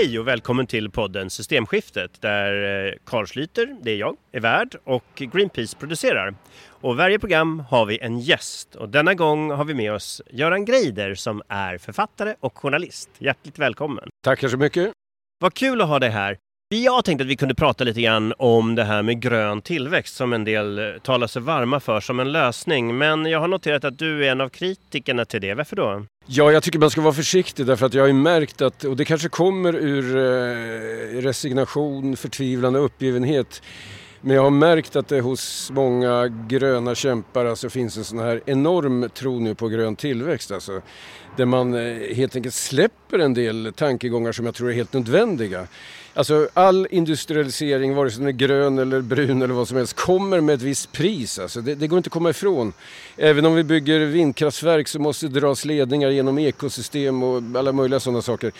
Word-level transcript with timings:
Hej 0.00 0.18
och 0.18 0.28
välkommen 0.28 0.66
till 0.66 0.90
podden 0.90 1.30
Systemskiftet 1.30 2.20
där 2.20 2.86
eh, 2.86 2.92
Carl 3.04 3.26
Schlyter, 3.26 3.76
det 3.82 3.90
är 3.90 3.96
jag, 3.96 4.16
är 4.32 4.40
värd 4.40 4.76
och 4.84 5.04
Greenpeace 5.14 5.76
producerar. 5.76 6.34
Och 6.68 6.96
varje 6.96 7.18
program 7.18 7.60
har 7.60 7.86
vi 7.86 7.98
en 7.98 8.18
gäst 8.18 8.74
och 8.74 8.88
denna 8.88 9.14
gång 9.14 9.50
har 9.50 9.64
vi 9.64 9.74
med 9.74 9.92
oss 9.92 10.22
Göran 10.30 10.64
Greider 10.64 11.14
som 11.14 11.42
är 11.48 11.78
författare 11.78 12.34
och 12.40 12.58
journalist. 12.58 13.10
Hjärtligt 13.18 13.58
välkommen! 13.58 14.08
Tackar 14.24 14.48
så 14.48 14.56
mycket! 14.56 14.92
Vad 15.38 15.54
kul 15.54 15.80
att 15.80 15.88
ha 15.88 15.98
dig 15.98 16.10
här! 16.10 16.36
Jag 16.74 17.04
tänkte 17.04 17.22
att 17.22 17.28
vi 17.28 17.36
kunde 17.36 17.54
prata 17.54 17.84
lite 17.84 18.00
grann 18.00 18.34
om 18.38 18.74
det 18.74 18.84
här 18.84 19.02
med 19.02 19.20
grön 19.20 19.62
tillväxt 19.62 20.16
som 20.16 20.32
en 20.32 20.44
del 20.44 20.78
eh, 20.78 20.84
talar 21.02 21.26
sig 21.26 21.42
varma 21.42 21.80
för 21.80 22.00
som 22.00 22.20
en 22.20 22.32
lösning. 22.32 22.98
Men 22.98 23.26
jag 23.26 23.40
har 23.40 23.48
noterat 23.48 23.84
att 23.84 23.98
du 23.98 24.26
är 24.26 24.30
en 24.30 24.40
av 24.40 24.48
kritikerna 24.48 25.24
till 25.24 25.40
det. 25.40 25.54
Varför 25.54 25.76
då? 25.76 26.06
Ja, 26.26 26.52
jag 26.52 26.62
tycker 26.62 26.78
man 26.78 26.90
ska 26.90 27.00
vara 27.00 27.14
försiktig 27.14 27.66
därför 27.66 27.86
att 27.86 27.94
jag 27.94 28.02
har 28.02 28.08
ju 28.08 28.12
märkt 28.12 28.62
att, 28.62 28.84
och 28.84 28.96
det 28.96 29.04
kanske 29.04 29.28
kommer 29.28 29.76
ur 29.76 30.16
eh, 30.16 31.22
resignation, 31.22 32.16
förtvivlan 32.16 32.76
och 32.76 32.84
uppgivenhet. 32.84 33.62
Men 34.22 34.36
jag 34.36 34.42
har 34.42 34.50
märkt 34.50 34.96
att 34.96 35.08
det 35.08 35.20
hos 35.20 35.70
många 35.74 36.28
gröna 36.28 36.94
kämpar 36.94 37.44
alltså 37.44 37.70
finns 37.70 37.96
en 37.96 38.04
sån 38.04 38.18
här 38.18 38.40
enorm 38.46 39.10
tro 39.14 39.38
nu 39.38 39.54
på 39.54 39.68
grön 39.68 39.96
tillväxt. 39.96 40.50
Alltså, 40.50 40.82
där 41.36 41.44
man 41.44 41.74
eh, 41.74 42.14
helt 42.16 42.36
enkelt 42.36 42.54
släpper 42.54 43.18
en 43.18 43.34
del 43.34 43.72
tankegångar 43.76 44.32
som 44.32 44.46
jag 44.46 44.54
tror 44.54 44.70
är 44.70 44.74
helt 44.74 44.92
nödvändiga. 44.92 45.66
Alltså 46.14 46.48
all 46.54 46.86
industrialisering, 46.90 47.94
vare 47.94 48.10
sig 48.10 48.18
den 48.18 48.28
är 48.28 48.32
grön 48.32 48.78
eller 48.78 49.00
brun 49.00 49.42
eller 49.42 49.54
vad 49.54 49.68
som 49.68 49.76
helst, 49.76 49.96
kommer 49.96 50.40
med 50.40 50.54
ett 50.54 50.62
visst 50.62 50.92
pris. 50.92 51.38
Alltså 51.38 51.60
det, 51.60 51.74
det 51.74 51.86
går 51.86 51.96
inte 51.96 52.08
att 52.08 52.12
komma 52.12 52.30
ifrån. 52.30 52.72
Även 53.16 53.46
om 53.46 53.54
vi 53.54 53.64
bygger 53.64 54.00
vindkraftverk 54.00 54.88
så 54.88 54.98
måste 54.98 55.28
det 55.28 55.40
dras 55.40 55.64
ledningar 55.64 56.10
genom 56.10 56.38
ekosystem 56.38 57.22
och 57.22 57.42
alla 57.54 57.72
möjliga 57.72 58.00
sådana 58.00 58.22
saker. 58.22 58.52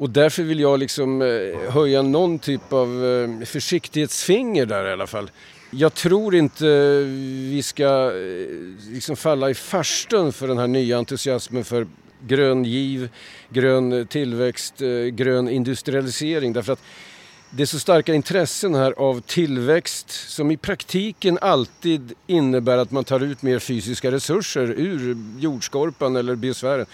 Och 0.00 0.10
därför 0.10 0.42
vill 0.42 0.60
jag 0.60 0.78
liksom 0.78 1.22
eh, 1.22 1.72
höja 1.72 2.02
någon 2.02 2.38
typ 2.38 2.72
av 2.72 3.04
eh, 3.04 3.46
försiktighetsfinger 3.46 4.66
där 4.66 4.88
i 4.88 4.92
alla 4.92 5.06
fall. 5.06 5.30
Jag 5.70 5.94
tror 5.94 6.34
inte 6.34 6.68
eh, 6.68 7.06
vi 7.50 7.62
ska 7.64 7.84
eh, 7.84 8.92
liksom 8.92 9.16
falla 9.16 9.50
i 9.50 9.54
farstun 9.54 10.32
för 10.32 10.48
den 10.48 10.58
här 10.58 10.66
nya 10.66 10.98
entusiasmen 10.98 11.64
för 11.64 11.86
grön 12.26 12.64
giv, 12.64 13.08
grön 13.48 14.06
tillväxt, 14.06 14.82
eh, 14.82 14.88
grön 14.88 15.48
industrialisering. 15.48 16.52
Därför 16.52 16.72
att 16.72 16.82
det 17.50 17.62
är 17.62 17.66
så 17.66 17.78
starka 17.78 18.14
intressen 18.14 18.74
här 18.74 18.92
av 18.92 19.20
tillväxt 19.20 20.10
som 20.10 20.50
i 20.50 20.56
praktiken 20.56 21.38
alltid 21.40 22.12
innebär 22.26 22.78
att 22.78 22.90
man 22.90 23.04
tar 23.04 23.20
ut 23.20 23.42
mer 23.42 23.58
fysiska 23.58 24.10
resurser 24.10 24.74
ur 24.76 25.16
jordskorpan 25.38 26.16
eller 26.16 26.34
biosfären 26.34 26.86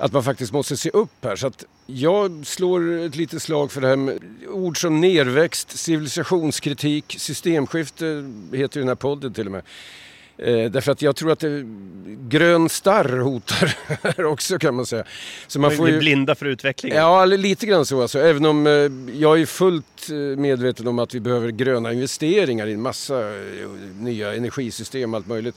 att 0.00 0.12
man 0.12 0.24
faktiskt 0.24 0.52
måste 0.52 0.76
se 0.76 0.90
upp 0.90 1.24
här. 1.24 1.36
Så 1.36 1.46
att 1.46 1.64
jag 1.86 2.46
slår 2.46 2.98
ett 2.98 3.16
litet 3.16 3.42
slag 3.42 3.72
för 3.72 3.80
det 3.80 3.88
här 3.88 3.96
med 3.96 4.18
ord 4.48 4.80
som 4.80 5.00
nerväxt, 5.00 5.78
civilisationskritik, 5.78 7.16
systemskifte 7.18 8.04
heter 8.52 8.76
ju 8.76 8.82
den 8.82 8.88
här 8.88 8.94
podden 8.94 9.32
till 9.32 9.46
och 9.46 9.52
med. 9.52 9.62
Eh, 10.38 10.70
därför 10.70 10.92
att 10.92 11.02
jag 11.02 11.16
tror 11.16 11.32
att 11.32 11.40
det, 11.40 11.64
grön 12.28 12.68
starr 12.68 13.18
hotar 13.18 13.76
här 14.02 14.24
också 14.24 14.58
kan 14.58 14.74
man 14.74 14.86
säga. 14.86 15.04
Så 15.46 15.60
man 15.60 15.70
får 15.70 15.88
ju 15.88 15.98
blinda 15.98 16.34
för 16.34 16.46
utvecklingen? 16.46 16.98
Ja, 16.98 17.24
lite 17.24 17.66
grann 17.66 17.86
så 17.86 18.02
alltså. 18.02 18.18
Även 18.18 18.46
om 18.46 18.66
eh, 18.66 19.20
jag 19.20 19.40
är 19.40 19.46
fullt 19.46 20.10
eh, 20.10 20.16
medveten 20.16 20.88
om 20.88 20.98
att 20.98 21.14
vi 21.14 21.20
behöver 21.20 21.50
gröna 21.50 21.92
investeringar 21.92 22.66
i 22.66 22.72
en 22.72 22.82
massa 22.82 23.28
eh, 23.28 23.68
nya 23.98 24.34
energisystem 24.34 25.14
och 25.14 25.18
allt 25.18 25.26
möjligt. 25.26 25.56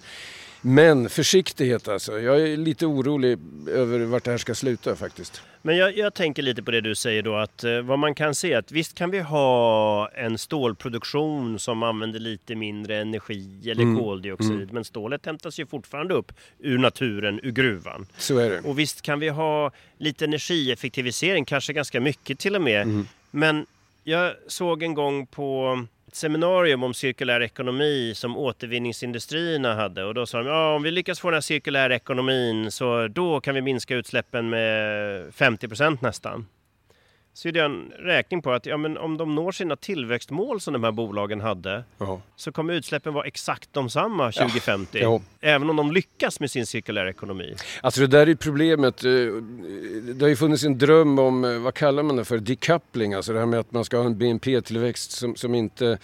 Men 0.65 1.09
försiktighet 1.09 1.87
alltså. 1.87 2.19
Jag 2.19 2.41
är 2.41 2.57
lite 2.57 2.85
orolig 2.85 3.39
över 3.67 3.99
vart 3.99 4.23
det 4.23 4.31
här 4.31 4.37
ska 4.37 4.55
sluta 4.55 4.95
faktiskt. 4.95 5.41
Men 5.61 5.77
jag, 5.77 5.97
jag 5.97 6.13
tänker 6.13 6.41
lite 6.41 6.63
på 6.63 6.71
det 6.71 6.81
du 6.81 6.95
säger 6.95 7.21
då 7.21 7.35
att 7.35 7.63
eh, 7.63 7.81
vad 7.81 7.99
man 7.99 8.15
kan 8.15 8.35
se 8.35 8.53
att 8.53 8.71
visst 8.71 8.95
kan 8.95 9.11
vi 9.11 9.19
ha 9.19 10.09
en 10.09 10.37
stålproduktion 10.37 11.59
som 11.59 11.83
använder 11.83 12.19
lite 12.19 12.55
mindre 12.55 12.97
energi 12.97 13.71
eller 13.71 13.83
mm. 13.83 13.99
koldioxid 13.99 14.51
mm. 14.51 14.69
men 14.71 14.85
stålet 14.85 15.25
hämtas 15.25 15.59
ju 15.59 15.65
fortfarande 15.65 16.13
upp 16.13 16.31
ur 16.59 16.77
naturen, 16.77 17.39
ur 17.43 17.51
gruvan. 17.51 18.07
Så 18.17 18.37
är 18.37 18.49
det. 18.49 18.59
Och 18.59 18.79
visst 18.79 19.01
kan 19.01 19.19
vi 19.19 19.29
ha 19.29 19.71
lite 19.97 20.25
energieffektivisering, 20.25 21.45
kanske 21.45 21.73
ganska 21.73 21.99
mycket 21.99 22.39
till 22.39 22.55
och 22.55 22.61
med. 22.61 22.81
Mm. 22.81 23.07
Men 23.31 23.65
jag 24.03 24.33
såg 24.47 24.83
en 24.83 24.93
gång 24.93 25.25
på 25.25 25.79
ett 26.13 26.17
seminarium 26.17 26.83
om 26.83 26.93
cirkulär 26.93 27.41
ekonomi 27.41 28.13
som 28.15 28.37
återvinningsindustrierna 28.37 29.75
hade. 29.75 30.03
Och 30.03 30.13
då 30.13 30.25
sa 30.25 30.37
de 30.37 30.47
ja, 30.47 30.75
om 30.75 30.83
vi 30.83 30.91
lyckas 30.91 31.19
få 31.19 31.29
den 31.29 31.35
här 31.35 31.41
cirkulära 31.41 31.95
ekonomin 31.95 32.71
så 32.71 33.07
då 33.07 33.41
kan 33.41 33.55
vi 33.55 33.61
minska 33.61 33.95
utsläppen 33.95 34.49
med 34.49 35.33
50 35.33 35.67
procent 35.67 36.01
nästan 36.01 36.45
så 37.33 37.47
gjorde 37.47 37.59
jag 37.59 37.71
en 37.71 37.91
räkning 37.99 38.41
på 38.41 38.51
att 38.51 38.65
ja, 38.65 38.77
men 38.77 38.97
om 38.97 39.17
de 39.17 39.35
når 39.35 39.51
sina 39.51 39.75
tillväxtmål 39.75 40.61
som 40.61 40.73
de 40.73 40.83
här 40.83 40.91
bolagen 40.91 41.41
hade 41.41 41.83
ja. 41.97 42.21
så 42.35 42.51
kommer 42.51 42.73
utsläppen 42.73 43.13
vara 43.13 43.25
exakt 43.25 43.69
de 43.73 43.89
samma 43.89 44.31
2050. 44.31 44.99
Ja. 45.01 45.21
Även 45.41 45.69
om 45.69 45.75
de 45.75 45.91
lyckas 45.91 46.39
med 46.39 46.51
sin 46.51 46.65
cirkulära 46.65 47.09
ekonomi. 47.09 47.55
Alltså 47.81 48.01
det 48.01 48.07
där 48.07 48.29
är 48.29 48.35
problemet. 48.35 49.03
Eh, 49.03 49.11
det 50.13 50.21
har 50.21 50.29
ju 50.29 50.35
funnits 50.35 50.63
en 50.63 50.77
dröm 50.77 51.19
om, 51.19 51.45
eh, 51.45 51.59
vad 51.59 51.73
kallar 51.73 52.03
man 52.03 52.15
det 52.15 52.25
för, 52.25 52.37
decoupling. 52.37 53.13
Alltså 53.13 53.33
det 53.33 53.39
här 53.39 53.45
med 53.45 53.59
att 53.59 53.71
man 53.71 53.85
ska 53.85 53.97
ha 53.97 54.05
en 54.05 54.17
BNP-tillväxt 54.17 55.11
som, 55.11 55.35
som 55.35 55.55
inte 55.55 55.97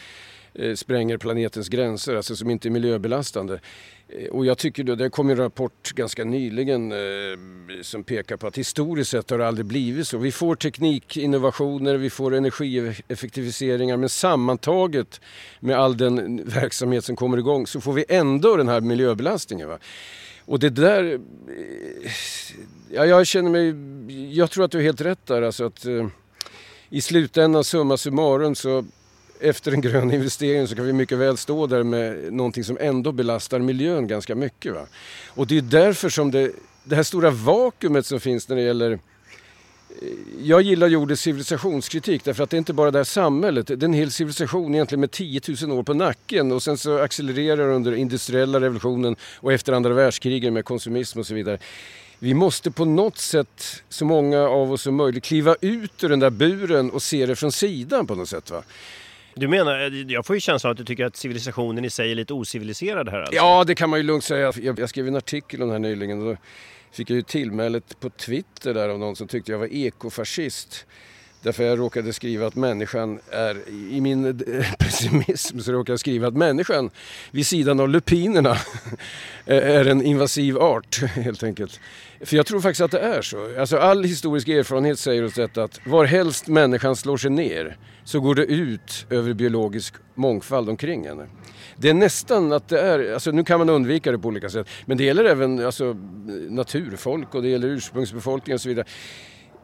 eh, 0.53 0.73
spränger 0.73 1.17
planetens 1.17 1.69
gränser, 1.69 2.15
alltså 2.15 2.35
som 2.35 2.49
inte 2.49 2.67
är 2.67 2.69
miljöbelastande. 2.69 3.59
Eh, 4.09 4.27
och 4.29 4.45
jag 4.45 4.57
tycker 4.57 4.83
då, 4.83 4.95
det 4.95 5.09
kom 5.09 5.29
en 5.29 5.37
rapport 5.37 5.91
ganska 5.95 6.23
nyligen 6.23 6.91
eh, 6.91 6.97
som 7.81 8.03
pekar 8.03 8.37
på 8.37 8.47
att 8.47 8.57
historiskt 8.57 9.11
sett 9.11 9.29
har 9.29 9.37
det 9.37 9.47
aldrig 9.47 9.65
blivit 9.65 10.07
så. 10.07 10.17
Vi 10.17 10.31
får 10.31 10.55
teknikinnovationer, 10.55 11.95
vi 11.95 12.09
får 12.09 12.33
energieffektiviseringar 12.33 13.97
men 13.97 14.09
sammantaget 14.09 15.21
med 15.59 15.79
all 15.79 15.97
den 15.97 16.45
verksamhet 16.45 17.05
som 17.05 17.15
kommer 17.15 17.37
igång 17.37 17.67
så 17.67 17.81
får 17.81 17.93
vi 17.93 18.05
ändå 18.09 18.55
den 18.55 18.67
här 18.67 18.81
miljöbelastningen. 18.81 19.69
Va? 19.69 19.77
Och 20.45 20.59
det 20.59 20.69
där... 20.69 21.13
Eh, 21.13 22.11
ja, 22.89 23.05
jag 23.05 23.27
känner 23.27 23.49
mig... 23.49 23.75
Jag 24.35 24.51
tror 24.51 24.65
att 24.65 24.71
du 24.71 24.77
har 24.77 24.83
helt 24.83 25.01
rätt 25.01 25.25
där. 25.25 25.41
Alltså 25.41 25.65
att, 25.65 25.85
eh, 25.85 26.07
I 26.89 27.01
slutändan, 27.01 27.63
summa 27.63 27.97
summarum, 27.97 28.55
så 28.55 28.85
efter 29.39 29.71
en 29.71 29.81
grön 29.81 30.11
investering 30.13 30.67
så 30.67 30.75
kan 30.75 30.85
vi 30.85 30.93
mycket 30.93 31.17
väl 31.17 31.37
stå 31.37 31.67
där 31.67 31.83
med 31.83 32.33
någonting 32.33 32.63
som 32.63 32.77
ändå 32.81 33.11
belastar 33.11 33.59
miljön 33.59 34.07
ganska 34.07 34.35
mycket. 34.35 34.73
Va? 34.73 34.85
Och 35.27 35.47
det 35.47 35.57
är 35.57 35.61
därför 35.61 36.09
som 36.09 36.31
det, 36.31 36.51
det 36.83 36.95
här 36.95 37.03
stora 37.03 37.29
vakuumet 37.29 38.05
som 38.05 38.19
finns 38.19 38.49
när 38.49 38.55
det 38.55 38.61
gäller 38.61 38.91
eh, 38.91 38.97
jag 40.43 40.61
gillar 40.61 40.95
ordet 40.95 41.19
civilisationskritik 41.19 42.23
därför 42.23 42.43
att 42.43 42.49
det 42.49 42.55
är 42.55 42.59
inte 42.59 42.73
bara 42.73 42.91
det 42.91 42.99
här 42.99 43.03
samhället, 43.03 43.67
det 43.67 43.73
är 43.73 43.83
en 43.83 43.93
hel 43.93 44.11
civilisation 44.11 44.75
egentligen 44.75 44.99
med 44.99 45.11
10 45.11 45.41
000 45.61 45.71
år 45.71 45.83
på 45.83 45.93
nacken 45.93 46.51
och 46.51 46.63
sen 46.63 46.77
så 46.77 46.99
accelererar 46.99 47.69
under 47.69 47.91
industriella 47.91 48.61
revolutionen 48.61 49.15
och 49.35 49.53
efter 49.53 49.73
andra 49.73 49.93
världskriget 49.93 50.53
med 50.53 50.65
konsumism 50.65 51.19
och 51.19 51.27
så 51.27 51.33
vidare. 51.33 51.59
Vi 52.21 52.33
måste 52.33 52.71
på 52.71 52.85
något 52.85 53.17
sätt, 53.17 53.83
så 53.89 54.05
många 54.05 54.39
av 54.39 54.71
oss 54.71 54.81
som 54.81 54.95
möjligt, 54.95 55.23
kliva 55.23 55.55
ut 55.61 56.03
ur 56.03 56.09
den 56.09 56.19
där 56.19 56.29
buren 56.29 56.91
och 56.91 57.01
se 57.01 57.25
det 57.25 57.35
från 57.35 57.51
sidan 57.51 58.07
på 58.07 58.15
något 58.15 58.29
sätt. 58.29 58.51
Va? 58.51 58.63
Du 59.39 59.47
menar, 59.47 59.79
eh, 59.79 60.11
jag 60.11 60.25
får 60.25 60.35
ju 60.35 60.39
känslan 60.39 60.71
att 60.71 60.77
du 60.77 60.85
tycker 60.85 61.05
att 61.05 61.15
civilisationen 61.15 61.85
i 61.85 61.89
sig 61.89 62.11
är 62.11 62.15
lite 62.15 62.33
ociviliserad 62.33 63.09
här 63.09 63.19
alltså. 63.19 63.35
Ja, 63.35 63.63
det 63.63 63.75
kan 63.75 63.89
man 63.89 63.99
ju 63.99 64.03
lugnt 64.03 64.23
säga. 64.23 64.53
Jag, 64.61 64.79
jag 64.79 64.89
skrev 64.89 65.07
en 65.07 65.15
artikel 65.15 65.61
om 65.61 65.67
det 65.67 65.73
här 65.73 65.79
nyligen 65.79 66.19
och 66.19 66.25
då 66.25 66.37
fick 66.91 67.09
jag 67.09 67.15
ju 67.15 67.21
tillmälet 67.21 67.99
på 67.99 68.09
Twitter 68.09 68.73
där 68.73 68.89
av 68.89 68.99
någon 68.99 69.15
som 69.15 69.27
tyckte 69.27 69.51
jag 69.51 69.59
var 69.59 69.73
ekofascist. 69.73 70.85
Därför 71.41 71.63
jag 71.63 71.79
råkade 71.79 72.13
skriva 72.13 72.47
att 72.47 72.55
människan 72.55 73.19
är, 73.31 73.69
i 73.69 74.01
min 74.01 74.25
eh, 74.25 74.73
pessimism 74.79 75.59
så 75.59 75.71
råkade 75.71 75.91
jag 75.91 75.99
skriva 75.99 76.27
att 76.27 76.37
människan 76.37 76.89
vid 77.31 77.47
sidan 77.47 77.79
av 77.79 77.89
lupinerna 77.89 78.57
är 79.45 79.85
en 79.85 80.01
invasiv 80.01 80.57
art 80.57 81.01
helt 81.15 81.43
enkelt. 81.43 81.79
För 82.21 82.35
jag 82.35 82.45
tror 82.45 82.61
faktiskt 82.61 82.81
att 82.81 82.91
det 82.91 82.99
är 82.99 83.21
så. 83.21 83.59
Alltså 83.59 83.77
all 83.77 84.03
historisk 84.03 84.47
erfarenhet 84.47 84.99
säger 84.99 85.25
oss 85.25 85.33
detta 85.33 85.63
att 85.63 85.79
varhelst 85.85 86.47
människan 86.47 86.95
slår 86.95 87.17
sig 87.17 87.31
ner 87.31 87.77
så 88.03 88.19
går 88.19 88.35
det 88.35 88.45
ut 88.45 89.05
över 89.09 89.33
biologisk 89.33 89.93
mångfald 90.15 90.69
omkring 90.69 91.07
henne. 91.07 91.27
Det 91.75 91.89
är 91.89 91.93
nästan 91.93 92.51
att 92.51 92.67
det 92.67 92.81
är, 92.81 93.13
alltså 93.13 93.31
nu 93.31 93.43
kan 93.43 93.59
man 93.59 93.69
undvika 93.69 94.11
det 94.11 94.19
på 94.19 94.27
olika 94.27 94.49
sätt, 94.49 94.67
men 94.85 94.97
det 94.97 95.03
gäller 95.03 95.25
även 95.25 95.65
alltså, 95.65 95.97
naturfolk 96.49 97.35
och 97.35 97.41
det 97.41 97.49
gäller 97.49 97.67
ursprungsbefolkning 97.67 98.53
och 98.53 98.61
så 98.61 98.69
vidare. 98.69 98.85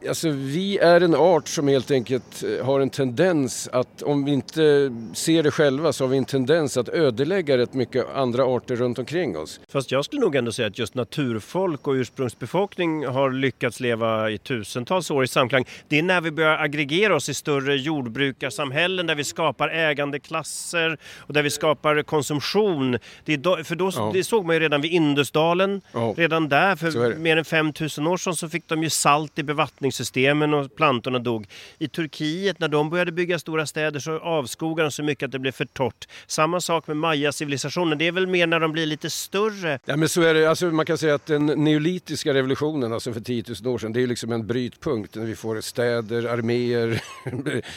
Alltså, 0.08 0.30
vi 0.30 0.78
är 0.78 1.02
en 1.02 1.16
art 1.16 1.48
som 1.48 1.68
helt 1.68 1.92
enkelt 1.92 2.44
eh, 2.44 2.66
har 2.66 2.80
en 2.80 2.90
tendens 2.90 3.70
att, 3.72 4.02
om 4.02 4.26
vi 4.26 4.32
inte 4.32 4.94
ser 5.14 5.44
det 5.44 5.52
själva, 5.52 5.94
så 5.94 6.04
har 6.04 6.10
vi 6.10 6.18
en 6.18 6.26
tendens 6.26 6.78
att 6.78 6.90
ödelägga 6.90 7.58
rätt 7.58 7.74
mycket 7.74 8.06
andra 8.16 8.46
arter 8.46 8.76
runt 8.76 9.00
omkring 9.00 9.38
oss. 9.38 9.60
Fast 9.72 9.92
jag 9.92 10.06
skulle 10.06 10.22
nog 10.22 10.36
ändå 10.36 10.52
säga 10.52 10.68
att 10.68 10.80
just 10.80 10.96
naturfolk 10.96 11.88
och 11.88 11.94
ursprungsbefolkning 11.94 13.06
har 13.06 13.32
lyckats 13.32 13.80
leva 13.80 14.32
i 14.32 14.38
tusentals 14.38 15.12
år 15.12 15.24
i 15.24 15.28
samklang. 15.28 15.66
Det 15.88 16.00
är 16.00 16.04
när 16.04 16.22
vi 16.22 16.32
börjar 16.32 16.58
aggregera 16.58 17.16
oss 17.16 17.30
i 17.30 17.34
större 17.34 17.76
jordbrukarsamhällen 17.76 19.08
där 19.08 19.16
vi 19.16 19.24
skapar 19.24 19.70
ägandeklasser 19.70 20.98
och 21.18 21.34
där 21.34 21.44
vi 21.44 21.50
skapar 21.50 22.04
konsumtion. 22.04 22.98
Det 23.26 23.38
då, 23.38 23.64
för 23.64 23.76
då, 23.76 23.92
ja. 23.96 24.12
det 24.14 24.24
såg 24.24 24.46
man 24.46 24.56
ju 24.56 24.60
redan 24.60 24.82
vid 24.82 24.92
Indusdalen. 24.92 25.82
Ja. 25.92 26.14
Redan 26.18 26.50
där, 26.50 26.76
för 26.76 27.16
mer 27.16 27.38
än 27.38 27.46
5000 27.46 28.08
år 28.08 28.18
sedan, 28.18 28.36
så 28.36 28.50
fick 28.50 28.68
de 28.68 28.84
ju 28.84 28.90
salt 28.90 29.40
i 29.40 29.44
bevattning 29.44 29.85
bevattningssystemen 29.86 30.54
och 30.54 30.76
plantorna 30.76 31.20
dog. 31.20 31.48
I 31.80 31.88
Turkiet, 31.88 32.60
när 32.60 32.68
de 32.68 32.90
började 32.90 33.12
bygga 33.12 33.40
stora 33.40 33.66
städer 33.66 34.00
så 34.00 34.20
avskogade 34.20 34.88
de 34.88 34.92
så 34.92 35.04
mycket 35.04 35.26
att 35.26 35.32
det 35.32 35.40
blev 35.40 35.52
för 35.52 35.66
torrt. 35.66 36.08
Samma 36.28 36.62
sak 36.62 36.88
med 36.88 36.98
Maya-civilisationen. 36.98 37.98
Det 37.98 38.08
är 38.08 38.12
väl 38.12 38.28
mer 38.28 38.48
när 38.48 38.60
de 38.60 38.72
blir 38.72 38.86
lite 38.86 39.10
större. 39.10 39.80
Ja, 39.86 39.96
men 39.98 40.10
så 40.10 40.22
är 40.22 40.34
det. 40.34 40.50
Alltså, 40.50 40.66
man 40.66 40.86
kan 40.86 40.98
säga 40.98 41.16
att 41.16 41.26
den 41.26 41.46
neolitiska 41.46 42.34
revolutionen, 42.34 42.94
alltså 42.94 43.14
för 43.14 43.22
10 43.22 43.44
000 43.64 43.74
år 43.74 43.78
sedan, 43.78 43.94
det 43.94 44.04
är 44.04 44.08
liksom 44.08 44.32
en 44.32 44.48
brytpunkt 44.48 45.16
när 45.16 45.26
vi 45.26 45.36
får 45.36 45.62
städer, 45.62 46.26
arméer, 46.26 47.02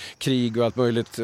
krig 0.19 0.57
och 0.57 0.65
allt 0.65 0.77
möjligt. 0.77 1.19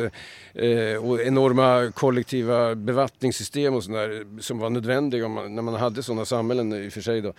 Eh, 0.55 1.05
och 1.05 1.21
enorma 1.21 1.93
kollektiva 1.95 2.75
bevattningssystem 2.75 3.75
och 3.75 3.85
sådär 3.85 4.41
som 4.41 4.59
var 4.59 4.71
nödvändiga 4.71 5.29
när 5.29 5.63
man 5.63 5.75
hade 5.75 6.03
sådana 6.03 6.25
samhällen 6.25 6.73
i 6.73 6.89
och 6.89 6.93
för 6.93 7.01
sig. 7.01 7.21
Då. 7.21 7.33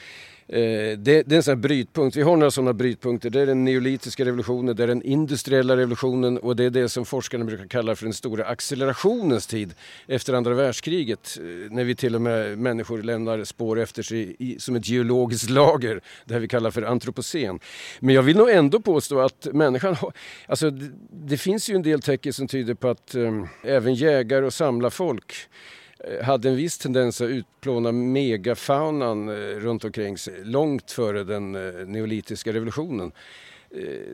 Eh, 0.47 0.97
det, 0.97 0.97
det, 0.97 1.31
är 1.31 1.36
en 1.36 1.44
sån 1.44 1.51
här 1.51 1.62
brytpunkt. 1.62 2.15
Vi 2.15 2.21
har 2.21 2.38
några 2.38 2.51
sådana 2.51 2.74
brytpunkter. 2.74 3.30
Det 3.30 3.42
är 3.42 3.45
den 3.45 3.63
neolitiska 3.63 4.25
revolutionen, 4.25 4.75
det 4.75 4.83
är 4.83 4.88
den 4.88 5.01
industriella 5.01 5.77
revolutionen 5.77 6.38
och 6.38 6.56
det 6.56 6.63
är 6.63 6.69
det 6.69 6.89
som 6.89 7.06
forskarna 7.06 7.45
brukar 7.45 7.68
kalla 7.68 7.95
för 7.95 8.06
den 8.06 8.13
stora 8.13 8.45
accelerationens 8.45 9.47
tid 9.47 9.74
efter 10.07 10.33
andra 10.33 10.53
världskriget. 10.53 11.38
Eh, 11.39 11.71
när 11.71 11.83
vi 11.83 11.95
till 11.95 12.15
och 12.15 12.21
med 12.21 12.57
människor 12.57 13.03
lämnar 13.03 13.44
spår 13.44 13.80
efter 13.80 14.03
sig 14.03 14.36
i, 14.39 14.59
som 14.59 14.75
ett 14.75 14.89
geologiskt 14.89 15.50
lager, 15.50 16.01
det 16.25 16.33
här 16.33 16.42
vi 16.42 16.48
kallar 16.48 16.71
för 16.71 16.81
antropocen. 16.81 17.59
Men 18.00 18.15
jag 18.15 18.24
vill 18.24 18.38
nog 18.38 18.50
ändå 18.50 18.80
påstå 18.80 19.19
att 19.19 19.48
människan 19.53 19.95
har, 19.95 20.13
alltså 20.48 20.69
det, 20.69 20.91
det 21.09 21.38
finns 21.38 21.69
ju 21.69 21.75
en 21.75 21.83
del 21.83 22.01
tecken 22.01 22.33
som 22.33 22.48
tyder 22.48 22.74
på 22.74 22.89
att 22.89 23.15
um, 23.15 23.48
även 23.63 23.94
jägare 23.94 24.45
och 24.45 24.53
samlarfolk 24.53 25.33
Eh, 25.33 25.85
Eh, 26.03 26.25
hade 26.25 26.50
en 26.50 26.56
viss 26.56 26.77
tendens 26.77 27.21
att 27.21 27.30
utplåna 27.30 27.92
megafaunan 27.92 29.30
eh, 29.30 29.33
runt 29.36 29.83
omkring 29.83 30.18
sig 30.18 30.44
långt 30.44 30.92
före 30.92 31.24
den 31.24 31.56
eh, 31.56 31.88
neolitiska 31.88 32.53
revolutionen. 32.53 33.12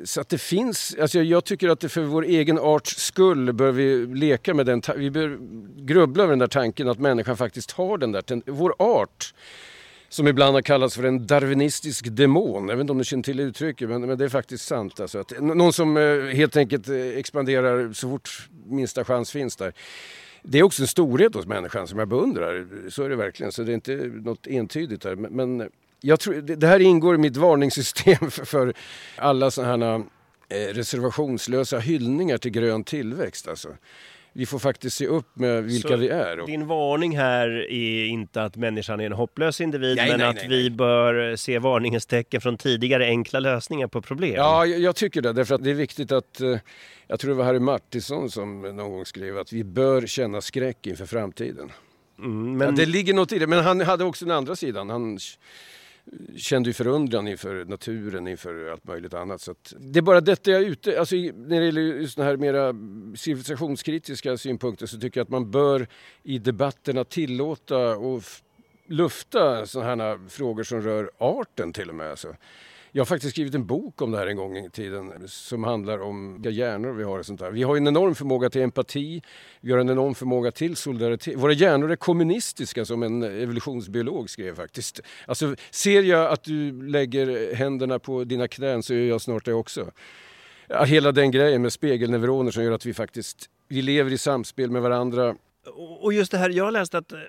Så 0.03 0.21
att 0.21 0.29
det 0.29 0.37
finns, 0.37 0.95
alltså 1.01 1.21
jag 1.21 1.45
tycker 1.45 1.69
att 1.69 1.79
det 1.79 1.89
för 1.89 2.01
vår 2.01 2.25
egen 2.25 2.59
arts 2.59 2.97
skull 2.97 3.53
bör 3.53 3.71
vi 3.71 4.05
leka 4.05 4.53
med 4.53 4.65
den, 4.65 4.81
vi 4.95 5.11
bör 5.11 5.37
grubbla 5.77 6.23
över 6.23 6.31
den 6.31 6.39
där 6.39 6.47
tanken 6.47 6.87
att 6.87 6.99
människan 6.99 7.37
faktiskt 7.37 7.71
har 7.71 7.97
den 7.97 8.11
där, 8.11 8.51
vår 8.51 8.75
art 8.79 9.33
som 10.09 10.27
ibland 10.27 10.53
har 10.53 10.61
kallats 10.61 10.95
för 10.95 11.03
en 11.03 11.27
darwinistisk 11.27 12.05
demon. 12.09 12.69
Jag 12.69 12.75
vet 12.75 12.81
inte 12.81 12.91
om 12.91 12.97
ni 12.97 13.03
känner 13.03 13.23
till 13.23 13.39
uttrycket 13.39 13.89
men, 13.89 14.01
men 14.01 14.17
det 14.17 14.25
är 14.25 14.29
faktiskt 14.29 14.67
sant. 14.67 14.99
Alltså 14.99 15.19
att, 15.19 15.39
någon 15.39 15.73
som 15.73 15.95
helt 16.33 16.57
enkelt 16.57 16.89
expanderar 17.15 17.93
så 17.93 18.09
fort 18.09 18.49
minsta 18.65 19.05
chans 19.05 19.31
finns 19.31 19.55
där 19.55 19.73
det 20.43 20.59
är 20.59 20.63
också 20.63 20.83
en 20.83 20.87
storhet 20.87 21.35
hos 21.35 21.45
människan 21.45 21.87
som 21.87 21.99
jag 21.99 22.07
beundrar. 22.07 22.65
Så 22.89 23.03
är 23.03 23.09
det 23.09 23.15
verkligen. 23.15 23.51
Så 23.51 23.63
det 23.63 23.71
är 23.71 23.73
inte 23.73 23.95
något 24.13 24.47
entydigt 24.47 25.03
här. 25.03 25.15
Men 25.15 25.69
jag 26.01 26.19
tror, 26.19 26.33
det 26.33 26.67
här 26.67 26.79
ingår 26.79 27.15
i 27.15 27.17
mitt 27.17 27.37
varningssystem 27.37 28.31
för 28.31 28.45
för 28.45 28.73
alla 29.15 29.51
sådana 29.51 29.85
här 29.85 30.03
eh, 30.49 30.73
reservationslösa 30.73 31.79
hyllningar 31.79 32.37
till 32.37 32.51
grön 32.51 32.83
tillväxt. 32.83 33.47
Alltså 33.47 33.69
vi 34.33 34.45
får 34.45 34.59
faktiskt 34.59 34.97
se 34.97 35.07
upp 35.07 35.35
med 35.35 35.63
vilka 35.63 35.87
Så 35.87 35.95
vi 35.95 36.09
är. 36.09 36.45
Din 36.45 36.67
varning 36.67 37.17
här 37.17 37.71
är 37.71 38.05
inte 38.05 38.43
att 38.43 38.55
människan 38.55 38.99
är 38.99 39.05
en 39.05 39.11
hopplös 39.11 39.61
individ, 39.61 39.97
nej, 39.97 40.09
men 40.09 40.19
nej, 40.19 40.27
att 40.27 40.35
nej, 40.35 40.47
vi 40.47 40.69
bör 40.69 41.35
se 41.35 41.59
varningens 41.59 42.05
tecken 42.05 42.41
från 42.41 42.57
tidigare 42.57 43.05
enkla 43.05 43.39
lösningar 43.39 43.87
på 43.87 44.01
problem. 44.01 44.33
Ja, 44.35 44.65
jag, 44.65 44.79
jag 44.79 44.95
tycker 44.95 45.21
det. 45.21 45.33
Därför 45.33 45.55
att 45.55 45.63
det 45.63 45.69
är 45.69 45.73
viktigt 45.73 46.11
att, 46.11 46.41
eh, 46.41 46.57
jag 47.07 47.19
tror 47.19 47.31
det 47.31 47.37
var 47.37 47.45
Harry 47.45 47.59
Martinsson 47.59 48.29
som 48.29 48.61
någon 48.61 48.91
gång 48.91 49.05
skrev 49.05 49.37
att 49.37 49.53
vi 49.53 49.63
bör 49.63 50.07
känna 50.07 50.41
skräck 50.41 50.87
inför 50.87 51.05
framtiden. 51.05 51.71
Mm, 52.19 52.57
men... 52.57 52.67
Ja, 52.67 52.71
det 52.71 52.85
ligger 52.85 53.13
något 53.13 53.31
i 53.31 53.39
det, 53.39 53.47
men 53.47 53.63
han 53.63 53.81
hade 53.81 54.03
också 54.03 54.25
den 54.25 54.37
andra 54.37 54.55
sidan. 54.55 54.89
Han 54.89 55.19
kände 56.37 56.69
ju 56.69 56.73
förundran 56.73 57.27
inför 57.27 57.65
naturen, 57.65 58.27
inför 58.27 58.71
allt 58.71 58.83
möjligt 58.83 59.13
annat. 59.13 59.41
Så 59.41 59.55
det 59.77 59.99
är 59.99 60.01
bara 60.03 60.21
detta 60.21 60.51
jag 60.51 60.61
är 60.61 60.65
ute 60.65 60.99
alltså, 60.99 61.15
När 61.15 61.59
det 61.59 61.65
gäller 61.65 61.81
just 61.81 62.17
här 62.17 62.37
mera 62.37 62.75
civilisationskritiska 63.17 64.37
synpunkter 64.37 64.85
så 64.85 64.99
tycker 64.99 65.19
jag 65.19 65.25
att 65.25 65.29
man 65.29 65.51
bör 65.51 65.87
i 66.23 66.39
debatterna 66.39 67.03
tillåta 67.03 67.97
och 67.97 68.23
lufta 68.87 69.65
sådana 69.65 70.03
här 70.03 70.29
frågor 70.29 70.63
som 70.63 70.81
rör 70.81 71.11
arten 71.17 71.73
till 71.73 71.89
och 71.89 71.95
med. 71.95 72.09
Alltså. 72.09 72.35
Jag 72.93 73.01
har 73.01 73.05
faktiskt 73.05 73.33
skrivit 73.33 73.55
en 73.55 73.65
bok 73.65 74.01
om 74.01 74.11
det 74.11 74.17
här 74.17 74.27
en 74.27 74.35
gång 74.35 74.57
i 74.57 74.69
tiden 74.69 75.13
som 75.27 75.63
handlar 75.63 76.01
om 76.01 76.33
vilka 76.33 76.49
hjärnor 76.49 76.91
vi 76.91 77.03
har 77.03 77.19
och 77.19 77.25
sånt 77.25 77.39
där. 77.39 77.51
Vi 77.51 77.63
har 77.63 77.77
en 77.77 77.87
enorm 77.87 78.15
förmåga 78.15 78.49
till 78.49 78.61
empati, 78.61 79.21
vi 79.61 79.71
har 79.71 79.79
en 79.79 79.89
enorm 79.89 80.15
förmåga 80.15 80.51
till 80.51 80.75
solidaritet. 80.75 81.35
Våra 81.37 81.53
hjärnor 81.53 81.91
är 81.91 81.95
kommunistiska 81.95 82.85
som 82.85 83.03
en 83.03 83.23
evolutionsbiolog 83.23 84.29
skrev 84.29 84.55
faktiskt. 84.55 85.01
Alltså 85.25 85.55
ser 85.71 86.03
jag 86.03 86.31
att 86.31 86.43
du 86.43 86.87
lägger 86.87 87.55
händerna 87.55 87.99
på 87.99 88.23
dina 88.23 88.47
knän 88.47 88.83
så 88.83 88.93
gör 88.93 89.05
jag 89.05 89.21
snart 89.21 89.45
det 89.45 89.53
också. 89.53 89.91
Hela 90.85 91.11
den 91.11 91.31
grejen 91.31 91.61
med 91.61 91.73
spegelneuroner 91.73 92.51
som 92.51 92.63
gör 92.63 92.71
att 92.71 92.85
vi 92.85 92.93
faktiskt 92.93 93.49
vi 93.67 93.81
lever 93.81 94.13
i 94.13 94.17
samspel 94.17 94.71
med 94.71 94.81
varandra. 94.81 95.35
Och 95.99 96.13
just 96.13 96.31
det 96.31 96.37
här, 96.37 96.49
jag 96.49 96.63
har 96.63 96.71
läst 96.71 96.95
att 96.95 97.11
eh, 97.11 97.19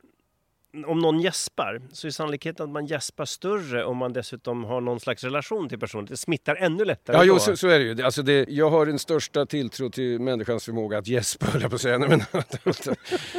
om 0.86 0.98
någon 0.98 1.20
gäspar 1.20 1.82
så 1.92 2.06
är 2.06 2.10
sannolikheten 2.10 2.64
att 2.64 2.70
man 2.70 2.86
gäspar 2.86 3.24
större 3.24 3.84
om 3.84 3.96
man 3.96 4.12
dessutom 4.12 4.64
har 4.64 4.80
någon 4.80 5.00
slags 5.00 5.24
relation 5.24 5.68
till 5.68 5.78
personen. 5.78 6.06
Det 6.06 6.16
smittar 6.16 6.56
ännu 6.56 6.84
lättare. 6.84 7.16
Ja, 7.16 7.24
jo, 7.24 7.38
så, 7.38 7.56
så, 7.56 7.68
är 7.68 7.78
det 7.78 7.84
ju. 7.84 8.02
Alltså 8.02 8.22
det, 8.22 8.46
jag 8.48 8.70
har 8.70 8.86
den 8.86 8.98
största 8.98 9.46
tilltro 9.46 9.90
till 9.90 10.20
människans 10.20 10.64
förmåga 10.64 10.98
att 10.98 11.06
gäspa, 11.06 11.46
höll 11.52 11.62
jag 11.62 11.70
på 11.70 11.74
att 11.74 11.80
säga. 11.80 11.98
Men 11.98 12.22
att, 12.30 12.66
att, 12.66 12.88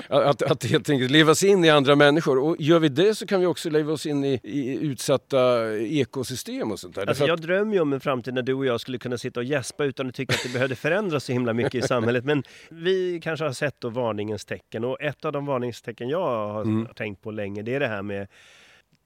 att, 0.07 0.41
att, 0.41 0.63
helt 0.65 0.89
enkelt 0.89 1.11
leva 1.11 1.35
sig 1.35 1.49
in 1.49 1.65
i 1.65 1.69
andra 1.69 1.95
människor. 1.95 2.39
Och 2.39 2.55
gör 2.59 2.79
vi 2.79 2.89
det 2.89 3.15
så 3.15 3.27
kan 3.27 3.39
vi 3.39 3.45
också 3.45 3.69
leva 3.69 3.93
oss 3.93 4.05
in 4.05 4.23
i, 4.23 4.39
i 4.43 4.85
utsatta 4.85 5.73
ekosystem 5.77 6.71
och 6.71 6.79
sånt 6.79 6.95
där. 6.95 7.07
Alltså, 7.07 7.25
jag 7.27 7.41
drömmer 7.41 7.73
ju 7.73 7.79
om 7.79 7.93
en 7.93 7.99
framtid 7.99 8.33
när 8.33 8.41
du 8.41 8.53
och 8.53 8.65
jag 8.65 8.81
skulle 8.81 8.97
kunna 8.97 9.17
sitta 9.17 9.39
och 9.39 9.43
gäspa 9.43 9.85
utan 9.85 10.09
att 10.09 10.15
tycka 10.15 10.33
att 10.33 10.43
det 10.43 10.53
behövde 10.53 10.75
förändras 10.75 11.23
så 11.23 11.31
himla 11.31 11.53
mycket 11.53 11.75
i 11.75 11.81
samhället. 11.87 12.25
Men 12.25 12.43
vi 12.69 13.19
kanske 13.23 13.45
har 13.45 13.53
sett 13.53 13.81
då 13.81 13.89
varningens 13.89 14.45
tecken 14.45 14.83
och 14.83 15.01
ett 15.01 15.25
av 15.25 15.31
de 15.31 15.45
varningstecken 15.45 16.09
jag 16.09 16.53
har 16.53 16.61
mm. 16.61 16.87
tänkt 16.95 17.22
på 17.23 17.31
länge, 17.31 17.61
det 17.61 17.75
är 17.75 17.79
det 17.79 17.87
här 17.87 18.01
med 18.01 18.27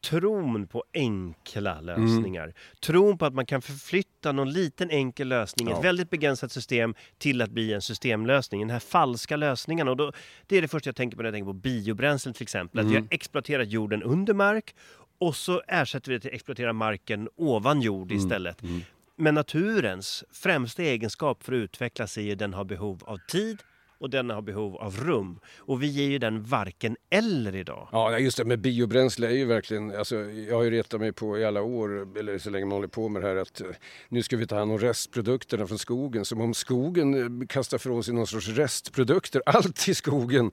tron 0.04 0.68
på 0.68 0.84
enkla 0.94 1.81
lösningar. 1.81 2.44
Mm. 2.44 2.56
Tron 2.80 3.18
på 3.18 3.25
att 3.25 3.34
man 3.34 3.46
kan 3.46 3.62
förflytta 3.62 4.31
någon 4.31 4.52
liten 4.52 4.90
enkel 4.90 5.28
lösning, 5.28 5.68
ja. 5.68 5.78
ett 5.78 5.86
väldigt 5.86 6.10
begränsat 6.10 6.52
system, 6.52 6.96
till 7.18 7.42
att 7.42 7.50
bli 7.50 7.74
en 7.74 7.81
systemlösning. 7.81 8.62
Den 8.62 8.69
här 8.69 8.80
falska 8.80 9.36
lösningen. 9.36 9.88
Och 9.88 9.98
då, 9.98 10.12
det 10.48 10.58
är 10.58 10.62
det 10.62 10.68
första 10.68 10.88
jag 10.88 10.96
tänker 10.96 11.18
på 11.18 11.24
när 11.24 11.28
jag 11.28 11.34
tänker 11.34 11.46
på 11.46 11.54
biobränslen 11.54 12.34
till 12.34 12.44
exempel. 12.44 12.80
Mm. 12.80 12.88
Att 12.88 12.91
vi 12.91 12.98
mm. 12.98 13.08
har 13.10 13.15
exploaterat 13.15 13.70
jorden 13.70 14.03
under 14.03 14.34
mark 14.34 14.75
och 15.20 15.36
så 15.36 15.62
ersätter 15.68 16.12
vi 16.12 16.18
det 16.18 16.22
till 16.22 16.30
att 16.30 16.36
exploatera 16.36 16.74
marken 16.74 17.30
ovan 17.36 17.82
jord 17.82 18.12
mm. 18.12 18.24
istället. 18.24 18.63
Mm. 18.63 18.82
Men 19.15 19.36
naturens 19.36 20.24
främsta 20.32 20.84
egenskap 20.84 21.44
för 21.44 21.53
att 21.53 21.58
utvecklas 21.58 22.18
är 22.18 22.22
ju 22.22 22.36
den 22.36 22.53
har 22.53 22.65
behov 22.65 23.03
av 23.06 23.18
tid, 23.18 23.63
och 23.98 24.10
den 24.10 24.30
har 24.30 24.42
behov 24.42 24.75
av 24.75 24.98
rum. 24.98 25.39
Och 25.58 25.84
vi 25.84 25.88
ger 25.88 26.10
ju 26.10 26.20
den 26.20 26.44
varken 26.44 26.98
eller 27.10 27.56
idag. 27.56 27.88
Ja, 27.92 28.20
just 28.20 28.38
det. 28.38 28.46
med 28.46 28.60
biobränsle 28.60 29.27
är 29.27 29.32
ju 29.32 29.46
verkligen... 29.46 29.96
Alltså, 29.96 30.16
jag 30.16 30.56
har 30.56 30.63
ju 30.63 30.72
retat 30.72 31.00
mig 31.00 31.12
på 31.13 31.38
i 31.38 31.46
alla 31.46 31.62
år, 31.62 32.18
eller 32.20 32.38
så 32.38 32.50
länge 32.50 32.66
man 32.66 32.75
håller 32.75 32.88
på 32.88 33.10
med 33.10 33.22
det 33.22 33.27
här, 33.27 33.36
att 33.36 33.62
eh, 33.62 33.68
nu 34.10 34.24
ska 34.24 34.38
vi 34.38 34.48
ta 34.48 34.58
hand 34.58 34.72
om 34.72 34.77
restprodukterna 34.77 35.68
från 35.68 35.80
skogen. 35.80 36.25
Som 36.25 36.42
om 36.42 36.54
skogen 36.54 37.42
eh, 37.42 37.48
kastar 37.48 37.77
från 37.77 38.04
sig 38.04 38.13
någon 38.13 38.27
sorts 38.27 38.48
restprodukter. 38.48 39.42
Allt 39.46 39.88
i 39.88 39.96
skogen 39.96 40.51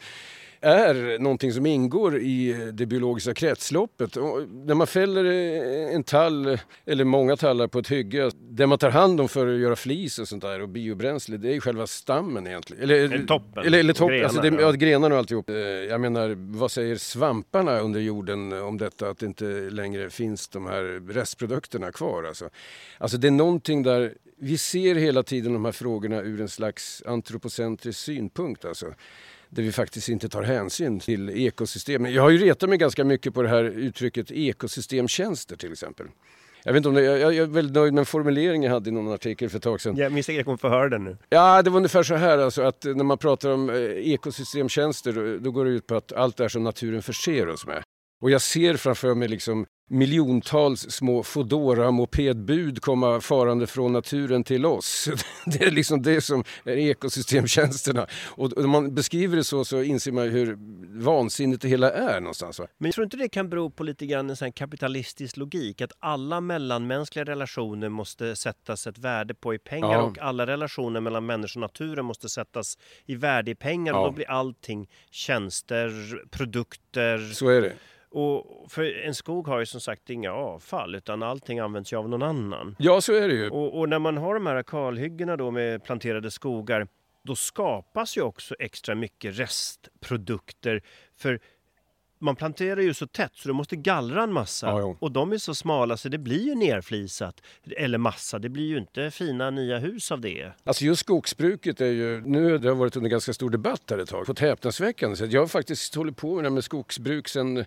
är 0.64 1.18
någonting 1.18 1.52
som 1.52 1.66
ingår 1.66 2.18
i 2.18 2.70
det 2.72 2.86
biologiska 2.86 3.34
kretsloppet. 3.34 4.16
Och 4.16 4.48
när 4.48 4.74
man 4.74 4.86
fäller 4.86 5.24
en 5.94 6.04
tall, 6.04 6.58
eller 6.86 7.04
många 7.04 7.36
tallar 7.36 7.66
på 7.66 7.78
ett 7.78 7.90
hygge, 7.90 8.30
det 8.50 8.66
man 8.66 8.78
tar 8.78 8.90
hand 8.90 9.20
om 9.20 9.28
för 9.28 9.54
att 9.54 9.60
göra 9.60 9.76
flis 9.76 10.18
och 10.18 10.28
sånt 10.28 10.42
där 10.42 10.62
och 10.62 10.68
biobränsle, 10.68 11.36
det 11.36 11.54
är 11.54 11.60
själva 11.60 11.86
stammen 11.86 12.46
egentligen. 12.46 12.82
Eller, 12.82 12.94
eller 12.94 13.26
toppen. 13.26 13.66
Eller, 13.66 13.78
eller 13.78 13.92
topp, 13.92 14.10
grenar, 14.10 14.24
alltså 14.24 14.40
det, 14.40 14.62
ja. 14.62 14.72
grenarna 14.72 15.14
och 15.14 15.18
alltihop. 15.18 15.50
Eh, 15.50 15.56
jag 15.56 16.00
menar, 16.00 16.34
vad 16.58 16.70
säger 16.70 16.96
svamparna 16.96 17.78
under 17.78 18.00
jorden 18.00 18.52
om 18.52 18.78
detta 18.78 19.08
att 19.08 19.18
det 19.18 19.26
inte 19.26 19.44
längre 19.70 20.10
finns 20.10 20.48
de 20.48 20.66
här 20.66 21.12
restprodukterna 21.12 21.92
kvar? 21.92 22.24
Alltså, 22.24 22.50
alltså 22.98 23.16
det 23.18 23.26
är 23.26 23.30
någonting 23.30 23.82
där 23.82 24.14
vi 24.38 24.58
ser 24.58 24.94
hela 24.94 25.22
tiden 25.22 25.52
de 25.52 25.64
här 25.64 25.72
frågorna 25.72 26.20
ur 26.20 26.40
en 26.40 26.48
slags 26.48 27.02
antropocentrisk 27.06 27.98
synpunkt. 27.98 28.64
Alltså 28.64 28.86
där 29.54 29.62
vi 29.62 29.72
faktiskt 29.72 30.08
inte 30.08 30.28
tar 30.28 30.42
hänsyn 30.42 31.00
till 31.00 31.30
ekosystemen. 31.30 32.12
Jag 32.12 32.22
har 32.22 32.30
ju 32.30 32.38
retat 32.38 32.68
mig 32.68 32.78
ganska 32.78 33.04
mycket 33.04 33.34
på 33.34 33.42
det 33.42 33.48
här 33.48 33.64
uttrycket 33.64 34.30
ekosystemtjänster 34.30 35.56
till 35.56 35.72
exempel. 35.72 36.06
Jag, 36.64 36.72
vet 36.72 36.76
inte 36.76 36.88
om 36.88 36.94
det, 36.94 37.02
jag, 37.02 37.18
jag 37.18 37.36
är 37.36 37.46
väldigt 37.46 37.74
nöjd 37.74 37.94
med 37.94 38.02
en 38.02 38.06
formulering 38.06 38.62
jag 38.62 38.70
hade 38.72 38.90
i 38.90 38.92
någon 38.92 39.12
artikel 39.12 39.50
för 39.50 39.56
ett 39.56 39.62
tag 39.62 39.80
sedan. 39.80 39.96
Jag 39.96 40.12
misstänker 40.12 40.36
att 40.36 40.38
jag 40.38 40.44
kommer 40.46 40.58
få 40.58 40.68
höra 40.68 40.88
den 40.88 41.04
nu. 41.04 41.16
Ja, 41.28 41.62
det 41.62 41.70
var 41.70 41.76
ungefär 41.76 42.02
så 42.02 42.14
här 42.14 42.38
alltså 42.38 42.62
att 42.62 42.84
när 42.84 43.04
man 43.04 43.18
pratar 43.18 43.50
om 43.50 43.70
eh, 43.70 43.76
ekosystemtjänster 44.12 45.38
då 45.38 45.50
går 45.50 45.64
det 45.64 45.70
ut 45.70 45.86
på 45.86 45.94
att 45.94 46.12
allt 46.12 46.36
det 46.36 46.48
som 46.48 46.64
naturen 46.64 47.02
förser 47.02 47.48
oss 47.48 47.66
med. 47.66 47.82
Och 48.22 48.30
jag 48.30 48.42
ser 48.42 48.76
framför 48.76 49.14
mig 49.14 49.28
liksom 49.28 49.66
miljontals 49.90 50.90
små 50.90 51.22
fodora 51.22 51.90
mopedbud 51.90 52.82
komma 52.82 53.20
farande 53.20 53.66
från 53.66 53.92
naturen 53.92 54.44
till 54.44 54.66
oss. 54.66 55.08
Det 55.46 55.62
är 55.62 55.70
liksom 55.70 56.02
det 56.02 56.20
som 56.20 56.44
är 56.64 56.76
ekosystemtjänsterna. 56.76 58.06
Och 58.26 58.58
om 58.58 58.70
man 58.70 58.94
beskriver 58.94 59.36
det 59.36 59.44
så 59.44 59.64
så 59.64 59.82
inser 59.82 60.12
man 60.12 60.28
hur 60.28 60.58
vansinnigt 61.02 61.62
det 61.62 61.68
hela 61.68 61.90
är 61.90 62.20
någonstans. 62.20 62.58
Men 62.58 62.68
jag 62.78 62.94
tror 62.94 63.04
inte 63.04 63.16
det 63.16 63.28
kan 63.28 63.48
bero 63.48 63.70
på 63.70 63.84
lite 63.84 64.06
grann 64.06 64.30
en 64.30 64.36
sån 64.36 64.52
kapitalistisk 64.52 65.36
logik? 65.36 65.80
Att 65.80 65.92
alla 65.98 66.40
mellanmänskliga 66.40 67.24
relationer 67.24 67.88
måste 67.88 68.36
sättas 68.36 68.86
ett 68.86 68.98
värde 68.98 69.34
på 69.34 69.54
i 69.54 69.58
pengar 69.58 69.92
ja. 69.92 70.02
och 70.02 70.18
alla 70.18 70.46
relationer 70.46 71.00
mellan 71.00 71.26
människa 71.26 71.58
och 71.58 71.60
naturen 71.60 72.04
måste 72.04 72.28
sättas 72.28 72.78
i 73.06 73.14
värde 73.14 73.50
i 73.50 73.54
pengar. 73.54 73.92
Ja. 73.92 73.98
Och 74.00 74.06
då 74.06 74.12
blir 74.12 74.30
allting 74.30 74.90
tjänster, 75.10 75.92
produkter. 76.30 77.18
Så 77.18 77.48
är 77.48 77.60
det. 77.62 77.72
Och 78.14 78.66
för 78.72 79.04
en 79.04 79.14
skog 79.14 79.48
har 79.48 79.58
ju 79.58 79.66
som 79.66 79.80
sagt 79.80 80.10
inga 80.10 80.32
avfall 80.32 80.94
utan 80.94 81.22
allting 81.22 81.58
används 81.58 81.92
ju 81.92 81.96
av 81.96 82.08
någon 82.08 82.22
annan. 82.22 82.76
Ja, 82.78 83.00
så 83.00 83.12
är 83.12 83.28
det 83.28 83.34
ju. 83.34 83.50
Och, 83.50 83.78
och 83.78 83.88
när 83.88 83.98
man 83.98 84.16
har 84.16 84.34
de 84.34 84.46
här 84.46 84.62
kalhyggena 84.62 85.36
då 85.36 85.50
med 85.50 85.84
planterade 85.84 86.30
skogar 86.30 86.86
då 87.24 87.36
skapas 87.36 88.16
ju 88.16 88.22
också 88.22 88.54
extra 88.58 88.94
mycket 88.94 89.38
restprodukter. 89.38 90.82
För 91.16 91.40
man 92.24 92.36
planterar 92.36 92.80
ju 92.80 92.94
så 92.94 93.06
tätt 93.06 93.32
så 93.34 93.48
du 93.48 93.54
måste 93.54 93.76
gallra 93.76 94.22
en 94.22 94.32
massa. 94.32 94.66
Ja, 94.66 94.96
och 94.98 95.12
de 95.12 95.32
är 95.32 95.38
så 95.38 95.54
smala 95.54 95.96
så 95.96 96.08
det 96.08 96.18
blir 96.18 96.46
ju 96.46 96.54
nerflisat. 96.54 97.42
Eller 97.76 97.98
massa, 97.98 98.38
det 98.38 98.48
blir 98.48 98.66
ju 98.66 98.78
inte 98.78 99.10
fina 99.10 99.50
nya 99.50 99.78
hus 99.78 100.12
av 100.12 100.20
det. 100.20 100.52
Alltså 100.64 100.84
just 100.84 101.00
skogsbruket 101.00 101.80
är 101.80 101.86
ju, 101.90 102.22
nu 102.26 102.58
det 102.58 102.68
har 102.68 102.76
varit 102.76 102.96
under 102.96 103.10
ganska 103.10 103.32
stor 103.32 103.50
debatt 103.50 103.82
här 103.90 103.98
ett 103.98 104.08
tag. 104.08 104.26
Fått 104.26 104.38
häpnadsväckande. 104.38 105.16
Så 105.16 105.24
jag 105.24 105.40
har 105.40 105.46
faktiskt 105.46 105.94
hållit 105.94 106.16
på 106.16 106.42
med, 106.42 106.52
med 106.52 106.64
skogsbruk 106.64 107.28
sedan 107.28 107.64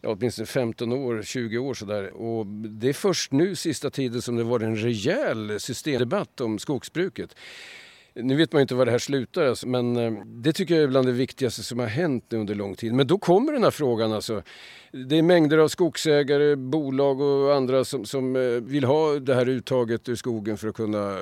ja, 0.00 0.08
åtminstone 0.08 0.46
15 0.46 0.92
år, 0.92 1.22
20 1.22 1.58
år 1.58 1.74
sådär. 1.74 2.12
Och 2.16 2.46
det 2.46 2.88
är 2.88 2.92
först 2.92 3.32
nu 3.32 3.54
sista 3.54 3.90
tiden 3.90 4.22
som 4.22 4.36
det 4.36 4.44
varit 4.44 4.64
en 4.64 4.76
rejäl 4.76 5.60
systemdebatt 5.60 6.40
om 6.40 6.58
skogsbruket. 6.58 7.36
Nu 8.22 8.36
vet 8.36 8.52
man 8.52 8.60
ju 8.60 8.62
inte 8.62 8.74
var 8.74 8.84
det 8.84 8.90
här 8.90 8.98
slutar, 8.98 9.46
alltså, 9.46 9.68
men 9.68 9.96
eh, 9.96 10.12
det 10.26 10.52
tycker 10.52 10.74
jag 10.74 10.84
är 10.84 10.88
bland 10.88 11.06
det 11.06 11.12
viktigaste 11.12 11.62
som 11.62 11.78
har 11.78 11.86
hänt 11.86 12.24
nu 12.28 12.38
under 12.38 12.54
lång 12.54 12.74
tid. 12.74 12.92
Men 12.92 13.06
då 13.06 13.18
kommer 13.18 13.52
den 13.52 13.64
här 13.64 13.70
frågan 13.70 14.12
alltså 14.12 14.42
det 15.04 15.18
är 15.18 15.22
mängder 15.22 15.58
av 15.58 15.68
skogsägare, 15.68 16.56
bolag 16.56 17.20
och 17.20 17.54
andra 17.54 17.84
som, 17.84 18.04
som 18.04 18.36
eh, 18.36 18.42
vill 18.42 18.84
ha 18.84 19.18
det 19.18 19.34
här 19.34 19.48
uttaget 19.48 20.08
ur 20.08 20.14
skogen 20.14 20.56
för 20.56 20.68
att 20.68 20.74
kunna, 20.74 21.16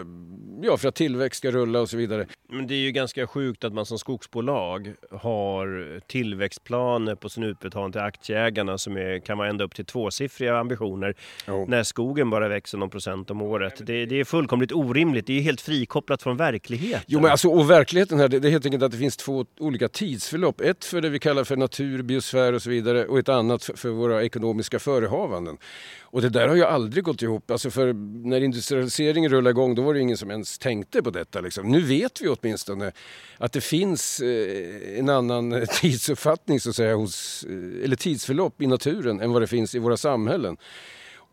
ja 0.63 0.77
för 0.77 0.89
att 0.89 0.95
tillväxt 0.95 1.39
ska 1.39 1.51
rulla 1.51 1.81
och 1.81 1.91
så 1.91 1.97
vidare. 1.97 2.27
Men 2.49 2.67
det 2.67 2.75
är 2.75 2.79
ju 2.79 2.91
ganska 2.91 3.27
sjukt 3.27 3.65
att 3.65 3.73
man 3.73 3.87
som 3.87 3.99
skogsbolag 3.99 4.93
har 5.11 6.01
tillväxtplaner 6.07 7.15
på 7.15 7.29
sin 7.29 7.43
utbetalning 7.45 7.93
till 7.93 8.01
aktieägarna 8.01 8.79
som 8.79 8.97
är, 8.97 9.19
kan 9.19 9.39
vara 9.39 9.49
ända 9.49 9.65
upp 9.65 9.75
till 9.75 9.85
tvåsiffriga 9.85 10.59
ambitioner 10.59 11.15
oh. 11.49 11.69
när 11.69 11.83
skogen 11.83 12.31
bara 12.31 12.49
växer 12.49 12.79
någon 12.79 12.91
procent 12.91 13.31
om 13.31 13.43
året. 13.43 13.87
Det, 13.87 14.07
det, 14.07 14.21
är 14.21 14.25
fullkomligt 14.25 14.73
orimligt, 14.73 15.27
det 15.27 15.39
är 15.39 15.41
helt 15.41 15.61
frikopplat 15.61 16.23
från 16.23 16.37
verkligheten 16.37 16.84
verkligheten? 16.85 17.07
Jo 17.09 17.21
men 17.21 17.31
alltså 17.31 17.49
och 17.49 17.71
verkligheten 17.71 18.19
här, 18.19 18.29
det, 18.29 18.39
det 18.39 18.49
är 18.49 18.51
helt 18.51 18.65
enkelt 18.65 18.83
att 18.83 18.93
det 18.93 18.99
finns 18.99 19.17
två 19.17 19.47
olika 19.59 19.89
tidsförlopp. 19.89 20.61
Ett 20.61 20.85
för 20.85 21.01
det 21.01 21.09
vi 21.09 21.19
kallar 21.19 21.45
för 21.45 21.57
natur, 21.57 22.03
biosfär 22.03 22.53
och 22.53 22.63
så 22.63 22.71
vidare 22.71 23.07
och 23.07 23.19
ett 23.19 23.29
annat 23.29 23.65
för, 23.65 23.77
för 23.77 23.89
våra 23.89 24.23
ekonomiska 24.23 24.79
förehavanden. 24.79 25.57
Och 26.03 26.23
det 26.23 26.29
där 26.29 26.49
har 26.49 26.57
ju 26.57 26.65
aldrig 26.65 27.05
gått 27.05 27.23
ihop. 27.23 27.51
Alltså 27.51 27.71
för 27.71 27.93
när 28.29 28.41
industrialiseringen 28.41 29.31
rullade 29.31 29.51
igång 29.51 29.75
då 29.75 29.83
var 29.83 29.95
det 29.95 30.01
ingen 30.01 30.17
som 30.17 30.31
ens 30.31 30.59
tänkte 30.59 31.03
på 31.03 31.11
detta. 31.11 31.41
Liksom. 31.41 31.69
Nu 31.69 31.81
vet 31.81 32.21
vi 32.21 32.29
åtminstone 32.29 32.93
att 33.39 33.53
det 33.53 33.61
finns 33.61 34.21
eh, 34.21 34.99
en 34.99 35.09
annan 35.09 35.53
eh, 35.53 35.65
tidsuppfattning 35.81 36.61
så 36.61 36.71
att 36.71 36.77
säga, 36.77 36.95
hos, 36.95 37.45
eh, 37.49 37.85
eller 37.85 37.97
tidsförlopp 37.97 38.63
i 38.63 38.67
naturen 38.67 39.21
än 39.21 39.33
vad 39.33 39.43
det 39.43 39.47
finns 39.47 39.75
i 39.75 39.79
våra 39.79 39.97
samhällen. 39.97 40.57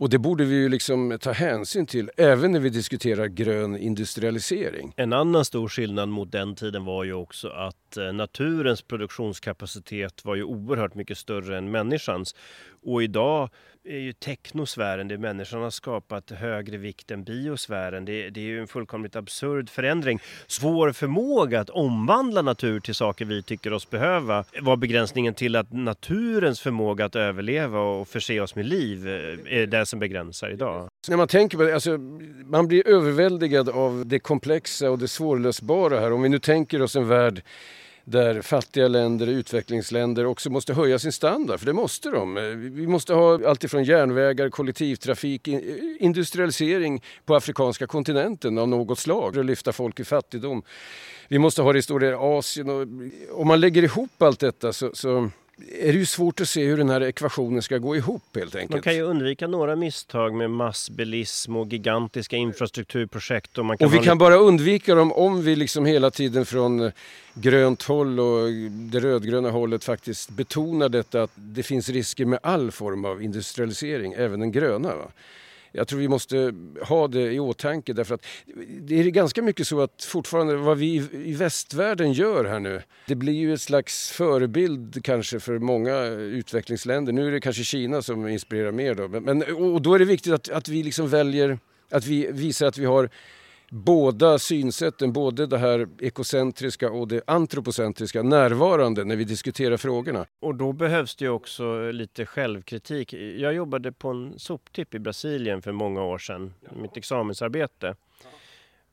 Och 0.02 0.10
det 0.10 0.20
borde 0.20 0.46
vi 0.46 0.56
ju 0.56 0.70
liksom 0.70 1.18
ta 1.22 1.32
hänsyn 1.32 1.86
till 1.86 2.12
även 2.18 2.52
när 2.52 2.60
vi 2.60 2.70
diskuterar 2.70 3.28
grön 3.28 3.78
industrialisering. 3.78 4.94
En 4.98 5.14
annan 5.14 5.46
stor 5.46 5.68
skillnad 5.68 6.10
mot 6.10 6.32
den 6.32 6.56
tiden 6.56 6.86
var 6.86 7.04
ju 7.04 7.14
också 7.14 7.48
att 7.48 7.98
eh, 7.98 8.14
naturens 8.14 8.82
produktionskapacitet 8.82 10.26
var 10.26 10.36
ju 10.36 10.44
oerhört 10.44 10.96
mycket 10.96 11.18
större 11.18 11.58
än 11.58 11.72
människans. 11.72 12.36
Och 12.84 13.04
idag 13.04 13.50
är 13.86 13.98
ju 13.98 14.14
teknosfären, 14.14 15.08
det 15.08 15.18
människan 15.18 15.62
har 15.62 15.70
skapat 15.70 16.32
högre 16.32 16.78
vikt 16.78 17.12
än 17.12 17.24
biosfären. 17.24 18.06
Det, 18.06 18.30
det 18.30 18.40
är 18.40 18.46
ju 18.46 18.60
en 18.62 18.68
fullkomligt 18.68 19.16
absurd 19.16 19.70
förändring. 19.70 20.20
Svår 20.48 20.92
förmåga 20.92 21.60
att 21.60 21.70
omvandla 21.70 22.42
natur 22.42 22.80
till 22.80 22.96
saker 22.96 23.26
vi 23.26 23.44
tycker 23.44 23.74
oss 23.74 23.90
behöva 23.90 24.44
var 24.62 24.76
begränsningen 24.76 25.34
till 25.34 25.56
att 25.56 25.74
naturens 25.74 26.62
förmåga 26.62 27.06
att 27.06 27.16
överleva 27.16 27.80
och 27.80 28.08
förse 28.08 28.40
oss 28.40 28.56
med 28.56 28.66
liv 28.66 29.08
eh, 29.08 29.60
är 29.62 29.68
det 29.68 29.86
som 29.86 30.00
begränsar 30.00 30.50
idag. 30.50 30.90
När 31.10 31.18
man 31.18 31.28
tänker 31.28 31.58
på 31.58 31.64
det, 31.64 31.74
alltså, 31.74 31.98
man 32.46 32.68
blir 32.68 32.88
överväldigad 32.88 33.70
av 33.70 34.04
det 34.06 34.20
komplexa 34.20 34.92
och 34.92 35.00
det 35.00 35.08
svårlösbara 35.08 36.00
här. 36.00 36.14
Om 36.14 36.22
vi 36.22 36.30
nu 36.30 36.40
tänker 36.40 36.82
oss 36.82 36.96
en 36.96 37.08
värld 37.08 37.44
där 38.04 38.42
fattiga 38.42 38.88
länder, 38.88 39.28
utvecklingsländer 39.28 40.26
också 40.26 40.50
måste 40.50 40.74
höja 40.74 41.00
sin 41.00 41.12
standard, 41.12 41.60
för 41.60 41.66
det 41.66 41.74
måste 41.74 42.10
de. 42.10 42.38
Eh, 42.38 42.44
vi 42.54 42.88
måste 42.88 43.14
ha 43.14 43.50
alltifrån 43.50 43.84
järnvägar, 43.84 44.50
kollektivtrafik, 44.50 45.48
industrialisering 46.00 47.04
på 47.26 47.36
afrikanska 47.36 47.88
kontinenten 47.88 48.58
av 48.58 48.68
något 48.68 49.00
slag 49.00 49.34
för 49.34 49.40
att 49.40 49.46
lyfta 49.46 49.74
folk 49.74 50.00
i 50.00 50.04
fattigdom. 50.04 50.64
Vi 51.28 51.40
måste 51.40 51.62
ha 51.62 51.74
det 51.74 51.80
i 51.80 51.82
stora 51.82 52.20
Asien 52.20 52.70
och 52.70 52.88
om 53.42 53.48
man 53.48 53.60
lägger 53.60 53.84
ihop 53.84 54.22
allt 54.22 54.40
detta 54.40 54.74
så, 54.74 54.90
så 54.94 55.30
är 55.82 55.94
det 55.94 56.00
ju 56.00 56.06
svårt 56.06 56.42
att 56.42 56.50
se 56.50 56.66
hur 56.66 56.78
den 56.78 56.90
här 56.90 57.02
ekvationen 57.02 57.62
ska 57.62 57.78
gå 57.78 57.96
ihop 57.96 58.24
helt 58.36 58.56
enkelt. 58.56 58.72
Man 58.72 58.82
kan 58.82 58.96
ju 58.96 59.02
undvika 59.02 59.48
några 59.48 59.76
misstag 59.76 60.34
med 60.34 60.50
massbilism 60.50 61.56
och 61.56 61.68
gigantiska 61.68 62.36
infrastrukturprojekt. 62.36 63.58
Och, 63.58 63.66
man 63.66 63.78
kan 63.78 63.88
och 63.88 63.94
vi 63.94 64.00
kan 64.00 64.18
bara 64.18 64.36
undvika 64.36 64.96
dem 64.96 65.12
om 65.12 65.44
vi 65.44 65.56
liksom 65.56 65.86
hela 65.86 66.12
tiden 66.12 66.46
från 66.46 66.92
grönt 67.34 67.84
håll 67.84 68.20
och 68.20 68.48
det 68.72 69.00
rödgröna 69.00 69.50
hållet 69.50 69.84
faktiskt 69.84 70.30
betonar 70.30 70.90
detta 70.90 71.24
att 71.24 71.32
det 71.36 71.64
finns 71.64 71.90
risker 71.90 72.26
med 72.26 72.40
all 72.44 72.72
form 72.72 73.06
av 73.06 73.24
industrialisering, 73.24 74.14
även 74.14 74.40
den 74.40 74.52
gröna. 74.52 74.96
Va? 74.96 75.08
Jag 75.72 75.88
tror 75.88 76.00
vi 76.00 76.08
måste 76.08 76.54
ha 76.82 77.08
det 77.08 77.32
i 77.34 77.40
åtanke 77.40 77.94
därför 77.94 78.16
att 78.16 78.26
det 78.80 79.00
är 79.00 79.04
ganska 79.04 79.42
mycket 79.42 79.68
så 79.68 79.82
att 79.82 80.04
fortfarande 80.04 80.56
vad 80.56 80.78
vi 80.78 81.10
i 81.26 81.34
västvärlden 81.34 82.14
gör 82.14 82.46
här 82.46 82.60
nu, 82.60 82.82
det 83.08 83.16
blir 83.16 83.34
ju 83.34 83.54
ett 83.54 83.62
slags 83.62 84.12
förebild 84.12 85.04
kanske 85.04 85.40
för 85.40 85.60
många 85.60 86.06
utvecklingsländer. 86.06 87.14
Nu 87.14 87.28
är 87.28 87.32
det 87.32 87.42
kanske 87.42 87.64
Kina 87.64 88.02
som 88.02 88.28
inspirerar 88.28 88.72
mer 88.72 88.96
då, 88.96 89.08
men, 89.08 89.44
och 89.56 89.82
då 89.82 89.94
är 89.94 90.00
det 90.00 90.06
viktigt 90.06 90.34
att, 90.34 90.50
att 90.50 90.68
vi 90.68 90.84
liksom 90.84 91.10
väljer, 91.10 91.60
att 91.90 92.06
vi 92.06 92.32
visar 92.32 92.68
att 92.68 92.78
vi 92.78 92.86
har 92.86 93.10
båda 93.72 94.40
synsätten, 94.40 95.14
både 95.14 95.48
det 95.48 95.58
här 95.58 95.88
ekocentriska 96.00 96.92
och 96.92 97.08
det 97.08 97.22
antropocentriska 97.28 98.24
närvarande 98.24 99.04
när 99.04 99.16
vi 99.16 99.24
diskuterar 99.24 99.78
frågorna. 99.78 100.26
Och 100.40 100.56
då 100.56 100.74
behövs 100.74 101.16
det 101.16 101.26
ju 101.26 101.32
också 101.32 101.92
lite 101.92 102.26
självkritik. 102.26 103.14
Jag 103.14 103.54
jobbade 103.54 103.92
på 103.92 104.10
en 104.10 104.40
soptipp 104.40 104.94
i 104.94 105.00
Brasilien 105.00 105.62
för 105.62 105.72
många 105.72 106.04
år 106.04 106.18
sedan, 106.18 106.54
mitt 106.82 106.98
examensarbete. 106.98 107.96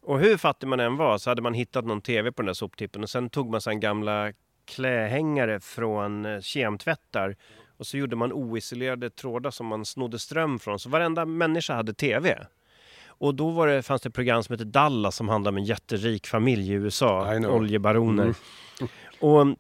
Och 0.03 0.21
hur 0.21 0.37
fattig 0.37 0.67
man 0.67 0.81
än 0.81 0.97
var 0.97 1.19
så 1.19 1.31
hade 1.31 1.43
man 1.43 1.55
hittat 1.55 1.85
någon 1.85 2.01
tv 2.01 2.33
på 2.33 2.43
den 2.43 2.47
där 2.47 2.55
soptippen 2.55 3.03
och 3.03 3.11
sen 3.11 3.31
tog 3.31 3.51
man 3.51 3.61
sen 3.61 3.81
gamla 3.81 4.33
klähängare 4.65 5.61
från 5.61 6.27
eh, 6.27 6.41
kemtvättar 6.41 7.37
och 7.77 7.87
så 7.87 7.97
gjorde 7.97 8.17
man 8.17 8.33
oisolerade 8.33 9.11
trådar 9.11 9.51
som 9.51 9.67
man 9.67 9.85
snodde 9.85 10.19
ström 10.19 10.59
från. 10.59 10.79
Så 10.79 10.89
varenda 10.89 11.25
människa 11.25 11.75
hade 11.75 11.95
tv. 11.95 12.47
Och 13.19 13.35
då 13.35 13.51
var 13.51 13.67
det, 13.67 13.83
fanns 13.83 14.03
det 14.03 14.09
ett 14.09 14.15
program 14.15 14.43
som 14.43 14.53
hette 14.53 14.65
Dallas 14.65 15.17
som 15.17 15.29
handlade 15.29 15.55
om 15.55 15.59
en 15.59 15.65
jätterik 15.65 16.27
familj 16.27 16.71
i 16.71 16.73
USA, 16.73 17.35
oljebaroner. 17.35 18.23
Mm. 18.23 18.35
Och 19.21 19.59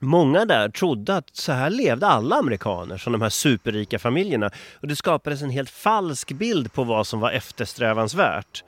Många 0.00 0.44
där 0.44 0.68
trodde 0.68 1.16
att 1.16 1.36
så 1.36 1.52
här 1.52 1.70
levde 1.70 2.06
alla 2.06 2.36
amerikaner, 2.36 2.96
som 2.98 3.12
de 3.12 3.22
här 3.22 3.28
superrika 3.28 3.98
familjerna. 3.98 4.50
Och 4.74 4.88
det 4.88 4.96
skapades 4.96 5.42
en 5.42 5.50
helt 5.50 5.70
falsk 5.70 6.32
bild 6.32 6.72
på 6.72 6.84
vad 6.84 7.06
som 7.06 7.20
var 7.20 7.30
eftersträvansvärt. 7.30 8.64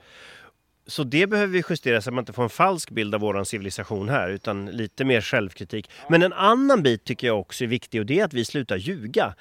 Så 0.87 1.03
det 1.03 1.27
behöver 1.27 1.53
vi 1.53 1.63
justera 1.69 2.01
så 2.01 2.09
att 2.09 2.13
man 2.13 2.21
inte 2.21 2.33
får 2.33 2.43
en 2.43 2.49
falsk 2.49 2.89
bild 2.89 3.15
av 3.15 3.21
vår 3.21 3.43
civilisation 3.43 4.09
här, 4.09 4.29
utan 4.29 4.65
lite 4.65 5.05
mer 5.05 5.21
självkritik. 5.21 5.89
Men 6.09 6.23
en 6.23 6.33
annan 6.33 6.83
bit 6.83 7.03
tycker 7.03 7.27
jag 7.27 7.39
också 7.39 7.63
är 7.63 7.67
viktig 7.67 7.99
och 8.01 8.05
det 8.05 8.19
är 8.19 8.25
att 8.25 8.33
vi 8.33 8.45
slutar 8.45 8.77
ljuga 8.77 9.35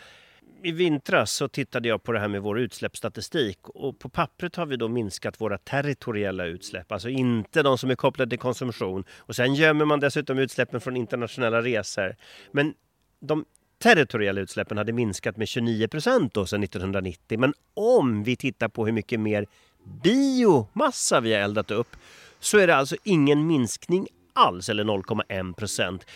i 0.63 0.73
vintras 0.73 1.33
så 1.33 1.49
tittade 1.49 1.89
jag 1.89 2.03
på 2.03 2.13
det 2.13 2.21
här 2.21 2.29
med 2.29 2.43
vår 2.43 2.59
utsläppsstatistik 2.59 3.59
och 3.69 3.99
på 3.99 4.09
pappret 4.09 4.57
har 4.57 4.67
vi 4.67 4.77
då 4.77 4.89
minskat 4.89 5.41
våra 5.41 5.59
territoriella 5.59 6.45
utsläpp, 6.45 6.93
alltså 6.93 7.09
inte 7.09 7.63
de 7.63 7.79
som 7.79 7.91
är 7.91 7.95
kopplade 7.95 8.31
till 8.31 8.39
konsumtion. 8.39 9.05
Och 9.11 9.37
sen 9.37 9.55
gömmer 9.55 9.85
man 9.85 10.01
dessutom 10.01 10.39
utsläppen 10.39 10.81
från 10.81 10.97
internationella 10.97 11.63
resor. 11.63 12.17
Men 12.53 12.75
de 13.21 13.45
territoriella 13.83 14.41
utsläppen 14.41 14.79
hade 14.79 14.93
minskat 14.93 15.37
med 15.37 15.49
29 15.49 15.89
procent 15.89 16.33
sedan 16.33 16.63
1990. 16.63 17.39
Men 17.39 17.55
om 17.75 18.23
vi 18.23 18.37
tittar 18.37 18.69
på 18.69 18.87
hur 18.87 18.93
mycket 18.93 19.21
mer 19.21 19.47
biomassa 20.03 21.21
vi 21.21 21.35
har 21.35 21.41
eldat 21.41 21.71
upp 21.71 21.97
så 22.41 22.59
är 22.59 22.67
det 22.67 22.77
alltså 22.77 22.97
ingen 23.05 23.47
minskning 23.47 24.07
alls, 24.33 24.69
eller 24.69 24.85
0,1 24.85 25.55
procent. 25.55 26.07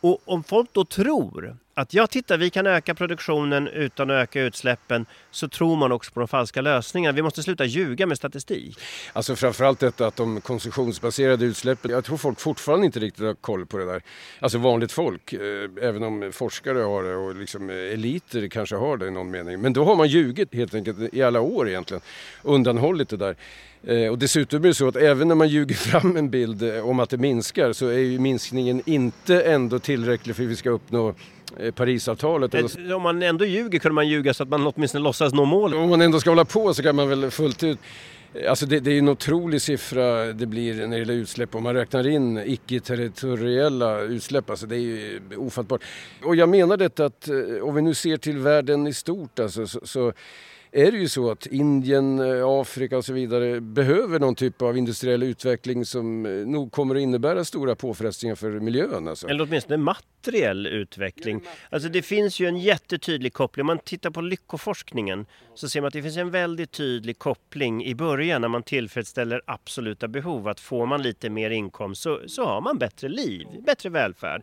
Och 0.00 0.20
om 0.24 0.44
folk 0.44 0.72
då 0.72 0.84
tror 0.84 1.56
att 1.74 1.94
ja, 1.94 2.06
titta, 2.06 2.36
vi 2.36 2.50
kan 2.50 2.66
öka 2.66 2.94
produktionen 2.94 3.68
utan 3.68 4.10
att 4.10 4.14
öka 4.14 4.42
utsläppen, 4.42 5.06
så 5.30 5.48
tror 5.48 5.76
man 5.76 5.92
också 5.92 6.12
på 6.12 6.20
de 6.20 6.28
falska 6.28 6.60
lösningarna. 6.60 7.16
Vi 7.16 7.22
måste 7.22 7.42
sluta 7.42 7.64
ljuga 7.64 8.06
med 8.06 8.16
statistik. 8.16 8.78
Alltså 9.12 9.36
framförallt 9.36 9.80
detta 9.80 10.06
att 10.06 10.16
de 10.16 10.40
konsumtionsbaserade 10.40 11.44
utsläppen, 11.44 11.90
jag 11.90 12.04
tror 12.04 12.16
folk 12.16 12.40
fortfarande 12.40 12.86
inte 12.86 13.00
riktigt 13.00 13.24
har 13.24 13.34
koll 13.34 13.66
på 13.66 13.78
det 13.78 13.84
där. 13.84 14.02
Alltså 14.40 14.58
vanligt 14.58 14.92
folk, 14.92 15.32
eh, 15.32 15.40
även 15.82 16.02
om 16.02 16.30
forskare 16.32 16.78
har 16.78 17.02
det 17.02 17.16
och 17.16 17.36
liksom 17.36 17.70
eh, 17.70 17.76
eliter 17.76 18.48
kanske 18.48 18.76
har 18.76 18.96
det 18.96 19.06
i 19.06 19.10
någon 19.10 19.30
mening. 19.30 19.60
Men 19.60 19.72
då 19.72 19.84
har 19.84 19.96
man 19.96 20.08
ljugit 20.08 20.54
helt 20.54 20.74
enkelt 20.74 21.14
i 21.14 21.22
alla 21.22 21.40
år 21.40 21.68
egentligen, 21.68 22.02
undanhållit 22.42 23.08
det 23.08 23.16
där. 23.16 23.36
Eh, 23.86 24.10
och 24.10 24.18
dessutom 24.18 24.64
är 24.64 24.68
det 24.68 24.74
så 24.74 24.88
att 24.88 24.96
även 24.96 25.28
när 25.28 25.34
man 25.34 25.48
ljuger 25.48 25.74
fram 25.90 26.16
en 26.16 26.30
bild 26.30 26.62
eh, 26.62 26.88
om 26.88 27.00
att 27.00 27.10
det 27.10 27.18
minskar 27.18 27.72
så 27.72 27.86
är 27.86 27.98
ju 27.98 28.18
minskningen 28.18 28.82
inte 28.86 29.42
ändå 29.42 29.78
tillräcklig 29.78 30.36
för 30.36 30.42
att 30.42 30.48
vi 30.48 30.56
ska 30.56 30.70
uppnå 30.70 31.14
Parisavtalet. 31.74 32.54
Om 32.94 33.02
man 33.02 33.22
ändå 33.22 33.44
ljuger 33.44 33.78
kunde 33.78 33.94
man 33.94 34.08
ljuga 34.08 34.34
så 34.34 34.42
att 34.42 34.48
man 34.48 34.66
åtminstone 34.66 35.04
låtsas 35.04 35.32
nå 35.32 35.44
målet. 35.44 35.78
Om 35.78 35.90
man 35.90 36.00
ändå 36.00 36.20
ska 36.20 36.30
hålla 36.30 36.44
på 36.44 36.74
så 36.74 36.82
kan 36.82 36.96
man 36.96 37.08
väl 37.08 37.30
fullt 37.30 37.62
ut 37.62 37.78
Alltså 38.48 38.66
det, 38.66 38.80
det, 38.80 38.90
är 38.92 38.98
en 38.98 39.08
otrolig 39.08 39.62
siffra 39.62 40.32
det 40.32 40.46
blir 40.46 40.74
när 40.74 40.88
det 40.88 40.98
gäller 40.98 41.14
utsläpp 41.14 41.54
om 41.54 41.62
man 41.62 41.74
räknar 41.74 42.06
in 42.06 42.38
icke-territoriella 42.38 44.00
utsläpp. 44.00 44.50
Alltså 44.50 44.66
det 44.66 44.76
är 44.76 44.80
ju 44.80 45.20
ofattbart. 45.36 45.82
Och 46.22 46.36
jag 46.36 46.48
menar 46.48 46.76
detta 46.76 47.04
att 47.04 47.28
om 47.62 47.74
vi 47.74 47.82
nu 47.82 47.94
ser 47.94 48.16
till 48.16 48.38
världen 48.38 48.86
i 48.86 48.92
stort 48.92 49.38
alltså, 49.38 49.66
så, 49.66 49.80
så 49.84 50.12
är 50.74 50.92
det 50.92 50.98
ju 50.98 51.08
så 51.08 51.30
att 51.30 51.46
Indien, 51.46 52.18
eh, 52.18 52.46
Afrika 52.46 52.96
och 52.96 53.04
så 53.04 53.12
vidare 53.12 53.60
behöver 53.60 54.18
någon 54.18 54.34
typ 54.34 54.62
av 54.62 54.76
industriell 54.78 55.22
utveckling 55.22 55.84
som 55.84 56.26
eh, 56.26 56.32
nog 56.32 56.72
kommer 56.72 56.94
att 56.94 57.00
innebära 57.00 57.44
stora 57.44 57.74
påfrestningar 57.74 58.34
för 58.34 58.50
miljön. 58.50 59.08
Alltså. 59.08 59.28
Eller 59.28 59.44
åtminstone 59.44 59.76
materiell 59.76 60.66
utveckling. 60.66 61.40
Alltså 61.70 61.88
det 61.88 62.02
finns 62.02 62.40
ju 62.40 62.46
en 62.46 62.58
jättetydlig 62.58 63.32
koppling. 63.32 63.62
Om 63.62 63.66
man 63.66 63.78
tittar 63.78 64.10
på 64.10 64.20
lyckoforskningen 64.20 65.26
så 65.54 65.68
ser 65.68 65.80
man 65.80 65.88
att 65.88 65.94
det 65.94 66.02
finns 66.02 66.16
en 66.16 66.30
väldigt 66.30 66.72
tydlig 66.72 67.18
koppling 67.18 67.84
i 67.84 67.94
början 67.94 68.40
när 68.40 68.48
man 68.48 68.62
tillfredsställer 68.62 69.42
absoluta 69.46 70.08
behov. 70.08 70.48
Att 70.48 70.60
får 70.60 70.86
man 70.86 71.02
lite 71.02 71.30
mer 71.30 71.50
inkomst 71.50 72.02
så, 72.02 72.20
så 72.26 72.44
har 72.44 72.60
man 72.60 72.78
bättre 72.78 73.08
liv, 73.08 73.46
bättre 73.66 73.88
välfärd. 73.88 74.42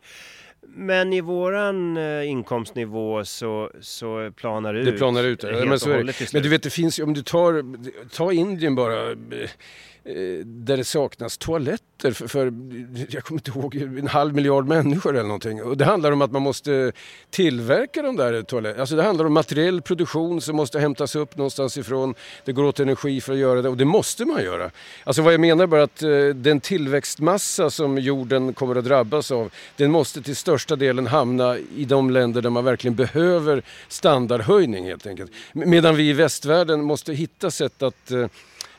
Men 0.67 1.13
i 1.13 1.21
våran 1.21 1.97
eh, 1.97 2.29
inkomstnivå 2.29 3.25
så, 3.25 3.71
så 3.81 4.31
planar 4.35 4.73
det 4.73 4.79
ut. 4.79 4.85
Det 4.85 4.91
planar 4.91 5.23
ut, 5.23 5.43
ja. 5.43 5.65
men, 5.65 5.79
så 5.79 5.91
är 5.91 6.03
det. 6.03 6.33
men 6.33 6.43
du 6.43 6.49
vet 6.49 6.63
det 6.63 6.69
finns 6.69 6.99
om 6.99 7.13
du 7.13 7.23
tar, 7.23 7.63
ta 8.09 8.31
Indien 8.31 8.75
bara. 8.75 9.15
Eh, 10.05 10.46
där 10.46 10.77
det 10.77 10.84
saknas 10.84 11.38
toaletter 11.38 12.12
för, 12.12 12.27
för, 12.27 12.53
jag 13.10 13.24
kommer 13.24 13.39
inte 13.39 13.51
ihåg, 13.51 13.75
en 13.75 14.08
halv 14.08 14.36
miljard 14.36 14.67
människor 14.67 15.13
eller 15.13 15.27
någonting. 15.27 15.63
Och 15.63 15.77
det 15.77 15.86
handlar 15.86 16.12
om 16.12 16.22
att 16.22 16.31
man 16.31 16.41
måste 16.41 16.91
tillverka 17.29 18.01
de 18.01 18.15
där 18.15 18.41
toaletterna. 18.41 18.81
Alltså 18.81 18.96
det 18.96 19.03
handlar 19.03 19.25
om 19.25 19.34
materiell 19.34 19.81
produktion 19.81 20.41
som 20.41 20.55
måste 20.55 20.79
hämtas 20.79 21.15
upp 21.15 21.38
någonstans 21.38 21.77
ifrån. 21.77 22.15
Det 22.46 22.51
går 22.51 22.63
åt 22.63 22.79
energi 22.79 23.22
för 23.22 23.34
att 23.34 23.39
göra 23.39 23.62
det 23.62 23.70
och 23.70 23.77
det 23.77 23.86
måste 23.86 24.25
man 24.25 24.43
göra. 24.43 24.72
Alltså 25.03 25.22
vad 25.22 25.34
jag 25.34 25.41
menar 25.41 25.67
bara 25.67 25.84
att 25.84 26.03
eh, 26.03 26.10
den 26.36 26.60
tillväxtmassa 26.60 27.70
som 27.70 27.98
jorden 27.98 28.53
kommer 28.53 28.75
att 28.75 28.86
drabbas 28.86 29.31
av, 29.31 29.51
den 29.75 29.91
måste 29.91 30.22
till 30.22 30.36
största 30.36 30.75
delen 30.75 31.08
hamna 31.08 31.58
i 31.58 31.86
de 31.86 32.10
länder 32.10 32.41
där 32.41 32.50
man 32.50 32.63
verkligen 32.63 32.96
behöver 32.96 33.63
standardhöjning 33.88 34.86
helt 34.86 35.08
enkelt. 35.08 35.31
Medan 35.53 35.96
vi 35.96 36.10
i 36.10 36.13
västvärlden 36.13 36.84
måste 36.84 37.13
hitta 37.13 37.51
sätt 37.51 37.84
att 37.84 38.12
eh, 38.12 38.27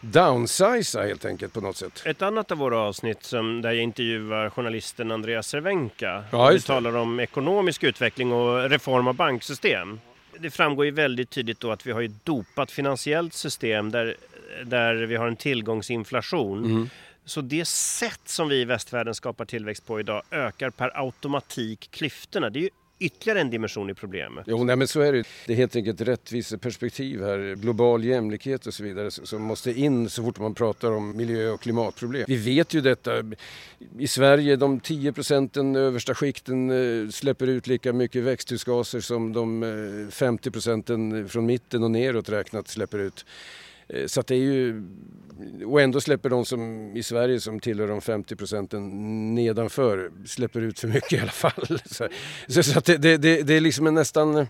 downsiza 0.03 1.03
helt 1.03 1.25
enkelt 1.25 1.53
på 1.53 1.61
något 1.61 1.77
sätt. 1.77 2.03
Ett 2.07 2.23
annat 2.23 2.53
av 2.53 2.59
våra 2.59 2.79
avsnitt 2.79 3.23
som, 3.23 3.63
där 3.63 3.73
jag 3.73 3.83
intervjuar 3.83 4.51
journalisten 4.51 5.11
Andreas 5.11 5.49
Cervenka. 5.49 6.25
Ja, 6.31 6.49
vi 6.49 6.61
talar 6.61 6.97
om 6.97 7.21
ekonomisk 7.21 7.85
utveckling 7.85 8.33
och 8.33 8.71
reform 8.71 9.09
av 9.09 9.15
banksystem. 9.15 10.01
Det 10.39 10.51
framgår 10.51 10.85
ju 10.85 10.91
väldigt 10.91 11.31
tydligt 11.31 11.61
då 11.61 11.73
att 11.73 11.87
vi 11.87 11.93
har 11.93 12.03
ett 12.03 12.25
dopat 12.25 12.71
finansiellt 12.71 13.35
system 13.35 13.91
där, 13.91 14.17
där 14.65 14.95
vi 14.95 15.17
har 15.17 15.27
en 15.27 15.37
tillgångsinflation. 15.37 16.65
Mm. 16.65 16.91
Så 17.25 17.41
det 17.41 17.69
sätt 17.69 18.21
som 18.25 18.49
vi 18.49 18.61
i 18.61 18.65
västvärlden 18.65 19.15
skapar 19.15 19.45
tillväxt 19.45 19.87
på 19.87 20.01
idag 20.01 20.23
ökar 20.31 20.71
per 20.71 20.91
automatik 20.95 21.89
klyftorna. 21.91 22.51
Det 22.51 22.59
är 22.59 22.63
ju 22.63 22.71
ytterligare 23.05 23.41
en 23.41 23.51
dimension 23.51 23.91
i 23.91 23.95
problemet. 23.95 24.45
Jo, 24.47 24.65
nej, 24.65 24.77
men 24.77 24.89
så 24.89 25.01
är 25.01 25.13
det. 25.13 25.25
Det 25.47 25.53
är 25.53 25.57
helt 25.57 25.77
enkelt 25.77 26.01
rättviseperspektiv 26.01 27.23
här, 27.23 27.55
global 27.55 28.05
jämlikhet 28.05 28.67
och 28.67 28.75
så 28.75 28.83
vidare 28.83 29.11
som 29.11 29.43
måste 29.43 29.73
in 29.81 30.11
så 30.11 30.23
fort 30.23 30.39
man 30.39 30.55
pratar 30.55 30.91
om 30.91 31.17
miljö 31.17 31.51
och 31.51 31.61
klimatproblem. 31.61 32.25
Vi 32.29 32.37
vet 32.37 32.75
ju 32.75 32.81
detta. 32.81 33.11
I 33.99 34.09
Sverige, 34.09 34.57
de 34.57 34.81
10 34.81 35.13
procenten 35.13 35.77
översta 35.77 36.15
skikten 36.15 36.71
eh, 36.71 37.09
släpper 37.11 37.47
ut 37.47 37.67
lika 37.67 37.93
mycket 37.93 38.23
växthusgaser 38.23 39.01
som 39.01 39.33
de 39.33 39.63
eh, 39.63 40.11
50 40.11 40.51
procenten 40.51 41.29
från 41.29 41.47
mitten 41.47 41.83
och 41.83 41.91
neråt 41.91 42.29
räknat 42.29 42.69
släpper 42.69 42.99
ut. 42.99 43.25
Eh, 43.89 44.07
så 44.07 44.21
att 44.21 44.27
det 44.27 44.35
är 44.35 44.39
ju, 44.39 44.83
och 45.67 45.81
ändå 45.81 46.01
släpper 46.01 46.29
de 46.29 46.45
som 46.45 46.93
i 46.97 47.03
Sverige 47.03 47.41
som 47.41 47.61
tillhör 47.61 47.89
de 47.89 48.01
50 48.01 48.37
procenten 48.37 49.35
nedanför, 49.35 50.13
släpper 50.27 50.61
ut 50.61 50.81
för 50.81 50.89
mycket 50.89 51.13
i 51.13 51.19
alla 51.19 51.31
fall. 51.31 51.79
Så, 52.49 52.63
så 52.63 52.79
att 52.79 52.85
det, 52.85 52.97
det, 52.99 53.17
det 53.17 53.55
är 53.55 53.61
liksom 53.61 53.87
en 53.87 53.95
nästan 53.95 54.37
eh, 54.37 54.47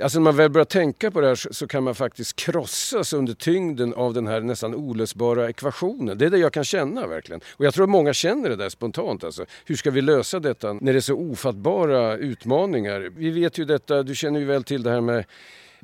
Alltså 0.00 0.18
när 0.18 0.24
man 0.24 0.36
väl 0.36 0.50
börjar 0.50 0.64
tänka 0.64 1.10
på 1.10 1.20
det 1.20 1.26
här 1.26 1.34
så 1.34 1.66
kan 1.66 1.84
man 1.84 1.94
faktiskt 1.94 2.36
krossas 2.36 3.12
under 3.12 3.34
tyngden 3.34 3.94
av 3.94 4.14
den 4.14 4.26
här 4.26 4.40
nästan 4.40 4.74
olösbara 4.74 5.48
ekvationen. 5.48 6.18
Det 6.18 6.26
är 6.26 6.30
det 6.30 6.38
jag 6.38 6.52
kan 6.52 6.64
känna 6.64 7.06
verkligen. 7.06 7.40
Och 7.56 7.64
jag 7.64 7.74
tror 7.74 7.84
att 7.84 7.90
många 7.90 8.12
känner 8.12 8.48
det 8.48 8.56
där 8.56 8.68
spontant. 8.68 9.24
Alltså. 9.24 9.46
Hur 9.64 9.76
ska 9.76 9.90
vi 9.90 10.00
lösa 10.00 10.40
detta 10.40 10.72
när 10.72 10.92
det 10.92 10.98
är 10.98 11.00
så 11.00 11.14
ofattbara 11.14 12.16
utmaningar? 12.16 13.00
Vi 13.16 13.30
vet 13.30 13.58
ju 13.58 13.64
detta, 13.64 14.02
du 14.02 14.14
känner 14.14 14.40
ju 14.40 14.46
väl 14.46 14.64
till 14.64 14.82
det 14.82 14.90
här 14.90 15.00
med 15.00 15.24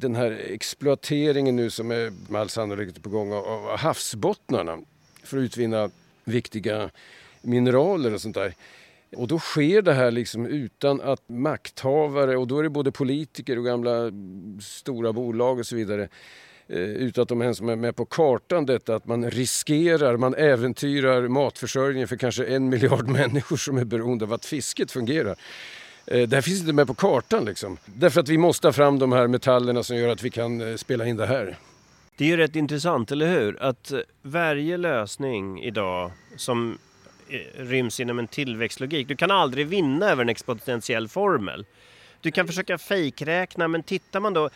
den 0.01 0.15
här 0.15 0.31
exploateringen 0.51 1.57
nu 1.57 1.71
som 1.71 1.91
är 1.91 2.13
med 2.31 2.41
all 2.41 2.49
sannolikhet 2.49 3.03
på 3.03 3.09
gång 3.09 3.33
av 3.33 3.77
havsbottnarna 3.77 4.79
för 5.23 5.39
att 5.39 5.43
utvinna 5.43 5.91
viktiga 6.25 6.91
mineraler 7.43 8.15
och 8.15 8.21
sånt 8.21 8.35
där. 8.35 8.55
Och 9.17 9.29
då 9.29 9.39
sker 9.39 9.83
det 9.83 9.93
här 9.93 10.11
liksom 10.11 10.47
utan 10.47 11.01
att 11.01 11.29
makthavare, 11.29 12.37
och 12.37 12.47
då 12.47 12.59
är 12.59 12.63
det 12.63 12.69
både 12.69 12.93
politiker 12.93 13.59
och 13.59 13.65
gamla 13.65 14.13
stora 14.61 15.13
bolag 15.13 15.59
och 15.59 15.67
så 15.67 15.77
vidare, 15.77 16.09
eh, 16.67 16.79
utan 16.79 17.23
att 17.23 17.29
de 17.29 17.43
ens 17.43 17.61
är 17.61 17.77
med 17.77 17.97
på 17.97 18.05
kartan 18.05 18.67
detta 18.67 18.95
att 18.95 19.07
man 19.07 19.31
riskerar, 19.31 20.17
man 20.17 20.35
äventyrar 20.35 21.29
matförsörjningen 21.29 22.09
för 22.09 22.17
kanske 22.17 22.45
en 22.45 22.69
miljard 22.69 23.09
människor 23.09 23.57
som 23.57 23.79
är 23.79 23.85
beroende 23.85 24.25
av 24.25 24.33
att 24.33 24.45
fisket 24.45 24.91
fungerar. 24.91 25.37
Eh, 26.11 26.29
det 26.29 26.37
här 26.37 26.43
finns 26.43 26.61
inte 26.61 26.73
med 26.73 26.87
på 26.87 26.95
kartan 26.95 27.45
liksom. 27.45 27.77
Därför 27.85 28.21
att 28.21 28.29
vi 28.29 28.39
måste 28.39 28.69
ha 28.69 28.73
fram 28.73 28.99
de 28.99 29.13
här 29.13 29.27
metallerna 29.27 29.83
som 29.83 29.97
gör 29.97 30.09
att 30.09 30.23
vi 30.23 30.31
kan 30.31 30.71
eh, 30.71 30.77
spela 30.77 31.07
in 31.07 31.17
det 31.17 31.27
här. 31.27 31.57
Det 32.17 32.25
är 32.25 32.29
ju 32.29 32.37
rätt 32.37 32.57
intressant, 32.57 33.13
eller 33.13 33.29
hur? 33.29 33.63
Att 33.63 33.93
eh, 33.93 34.01
varje 34.23 34.77
lösning 34.77 35.63
idag 35.63 36.13
som 36.37 36.79
ryms 37.57 38.01
inom 38.01 38.19
en 38.19 38.29
tillväxtlogik. 38.29 39.09
Du 39.09 39.17
kan 39.17 39.31
aldrig 39.31 39.67
vinna 39.67 40.11
över 40.11 40.23
en 40.23 40.29
exponentiell 40.29 41.09
formel. 41.09 41.67
Du 42.21 42.31
kan 42.31 42.47
försöka 42.47 42.79
fejkräkna, 42.79 43.69
men 43.69 43.83
tittar 43.83 44.21
man 44.21 44.35
då 44.35 44.51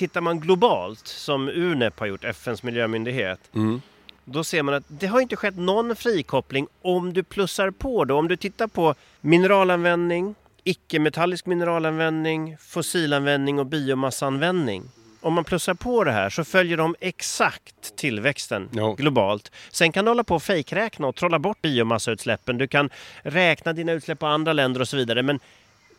tittar 0.00 0.20
man 0.20 0.40
globalt, 0.40 1.06
som 1.06 1.48
UNEP 1.48 2.00
har 2.00 2.06
gjort, 2.06 2.24
FNs 2.24 2.62
miljömyndighet, 2.62 3.40
mm. 3.54 3.82
då 4.24 4.44
ser 4.44 4.62
man 4.62 4.74
att 4.74 4.84
det 4.88 5.06
har 5.06 5.20
inte 5.20 5.36
skett 5.36 5.56
någon 5.56 5.96
frikoppling 5.96 6.66
om 6.82 7.12
du 7.12 7.22
plussar 7.22 7.70
på 7.70 8.04
då. 8.04 8.18
Om 8.18 8.28
du 8.28 8.36
tittar 8.36 8.66
på 8.66 8.94
mineralanvändning, 9.20 10.34
icke-metallisk 10.64 11.46
mineralanvändning, 11.46 12.56
fossilanvändning 12.60 13.58
och 13.58 13.66
biomassanvändning. 13.66 14.82
Om 15.20 15.34
man 15.34 15.44
plussar 15.44 15.74
på 15.74 16.04
det 16.04 16.12
här 16.12 16.30
så 16.30 16.44
följer 16.44 16.76
de 16.76 16.96
exakt 17.00 17.96
tillväxten 17.96 18.68
ja. 18.72 18.92
globalt. 18.92 19.52
Sen 19.70 19.92
kan 19.92 20.04
du 20.04 20.10
hålla 20.10 20.24
på 20.24 20.34
och 20.34 20.42
fejkräkna 20.42 21.06
och 21.06 21.16
trolla 21.16 21.38
bort 21.38 21.62
biomassautsläppen. 21.62 22.58
Du 22.58 22.68
kan 22.68 22.90
räkna 23.22 23.72
dina 23.72 23.92
utsläpp 23.92 24.18
på 24.18 24.26
andra 24.26 24.52
länder 24.52 24.80
och 24.80 24.88
så 24.88 24.96
vidare. 24.96 25.22
Men 25.22 25.40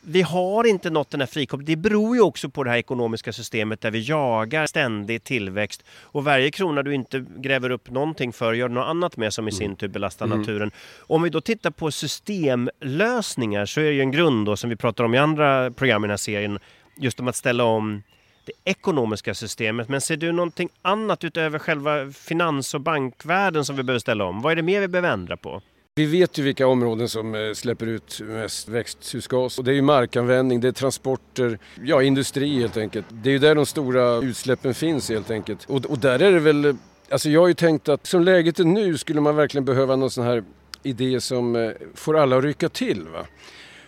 vi 0.02 0.22
har 0.22 0.68
inte 0.68 0.90
nått 0.90 1.10
den 1.10 1.20
här 1.20 1.28
frikopplingen. 1.28 1.66
Det 1.66 1.90
beror 1.90 2.16
ju 2.16 2.22
också 2.22 2.50
på 2.50 2.64
det 2.64 2.70
här 2.70 2.78
ekonomiska 2.78 3.34
systemet 3.34 3.82
där 3.82 3.92
vi 3.92 4.00
jagar 4.00 4.66
ständig 4.66 5.24
tillväxt 5.24 5.84
och 6.02 6.24
varje 6.24 6.52
krona 6.52 6.84
du 6.84 6.94
inte 6.94 7.26
gräver 7.38 7.70
upp 7.70 7.90
någonting 7.90 8.34
för 8.34 8.54
gör 8.54 8.70
något 8.70 8.86
annat 8.86 9.18
med 9.18 9.34
som 9.34 9.48
i 9.48 9.52
sin 9.52 9.76
tur 9.76 9.88
belastar 9.88 10.26
mm. 10.26 10.40
naturen. 10.40 10.72
Om 11.00 11.22
vi 11.22 11.30
då 11.30 11.42
tittar 11.42 11.72
på 11.72 11.92
systemlösningar 11.92 13.66
så 13.66 13.80
är 13.80 13.86
det 13.86 13.92
ju 13.92 14.02
en 14.02 14.12
grund 14.12 14.46
då 14.46 14.58
som 14.58 14.70
vi 14.70 14.76
pratar 14.76 15.04
om 15.04 15.14
i 15.14 15.18
andra 15.18 15.72
program 15.72 16.04
i 16.04 16.08
den 16.08 16.12
här 16.12 16.18
serien 16.18 16.60
just 16.98 17.20
om 17.20 17.28
att 17.28 17.36
ställa 17.36 17.64
om 17.64 18.04
det 18.46 18.72
ekonomiska 18.72 19.34
systemet. 19.34 19.90
Men 19.90 20.02
ser 20.02 20.18
du 20.18 20.32
någonting 20.32 20.70
annat 20.82 21.24
utöver 21.24 21.60
själva 21.60 22.12
finans 22.12 22.74
och 22.74 22.82
bankvärlden 22.82 23.66
som 23.66 23.76
vi 23.76 23.84
behöver 23.84 24.00
ställa 24.00 24.26
om? 24.26 24.42
Vad 24.42 24.52
är 24.52 24.56
det 24.56 24.62
mer 24.62 24.82
vi 24.82 24.88
behöver 24.88 25.10
ändra 25.10 25.38
på? 25.38 25.62
Vi 25.96 26.06
vet 26.06 26.38
ju 26.38 26.44
vilka 26.44 26.68
områden 26.68 27.10
som 27.10 27.36
eh, 27.36 27.54
släpper 27.54 27.88
ut 27.88 28.22
mest 28.22 28.70
växthusgas. 28.70 29.58
Och 29.58 29.64
det 29.64 29.72
är 29.72 29.76
ju 29.76 29.82
markanvändning, 29.82 30.62
det 30.62 30.68
är 30.68 30.72
transporter, 30.72 31.60
ja 31.84 32.04
industri 32.04 32.60
helt 32.60 32.78
enkelt. 32.78 33.06
Det 33.10 33.30
är 33.30 33.32
ju 33.32 33.40
där 33.40 33.56
de 33.56 33.66
stora 33.66 34.18
utsläppen 34.18 34.74
finns 34.74 35.10
helt 35.10 35.32
enkelt. 35.32 35.66
Och, 35.66 35.86
och 35.86 36.00
där 36.00 36.22
är 36.22 36.32
det 36.32 36.40
väl, 36.40 36.66
eh, 36.66 36.76
alltså 37.10 37.30
jag 37.30 37.42
har 37.42 37.48
ju 37.48 37.54
tänkt 37.54 37.90
att 37.90 38.08
som 38.08 38.24
läget 38.24 38.60
är 38.60 38.64
nu 38.64 38.98
skulle 38.98 39.22
man 39.22 39.36
verkligen 39.36 39.66
behöva 39.66 39.96
någon 39.96 40.12
sån 40.12 40.24
här 40.24 40.44
idé 40.84 41.22
som 41.22 41.56
eh, 41.56 41.72
får 41.96 42.18
alla 42.18 42.38
att 42.38 42.44
rycka 42.44 42.70
till. 42.70 43.08
Va? 43.08 43.26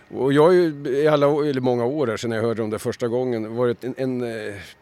Och 0.10 0.34
jag 0.34 0.44
har 0.44 0.52
ju 0.52 0.88
i 0.88 1.08
alla, 1.08 1.28
eller 1.28 1.62
många 1.62 1.86
år 1.86 2.08
här 2.08 2.18
sedan 2.18 2.32
jag 2.32 2.42
hörde 2.42 2.64
om 2.64 2.70
det 2.70 2.80
första 2.80 3.08
gången 3.08 3.56
varit 3.56 3.84
en, 3.84 3.96
en 3.98 4.24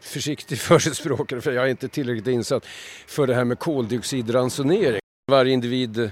försiktig 0.00 0.58
förespråkare, 0.58 1.40
för 1.40 1.52
jag 1.52 1.64
är 1.64 1.68
inte 1.68 1.88
tillräckligt 1.88 2.26
insatt, 2.26 2.66
för 3.06 3.26
det 3.26 3.34
här 3.34 3.44
med 3.44 3.58
koldioxidransonering. 3.58 5.00
Varje 5.30 5.52
individ 5.52 6.10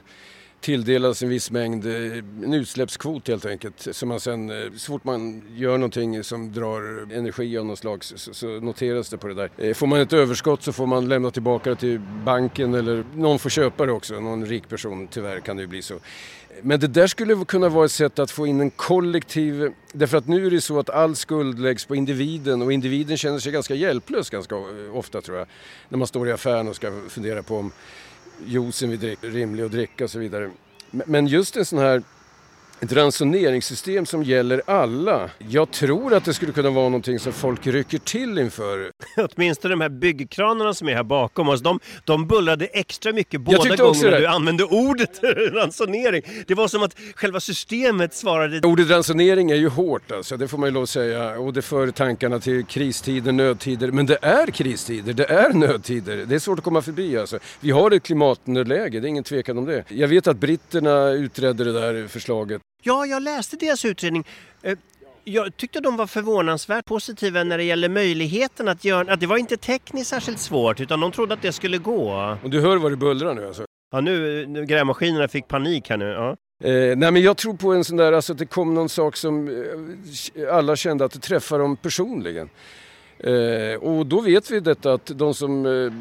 tilldelas 0.61 1.23
en 1.23 1.29
viss 1.29 1.51
mängd, 1.51 1.87
eh, 1.87 2.19
en 2.45 2.55
utsläppskvot 2.55 3.29
helt 3.29 3.47
enkelt. 3.47 3.89
Så 3.91 4.07
man 4.07 4.21
sen, 4.21 4.51
eh, 4.51 4.73
så 4.77 4.93
fort 4.93 5.05
man 5.05 5.43
gör 5.55 5.79
någonting 5.79 6.25
som 6.25 6.53
drar 6.53 7.13
energi 7.13 7.59
av 7.59 7.67
något 7.67 7.79
slag 7.79 8.05
så, 8.05 8.35
så 8.35 8.47
noteras 8.47 9.09
det 9.11 9.19
på 9.19 9.29
det 9.29 9.35
där. 9.35 9.51
Eh, 9.59 9.75
får 9.75 9.87
man 9.87 10.01
ett 10.01 10.13
överskott 10.13 10.63
så 10.63 10.73
får 10.73 10.87
man 10.87 11.09
lämna 11.09 11.31
tillbaka 11.31 11.71
det 11.71 11.77
till 11.77 12.01
banken 12.25 12.75
eller 12.75 13.05
någon 13.15 13.39
får 13.39 13.51
köpa 13.51 13.87
det 13.87 13.93
också, 13.93 14.21
någon 14.21 14.47
rik 14.47 14.69
person, 14.69 15.09
tyvärr 15.09 15.41
kan 15.41 15.57
det 15.57 15.63
ju 15.63 15.67
bli 15.67 15.83
så. 15.83 15.95
Men 16.63 16.81
det 16.81 16.87
där 16.87 17.07
skulle 17.07 17.45
kunna 17.45 17.69
vara 17.69 17.85
ett 17.85 17.93
sätt 17.93 18.19
att 18.19 18.31
få 18.31 18.47
in 18.47 18.61
en 18.61 18.71
kollektiv... 18.71 19.73
Därför 19.93 20.19
att 20.19 20.29
nu 20.29 20.47
är 20.47 20.51
det 20.51 20.61
så 20.61 20.79
att 20.79 20.91
all 20.91 21.17
skuld 21.17 21.59
läggs 21.59 21.85
på 21.85 21.95
individen 21.95 22.63
och 22.63 22.73
individen 22.73 23.17
känner 23.17 23.39
sig 23.39 23.53
ganska 23.53 23.75
hjälplös 23.75 24.31
ganska 24.31 24.57
ofta 24.93 25.21
tror 25.21 25.39
jag. 25.39 25.47
När 25.89 25.99
man 25.99 26.09
står 26.09 26.29
i 26.29 26.33
affären 26.33 26.69
och 26.69 26.77
ska 26.77 26.93
fundera 27.09 27.43
på 27.43 27.57
om 27.57 27.73
juicen 28.47 28.91
vi 28.91 28.97
dricker 28.97 29.31
rimlig 29.31 29.65
att 29.65 29.73
dricka 29.73 30.05
och 30.05 30.11
så 30.11 30.19
vidare. 30.19 30.51
Men 30.91 31.27
just 31.27 31.57
en 31.57 31.65
sån 31.65 31.79
här 31.79 32.03
ett 32.81 32.93
ransoneringssystem 32.93 34.07
som 34.07 34.23
gäller 34.23 34.63
alla. 34.67 35.31
Jag 35.49 35.71
tror 35.71 36.15
att 36.15 36.25
det 36.25 36.35
skulle 36.35 36.53
kunna 36.53 36.71
vara 36.71 36.85
någonting 36.85 37.19
som 37.19 37.33
folk 37.33 37.67
rycker 37.67 37.99
till 37.99 38.39
inför. 38.39 38.91
Åtminstone 39.17 39.73
de 39.73 39.81
här 39.81 39.89
byggkranarna 39.89 40.75
som 40.75 40.89
är 40.89 40.95
här 40.95 41.03
bakom 41.03 41.49
oss, 41.49 41.61
de, 41.61 41.81
de 42.05 42.27
bullrade 42.27 42.67
extra 42.67 43.13
mycket 43.13 43.41
båda 43.41 43.77
gångerna 43.77 44.19
du 44.19 44.27
använde 44.27 44.65
ordet 44.65 45.21
ransonering. 45.53 46.23
Det 46.47 46.55
var 46.55 46.69
som 46.69 46.83
att 46.83 46.97
själva 47.15 47.41
systemet 47.41 48.15
svarade... 48.15 48.61
Ordet 48.69 48.91
ransonering 48.91 49.51
är 49.51 49.57
ju 49.57 49.69
hårt 49.69 50.13
alltså, 50.13 50.37
det 50.37 50.49
får 50.49 50.59
man 50.59 50.69
ju 50.69 50.73
lov 50.73 50.83
att 50.83 50.91
säga. 50.91 51.39
Och 51.39 51.53
det 51.53 51.63
för 51.63 51.91
tankarna 51.91 52.39
till 52.39 52.65
kristider, 52.65 53.33
nödtider. 53.33 53.91
Men 53.91 54.07
det 54.07 54.19
är 54.23 54.47
kristider, 54.47 55.13
det 55.13 55.31
är 55.31 55.53
nödtider. 55.53 56.17
Det 56.17 56.35
är 56.35 56.39
svårt 56.39 56.59
att 56.59 56.65
komma 56.65 56.83
förbi 56.83 57.19
alltså. 57.19 57.39
Vi 57.61 57.71
har 57.71 57.91
ett 57.91 58.03
klimatnödläge, 58.03 59.01
det 59.01 59.07
är 59.07 59.09
ingen 59.09 59.25
tvekan 59.25 59.59
om 59.59 59.65
det. 59.65 59.85
Jag 59.89 60.09
vet 60.09 60.27
att 60.27 60.37
britterna 60.37 61.11
utredde 61.11 61.65
det 61.65 61.73
där 61.73 62.07
förslaget 62.07 62.63
Ja, 62.83 63.07
jag 63.07 63.23
läste 63.23 63.57
deras 63.57 63.85
utredning. 63.85 64.27
Eh, 64.63 64.79
jag 65.25 65.57
tyckte 65.57 65.81
de 65.81 65.97
var 65.97 66.07
förvånansvärt 66.07 66.85
positiva 66.85 67.45
när 67.45 67.59
det 67.59 67.65
gäller 67.65 67.89
möjligheten 67.89 68.69
att 68.69 68.85
göra... 68.85 69.13
Att 69.13 69.21
det 69.21 69.27
var 69.27 69.37
inte 69.37 69.57
tekniskt 69.57 70.11
särskilt 70.11 70.39
svårt, 70.39 70.81
utan 70.81 71.01
de 71.01 71.13
trodde 71.13 71.35
att 71.35 71.43
det 71.43 71.53
skulle 71.53 71.79
gå. 71.79 72.37
Och 72.43 72.51
du 72.51 72.61
hör 72.61 72.77
vad 72.77 72.93
det 72.93 72.97
bullrar 72.97 73.35
nu 73.35 73.47
alltså? 73.47 73.65
Ja, 73.93 74.01
nu, 74.01 74.47
nu 74.47 74.67
grävmaskinerna 74.67 75.29
fick 75.29 75.49
panik 75.49 75.91
här 75.91 75.97
nu. 75.97 76.05
Ja. 76.05 76.37
Eh, 76.69 76.97
nej 76.97 77.11
men 77.11 77.23
jag 77.23 77.37
tror 77.37 77.55
på 77.55 77.73
en 77.73 77.85
sån 77.85 77.97
där, 77.97 78.13
alltså 78.13 78.33
att 78.33 78.39
det 78.39 78.47
kom 78.47 78.75
någon 78.75 78.89
sak 78.89 79.17
som 79.17 79.49
eh, 80.35 80.55
alla 80.57 80.77
kände 80.77 81.05
att 81.05 81.13
det 81.13 81.19
träffar 81.19 81.59
dem 81.59 81.77
personligen. 81.77 82.49
Eh, 83.19 83.81
och 83.81 84.07
då 84.07 84.21
vet 84.21 84.51
vi 84.51 84.61
detta 84.61 84.93
att 84.93 85.07
de 85.07 85.35
som 85.35 85.67
eh, 85.67 85.93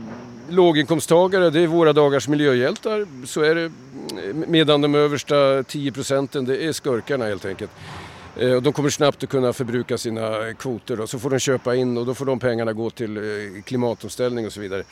låginkomsttagare, 0.56 1.50
det 1.50 1.60
är 1.60 1.68
våra 1.68 1.94
dagars 1.94 2.28
miljöhjältar. 2.28 3.26
Så 3.26 3.42
är 3.42 3.56
det. 3.56 3.72
Medan 4.34 4.82
de 4.82 4.96
översta 4.96 5.64
10 5.64 5.92
procenten, 5.92 6.46
det 6.46 6.66
är 6.66 6.72
skurkarna 6.72 7.26
helt 7.26 7.46
enkelt. 7.46 7.72
Eh, 8.40 8.54
och 8.54 8.64
de 8.64 8.74
kommer 8.74 8.90
snabbt 8.90 9.24
att 9.24 9.30
kunna 9.30 9.54
förbruka 9.54 9.98
sina 9.98 10.54
kvoter 10.54 11.00
och 11.00 11.10
så 11.10 11.20
får 11.20 11.30
de 11.30 11.40
köpa 11.40 11.76
in 11.76 11.98
och 11.98 12.06
då 12.06 12.14
får 12.14 12.26
de 12.26 12.40
pengarna 12.40 12.74
gå 12.74 12.90
till 12.90 13.18
eh, 13.18 13.24
klimatomställning 13.64 14.46
och 14.46 14.54
så 14.54 14.62
vidare. 14.62 14.84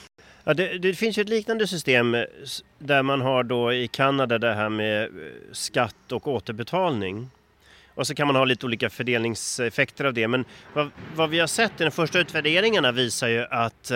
Ja, 0.43 0.53
det, 0.53 0.77
det, 0.77 0.93
finns 0.93 1.17
ju 1.17 1.21
ett 1.21 1.29
liknande 1.29 1.67
system 1.67 2.15
eh, 2.15 2.23
där 2.79 3.03
man 3.03 3.21
har 3.21 3.43
då 3.43 3.73
i 3.73 3.87
Kanada 3.87 4.37
det 4.37 4.53
här 4.53 4.69
med 4.69 5.09
skatt 5.51 6.11
och 6.11 6.27
återbetalning. 6.27 7.29
Och 7.95 8.07
så 8.07 8.15
kan 8.15 8.27
man 8.27 8.35
ha 8.35 8.45
lite 8.45 8.65
olika 8.65 8.89
fördelningseffekter 8.89 10.05
av 10.05 10.13
det. 10.13 10.27
Men 10.27 10.45
vad, 10.73 10.89
vad 11.15 11.29
vi 11.29 11.39
har 11.39 11.47
sett 11.47 11.81
i 11.81 11.83
de 11.83 11.91
första 11.91 12.19
utvärderingarna 12.19 12.91
visar 12.91 13.27
ju 13.27 13.45
att 13.49 13.91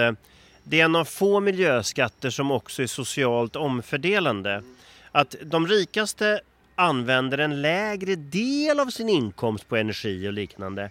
det 0.63 0.79
är 0.79 0.85
en 0.85 0.95
av 0.95 1.05
få 1.05 1.39
miljöskatter 1.39 2.29
som 2.29 2.51
också 2.51 2.83
är 2.83 2.87
socialt 2.87 3.55
omfördelande. 3.55 4.63
Att 5.11 5.35
de 5.41 5.67
rikaste 5.67 6.41
använder 6.75 7.37
en 7.37 7.61
lägre 7.61 8.15
del 8.15 8.79
av 8.79 8.87
sin 8.87 9.09
inkomst 9.09 9.67
på 9.67 9.75
energi 9.77 10.27
och 10.27 10.33
liknande. 10.33 10.89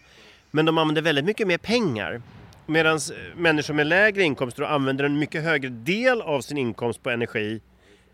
Men 0.51 0.67
de 0.67 0.79
använder 0.79 1.03
väldigt 1.03 1.25
mycket 1.25 1.47
mer 1.47 1.59
pengar. 1.59 2.23
Medan 2.67 2.97
eh, 2.97 3.37
människor 3.37 3.75
med 3.75 3.87
lägre 3.87 4.23
inkomster 4.23 4.63
använder 4.63 5.05
en 5.05 5.19
mycket 5.19 5.43
högre 5.43 5.69
del 5.69 6.23
av 6.23 6.41
sin 6.41 6.59
inkomst 6.59 7.03
på 7.03 7.11
energi 7.11 7.61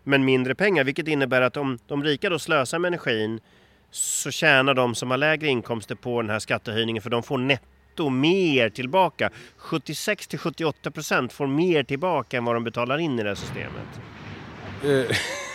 men 0.03 0.25
mindre 0.25 0.55
pengar. 0.55 0.83
Vilket 0.83 1.07
innebär 1.07 1.41
att 1.41 1.57
om 1.57 1.79
de 1.87 2.03
rika 2.03 2.29
då 2.29 2.39
slösar 2.39 2.79
med 2.79 2.87
energin 2.87 3.39
så 3.91 4.31
tjänar 4.31 4.73
de 4.73 4.95
som 4.95 5.11
har 5.11 5.17
lägre 5.17 5.47
inkomster 5.47 5.95
på 5.95 6.21
den 6.21 6.29
här 6.29 6.39
skattehöjningen 6.39 7.01
för 7.01 7.09
de 7.09 7.23
får 7.23 7.37
netto 7.37 8.09
mer 8.09 8.69
tillbaka. 8.69 9.29
76 9.57 10.27
till 10.27 10.39
78 10.39 10.91
procent 10.91 11.33
får 11.33 11.47
mer 11.47 11.83
tillbaka 11.83 12.37
än 12.37 12.45
vad 12.45 12.55
de 12.55 12.63
betalar 12.63 12.97
in 12.97 13.19
i 13.19 13.23
det 13.23 13.29
här 13.29 13.35
systemet. 13.35 13.87
Eh, 14.83 15.17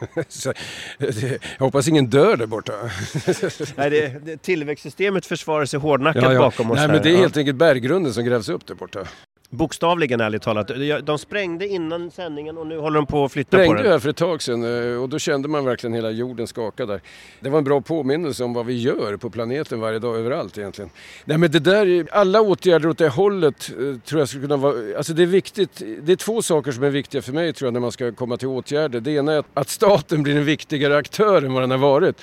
Jag 0.98 1.64
hoppas 1.64 1.88
ingen 1.88 2.06
dör 2.06 2.36
där 2.36 2.46
borta. 2.46 2.72
Nej, 3.76 3.90
det, 3.90 4.24
det, 4.24 4.36
tillväxtsystemet 4.42 5.26
försvarar 5.26 5.64
sig 5.64 5.80
hårdnackat 5.80 6.22
ja, 6.22 6.32
ja. 6.32 6.38
bakom 6.38 6.70
oss. 6.70 6.76
Nej, 6.76 6.86
här. 6.86 6.94
men 6.94 7.02
det 7.02 7.10
är 7.10 7.16
helt 7.16 7.36
enkelt 7.36 7.58
berggrunden 7.58 8.14
som 8.14 8.24
grävs 8.24 8.48
upp 8.48 8.66
där 8.66 8.74
borta. 8.74 9.00
Bokstavligen 9.52 10.20
ärligt 10.20 10.42
talat. 10.42 10.70
De 11.02 11.18
sprängde 11.18 11.68
innan 11.68 12.10
sändningen 12.10 12.58
och 12.58 12.66
nu 12.66 12.78
håller 12.78 12.96
de 12.96 13.06
på 13.06 13.24
att 13.24 13.32
flytta 13.32 13.48
sprängde 13.48 13.66
på 13.66 13.72
den. 13.72 13.78
Sprängde 13.78 13.92
här 13.92 13.98
för 13.98 14.08
ett 14.08 14.16
tag 14.16 14.42
sedan 14.42 14.92
eh, 14.92 15.02
och 15.02 15.08
då 15.08 15.18
kände 15.18 15.48
man 15.48 15.64
verkligen 15.64 15.94
hela 15.94 16.10
jorden 16.10 16.46
skaka 16.46 16.86
där. 16.86 17.00
Det 17.40 17.50
var 17.50 17.58
en 17.58 17.64
bra 17.64 17.80
påminnelse 17.80 18.44
om 18.44 18.52
vad 18.52 18.66
vi 18.66 18.78
gör 18.78 19.16
på 19.16 19.30
planeten 19.30 19.80
varje 19.80 19.98
dag 19.98 20.16
överallt 20.16 20.58
egentligen. 20.58 20.90
Nej 21.24 21.38
men 21.38 21.50
det 21.50 21.58
där, 21.58 22.08
alla 22.12 22.40
åtgärder 22.40 22.88
åt 22.88 22.98
det 22.98 23.08
hållet 23.08 23.70
eh, 23.70 24.00
tror 24.00 24.18
jag 24.20 24.28
skulle 24.28 24.42
kunna 24.42 24.56
vara, 24.56 24.96
alltså 24.96 25.12
det 25.12 25.22
är 25.22 25.26
viktigt. 25.26 25.82
Det 26.02 26.12
är 26.12 26.16
två 26.16 26.42
saker 26.42 26.72
som 26.72 26.84
är 26.84 26.90
viktiga 26.90 27.22
för 27.22 27.32
mig 27.32 27.52
tror 27.52 27.66
jag 27.66 27.72
när 27.72 27.80
man 27.80 27.92
ska 27.92 28.12
komma 28.12 28.36
till 28.36 28.48
åtgärder. 28.48 29.00
Det 29.00 29.10
ena 29.10 29.32
är 29.32 29.44
att 29.54 29.68
staten 29.68 30.22
blir 30.22 30.36
en 30.36 30.44
viktigare 30.44 30.96
aktör 30.96 31.42
än 31.42 31.52
vad 31.52 31.62
den 31.62 31.70
har 31.70 31.78
varit 31.78 32.22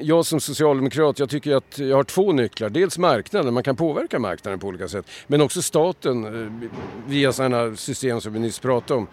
jag 0.00 0.26
som 0.26 0.40
socialdemokrat, 0.40 1.18
jag 1.18 1.30
tycker 1.30 1.56
att 1.56 1.78
jag 1.78 1.96
har 1.96 2.04
två 2.04 2.32
nycklar. 2.32 2.70
Dels 2.70 2.98
marknaden, 2.98 3.54
man 3.54 3.62
kan 3.62 3.76
påverka 3.76 4.18
marknaden 4.18 4.60
på 4.60 4.66
olika 4.66 4.88
sätt. 4.88 5.06
Men 5.26 5.40
också 5.40 5.62
staten 5.62 6.24
eh, 6.24 6.70
via 7.06 7.32
sådana 7.32 7.76
system 7.76 8.20
som 8.20 8.32
vi 8.32 8.38
nyss 8.38 8.58
pratade 8.58 9.00
om 9.00 9.06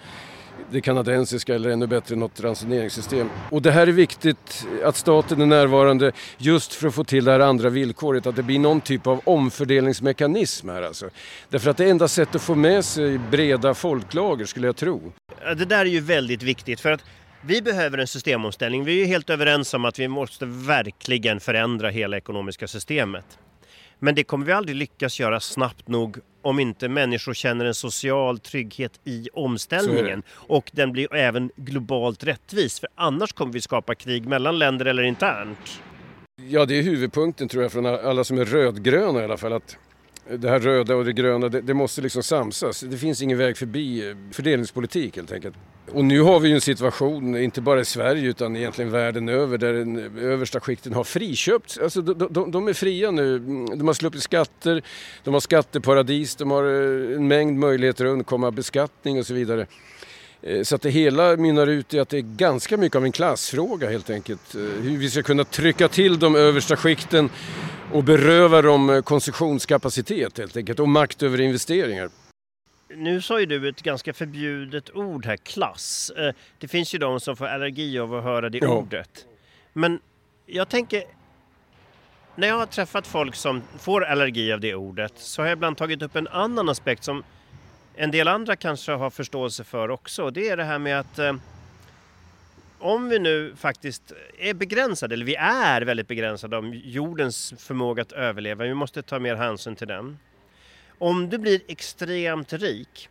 det 0.71 0.82
kanadensiska 0.82 1.56
eller 1.56 1.69
ännu 1.69 1.88
bättre 1.88 2.15
något 2.15 2.39
ransoneringssystem. 2.39 3.30
Och 3.50 3.62
det 3.62 3.71
här 3.71 3.88
är 3.88 3.91
viktigt 3.91 4.67
att 4.84 4.95
staten 4.95 5.41
är 5.41 5.45
närvarande 5.45 6.12
just 6.38 6.74
för 6.74 6.88
att 6.88 6.95
få 6.95 7.04
till 7.04 7.26
det 7.26 7.32
här 7.32 7.39
andra 7.39 7.69
villkoret, 7.69 8.28
att 8.28 8.36
det 8.36 8.43
blir 8.43 8.60
någon 8.60 8.82
typ 8.82 9.08
av 9.08 9.21
omfördelningsmekanism 9.24 10.69
här 10.69 10.82
alltså. 10.82 11.10
Därför 11.50 11.69
att 11.69 11.78
det 11.78 11.86
är 11.86 11.89
enda 11.89 12.08
sättet 12.08 12.36
att 12.36 12.41
få 12.41 12.56
med 12.56 12.86
sig 12.86 13.17
breda 13.17 13.74
folklager 13.74 14.45
skulle 14.45 14.67
jag 14.67 14.76
tro. 14.76 15.12
Det 15.58 15.65
där 15.65 15.80
är 15.80 15.86
ju 15.86 16.00
väldigt 16.00 16.43
viktigt 16.43 16.80
för 16.80 16.91
att 16.91 17.02
vi 17.45 17.62
behöver 17.62 17.97
en 17.97 18.08
systemomställning. 18.08 18.84
Vi 18.84 19.01
är 19.01 19.06
helt 19.06 19.30
överens 19.30 19.73
om 19.73 19.86
att 19.86 19.99
vi 19.99 20.08
måste 20.08 20.45
verkligen 20.45 21.39
förändra 21.39 21.89
hela 21.89 22.17
ekonomiska 22.17 22.67
systemet. 22.67 23.39
Men 23.99 24.15
det 24.15 24.23
kommer 24.23 24.45
vi 24.45 24.51
aldrig 24.51 24.75
lyckas 24.75 25.19
göra 25.19 25.39
snabbt 25.39 25.88
nog 25.88 26.17
om 26.41 26.60
inte 26.60 26.89
människor 26.89 27.34
känner 27.34 27.65
en 27.65 27.73
social 27.73 28.39
trygghet 28.39 28.99
i 29.04 29.27
omställningen. 29.34 30.23
Och 30.32 30.71
den 30.73 30.91
blir 30.91 31.15
även 31.15 31.51
globalt 31.56 32.23
rättvis. 32.23 32.80
För 32.80 32.89
annars 32.95 33.34
kommer 33.34 33.54
vi 33.54 33.62
skapa 33.62 33.95
krig 33.95 34.25
mellan 34.25 34.60
länder 34.60 34.86
eller 34.86 35.04
internt. 35.04 35.82
Ja, 36.49 36.65
det 36.65 36.80
är 36.80 36.84
huvudpunkten 36.84 37.47
tror 37.47 37.63
jag 37.63 37.71
från 37.71 37.86
alla 37.86 38.23
som 38.23 38.38
är 38.38 38.45
rödgröna 38.45 39.21
i 39.21 39.23
alla 39.23 39.38
fall. 39.38 39.54
Att 39.54 39.77
det 40.38 40.50
här 40.50 40.60
röda 40.60 40.96
och 40.96 41.06
det 41.06 41.13
gröna, 41.13 41.50
det, 41.50 41.62
det, 41.62 41.74
måste 41.74 42.02
liksom 42.02 42.24
samsas. 42.24 42.80
Det 42.80 42.98
finns 42.98 43.22
ingen 43.22 43.38
väg 43.38 43.58
förbi 43.58 44.10
eh, 44.10 44.15
fördelningspolitik 44.32 45.15
helt 45.15 45.32
enkelt. 45.32 45.56
Och 45.91 46.06
nu 46.06 46.22
har 46.22 46.39
vi 46.39 46.50
ju 46.50 46.56
en 46.56 46.62
situation, 46.62 47.38
inte 47.38 47.62
bara 47.62 47.80
i 47.80 47.86
Sverige 47.86 48.30
utan 48.30 48.56
egentligen 48.56 48.91
världen 48.91 49.30
över, 49.30 49.58
där 49.58 49.74
den 49.74 50.17
översta 50.20 50.60
skikten 50.60 50.94
har 50.94 51.04
friköpts. 51.04 51.78
Alltså 51.78 52.02
de, 52.02 52.28
de, 52.34 52.52
de 52.52 52.67
är 52.67 52.74
fria 52.74 53.12
nu. 53.12 53.36
Mm, 53.36 53.78
de 53.78 53.88
har 53.88 53.94
sluppit 53.94 54.24
skatter, 54.24 54.82
de 55.24 55.34
har 55.34 55.41
skatteparadis, 55.41 56.36
de 56.36 56.52
har 56.52 56.63
eh, 56.63 57.15
en 57.15 57.28
mängd 57.28 57.60
möjligheter 57.60 58.06
att 58.06 58.12
undkomma 58.12 58.52
beskattning 58.52 59.20
och 59.20 59.26
så 59.26 59.34
vidare. 59.34 59.67
Eh, 60.43 60.63
så 60.63 60.75
att 60.75 60.82
det 60.82 60.89
hela 60.89 61.38
mynnar 61.38 61.67
ut 61.67 61.93
i 61.93 61.99
att 61.99 62.10
det 62.10 62.17
är 62.17 62.21
ganska 62.21 62.77
mycket 62.77 62.95
av 62.95 63.06
en 63.06 63.12
klassfråga 63.12 63.89
helt 63.89 64.10
enkelt. 64.10 64.56
Hur 64.56 64.97
vi 64.97 65.10
ska 65.10 65.23
kunna 65.23 65.43
trycka 65.43 65.88
till 65.88 66.19
de 66.19 66.36
översta 66.36 66.75
skikten 66.75 67.30
och 67.91 68.04
beröva 68.04 68.62
dem 68.62 68.89
eh, 68.89 69.01
konsumtionskapacitet 69.01 70.38
helt 70.38 70.58
enkelt 70.58 70.80
och 70.80 70.89
makt 70.89 71.23
över 71.23 71.41
investeringar. 71.41 72.10
Nu 72.95 73.21
sa 73.21 73.39
ju 73.39 73.45
du 73.45 73.69
ett 73.69 73.82
ganska 73.82 74.13
förbjudet 74.13 74.95
ord 74.95 75.25
här, 75.25 75.38
klass. 75.38 76.12
Eh, 76.17 76.34
det 76.60 76.67
finns 76.67 76.95
ju 76.95 76.99
de 76.99 77.19
som 77.19 77.36
får 77.36 77.45
allergi 77.45 77.99
av 77.99 78.15
att 78.15 78.23
höra 78.23 78.49
det 78.49 78.58
ja. 78.58 78.67
ordet. 78.67 79.25
Men 79.73 79.99
jag 80.45 80.69
tänker, 80.69 81.04
när 82.36 82.47
jag 82.47 82.56
har 82.56 82.65
träffat 82.65 83.08
folk 83.08 83.36
som 83.36 83.62
får 83.80 84.04
allergi 84.06 84.54
av 84.54 84.60
det 84.60 84.75
ordet 84.75 85.13
så 85.15 85.41
har 85.41 85.47
jag 85.47 85.56
ibland 85.56 85.77
tagit 85.77 86.01
upp 86.01 86.15
en 86.15 86.27
annan 86.27 86.69
aspekt 86.69 87.04
som 87.04 87.23
en 87.95 88.12
del 88.12 88.27
andra 88.27 88.56
kanske 88.56 88.91
har 88.91 89.10
förståelse 89.10 89.63
för 89.63 89.89
också. 89.89 90.30
Det 90.30 90.49
är 90.49 90.58
det 90.58 90.63
här 90.63 90.80
med 90.80 90.99
att 90.99 91.19
eh, 91.19 91.34
om 92.80 93.10
vi 93.10 93.19
nu 93.19 93.54
faktiskt 93.58 94.12
är 94.39 94.54
begränsade, 94.54 95.15
eller 95.15 95.25
vi 95.25 95.36
är 95.36 95.82
väldigt 95.82 96.08
begränsade 96.08 96.58
om 96.58 96.73
jordens 96.73 97.54
förmåga 97.58 98.01
att 98.01 98.12
överleva, 98.12 98.63
vi 98.63 98.73
måste 98.73 99.01
ta 99.01 99.19
mer 99.19 99.36
hänsyn 99.36 99.75
till 99.75 99.88
den. 99.88 100.19
Om 100.97 101.30
du 101.30 101.38
blir 101.38 101.62
extremt 101.67 102.54
rik 102.54 103.10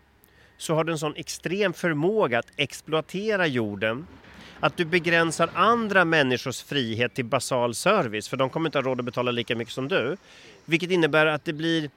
så 0.57 0.75
har 0.75 0.85
du 0.85 0.93
en 0.93 0.99
sån 0.99 1.17
extrem 1.17 1.73
förmåga 1.73 2.39
att 2.39 2.51
exploatera 2.57 3.47
jorden 3.47 4.07
att 4.61 4.77
du 4.77 4.85
begränsar 4.85 5.51
andra 5.55 6.05
människors 6.05 6.63
frihet 6.63 7.15
till 7.15 7.25
basal 7.25 7.75
service 7.75 8.29
för 8.29 8.37
de 8.37 8.51
kommer 8.51 8.69
inte 8.69 8.79
ha 8.79 8.83
råd 8.83 8.99
att 8.99 9.05
betala 9.05 9.31
lika 9.31 9.57
mycket 9.57 9.75
som 9.75 9.89
du. 9.89 10.17
Vilket 10.65 10.91
innebär 10.91 11.27
att 11.27 11.45
det 11.45 11.53
blir 11.53 11.91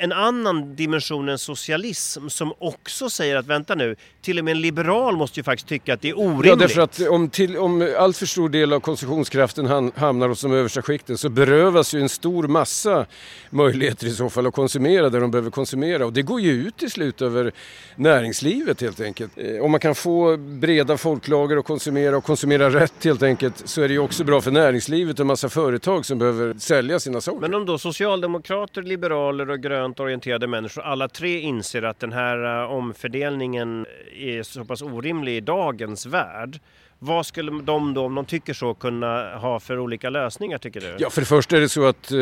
en 0.00 0.12
annan 0.12 0.76
dimension 0.76 1.28
än 1.28 1.38
socialism 1.38 2.28
som 2.28 2.52
också 2.58 3.10
säger 3.10 3.36
att 3.36 3.46
vänta 3.46 3.74
nu, 3.74 3.96
till 4.22 4.38
och 4.38 4.44
med 4.44 4.52
en 4.52 4.60
liberal 4.60 5.16
måste 5.16 5.40
ju 5.40 5.44
faktiskt 5.44 5.68
tycka 5.68 5.94
att 5.94 6.00
det 6.00 6.08
är 6.08 6.18
orimligt. 6.18 6.46
Ja, 6.46 6.56
därför 6.56 6.80
att 6.80 7.00
om, 7.08 7.30
till, 7.30 7.56
om 7.56 7.94
allt 7.98 8.16
för 8.16 8.26
stor 8.26 8.48
del 8.48 8.72
av 8.72 8.80
konsumtionskraften 8.80 9.92
hamnar 9.96 10.28
hos 10.28 10.42
de 10.42 10.52
översta 10.52 10.82
skikten 10.82 11.18
så 11.18 11.28
berövas 11.28 11.94
ju 11.94 12.00
en 12.00 12.08
stor 12.08 12.48
massa 12.48 13.06
möjligheter 13.50 14.06
i 14.06 14.10
så 14.10 14.30
fall 14.30 14.46
att 14.46 14.54
konsumera 14.54 15.08
där 15.08 15.20
de 15.20 15.30
behöver 15.30 15.50
konsumera 15.50 16.06
och 16.06 16.12
det 16.12 16.22
går 16.22 16.40
ju 16.40 16.50
ut 16.50 16.76
till 16.76 16.90
slut 16.90 17.22
över 17.22 17.52
näringslivet 17.96 18.80
helt 18.80 19.00
enkelt. 19.00 19.32
Eh, 19.36 19.64
om 19.64 19.70
man 19.70 19.80
kan 19.80 19.94
få 19.94 20.36
breda 20.36 20.96
folklager 20.96 21.56
att 21.56 21.64
konsumera 21.64 22.16
och 22.16 22.24
konsumera 22.24 22.70
rätt 22.70 23.04
helt 23.04 23.22
enkelt 23.22 23.68
så 23.68 23.82
är 23.82 23.88
det 23.88 23.94
ju 23.94 24.00
också 24.00 24.24
bra 24.24 24.40
för 24.40 24.50
näringslivet 24.50 25.14
och 25.14 25.20
en 25.20 25.26
massa 25.26 25.48
företag 25.48 26.06
som 26.06 26.18
behöver 26.18 26.54
sälja 26.58 27.00
sina 27.00 27.20
saker. 27.20 27.40
Men 27.40 27.54
om 27.54 27.66
då 27.66 27.78
socialdemokrater, 27.78 28.82
liberaler 28.82 29.50
och 29.50 29.60
gröna 29.60 29.89
grönt 29.90 30.00
orienterade 30.00 30.46
människor, 30.46 30.82
alla 30.82 31.08
tre 31.08 31.40
inser 31.40 31.82
att 31.82 32.00
den 32.00 32.12
här 32.12 32.62
eh, 32.62 32.70
omfördelningen 32.70 33.86
eh, 34.12 34.38
är 34.38 34.42
så 34.42 34.64
pass 34.64 34.82
orimlig 34.82 35.36
i 35.36 35.40
dagens 35.40 36.06
värld. 36.06 36.60
Vad 36.98 37.26
skulle 37.26 37.62
de 37.62 37.94
då, 37.94 38.04
om 38.04 38.14
de 38.14 38.24
tycker 38.24 38.54
så, 38.54 38.74
kunna 38.74 39.38
ha 39.38 39.60
för 39.60 39.78
olika 39.78 40.10
lösningar 40.10 40.58
tycker 40.58 40.80
du? 40.80 40.96
Ja, 40.98 41.10
för 41.10 41.20
det 41.20 41.26
första 41.26 41.56
är 41.56 41.60
det 41.60 41.68
så 41.68 41.86
att 41.86 42.12
eh, 42.12 42.18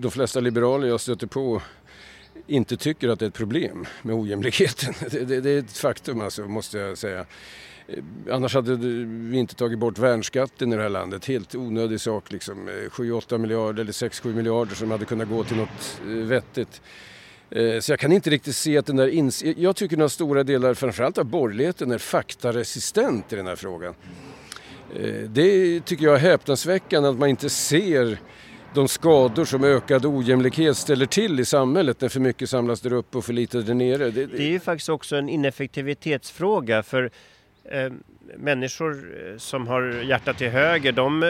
de 0.00 0.10
flesta 0.10 0.40
liberaler 0.40 0.88
jag 0.88 1.00
stöter 1.00 1.26
på 1.26 1.62
inte 2.46 2.76
tycker 2.76 3.08
att 3.08 3.18
det 3.18 3.24
är 3.24 3.28
ett 3.28 3.34
problem 3.34 3.86
med 4.02 4.14
ojämlikheten. 4.14 4.94
Det, 5.10 5.24
det, 5.24 5.40
det 5.40 5.50
är 5.50 5.58
ett 5.58 5.78
faktum 5.78 6.20
alltså, 6.20 6.42
måste 6.42 6.78
jag 6.78 6.98
säga. 6.98 7.26
Annars 8.30 8.54
hade 8.54 8.76
vi 9.30 9.38
inte 9.38 9.54
tagit 9.54 9.78
bort 9.78 9.98
värnskatten 9.98 10.72
i 10.72 10.76
det 10.76 10.82
här 10.82 10.88
landet. 10.88 11.26
Helt 11.26 11.54
onödig 11.54 12.00
sak 12.00 12.32
liksom. 12.32 12.68
7-8 12.68 13.38
miljarder 13.38 13.82
eller 13.82 13.92
6-7 13.92 14.34
miljarder 14.34 14.74
som 14.74 14.90
hade 14.90 15.04
kunnat 15.04 15.28
gå 15.28 15.44
till 15.44 15.56
något 15.56 16.00
vettigt. 16.04 16.82
Eh, 17.50 17.80
så 17.80 17.92
jag 17.92 17.98
kan 17.98 18.12
inte 18.12 18.30
riktigt 18.30 18.56
se 18.56 18.78
att 18.78 18.86
den 18.86 18.96
där 18.96 19.08
ins- 19.08 19.54
Jag 19.58 19.76
tycker 19.76 19.96
några 19.96 20.08
stora 20.08 20.42
delar, 20.44 20.74
framförallt 20.74 21.18
av 21.18 21.24
borgerligheten, 21.24 21.90
är 21.90 21.98
faktaresistent 21.98 23.32
i 23.32 23.36
den 23.36 23.46
här 23.46 23.56
frågan. 23.56 23.94
Eh, 24.96 25.12
det 25.28 25.80
tycker 25.80 26.04
jag 26.04 26.14
är 26.14 26.18
häpnadsväckande 26.18 27.08
att 27.08 27.18
man 27.18 27.28
inte 27.28 27.50
ser 27.50 28.18
de 28.74 28.88
skador 28.88 29.44
som 29.44 29.64
ökad 29.64 30.06
ojämlikhet 30.06 30.76
ställer 30.76 31.06
till 31.06 31.40
i 31.40 31.44
samhället 31.44 32.00
när 32.00 32.08
för 32.08 32.20
mycket 32.20 32.50
samlas 32.50 32.80
där 32.80 32.92
uppe 32.92 33.18
och 33.18 33.24
för 33.24 33.32
lite 33.32 33.58
där 33.62 33.74
nere. 33.74 34.10
Det, 34.10 34.26
det 34.26 34.42
är 34.42 34.50
ju 34.50 34.60
faktiskt 34.60 34.88
också 34.88 35.16
en 35.16 35.28
ineffektivitetsfråga 35.28 36.82
för 36.82 37.10
eh, 37.64 37.92
människor 38.36 38.92
eh, 39.30 39.36
som 39.36 39.66
har 39.66 40.02
hjärtat 40.08 40.38
till 40.38 40.48
höger 40.50 40.92
de 40.92 41.22
eh, 41.22 41.28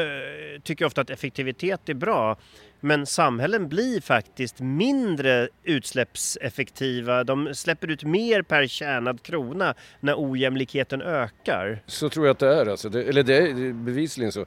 tycker 0.62 0.84
ofta 0.84 1.00
att 1.00 1.10
effektivitet 1.10 1.88
är 1.88 1.94
bra. 1.94 2.36
Men 2.80 3.06
samhällen 3.06 3.68
blir 3.68 4.00
faktiskt 4.00 4.60
mindre 4.60 5.48
utsläppseffektiva. 5.64 7.24
De 7.24 7.54
släpper 7.54 7.90
ut 7.90 8.04
mer 8.04 8.42
per 8.42 8.66
tjänad 8.66 9.22
krona 9.22 9.74
när 10.00 10.14
ojämlikheten 10.16 11.02
ökar. 11.02 11.82
Så 11.86 12.08
tror 12.08 12.26
jag 12.26 12.32
att 12.32 12.38
det 12.38 12.54
är. 12.54 12.66
Alltså. 12.66 12.88
Det, 12.88 13.02
eller 13.02 13.22
det 13.22 13.36
är 13.36 13.72
bevisligen 13.72 14.32
så. 14.32 14.46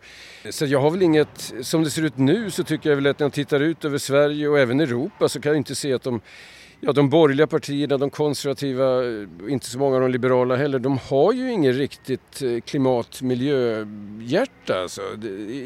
Så 0.50 0.66
jag 0.66 0.80
har 0.80 0.92
väl 0.92 1.02
inget... 1.02 1.54
Som 1.62 1.84
det 1.84 1.90
ser 1.90 2.06
ut 2.06 2.18
nu 2.18 2.52
så 2.52 2.64
tycker 2.64 2.90
jag 2.90 2.96
väl 2.96 3.08
att 3.08 3.20
när 3.20 3.26
jag 3.26 3.34
tittar 3.34 3.60
ut 3.60 3.86
över 3.86 3.98
Sverige 3.98 4.48
och 4.48 4.60
även 4.60 4.80
Europa 4.80 5.30
så 5.30 5.42
kan 5.42 5.50
jag 5.50 5.58
inte 5.58 5.76
se 5.76 5.94
att 5.94 6.04
de 6.04 6.22
Ja, 6.86 6.92
de 6.92 7.10
borgerliga 7.10 7.48
partierna, 7.48 7.98
de 7.98 8.10
konservativa, 8.10 9.04
inte 9.50 9.66
så 9.66 9.80
många 9.80 9.96
av 9.96 10.02
de 10.02 10.12
liberala 10.12 10.56
heller, 10.56 10.80
de 10.80 10.98
har 10.98 11.34
ju 11.34 11.52
ingen 11.52 11.74
riktigt 11.74 12.42
eh, 12.42 12.60
klimat 12.60 13.22
miljöhjärta. 13.22 14.82
Alltså. 14.82 15.02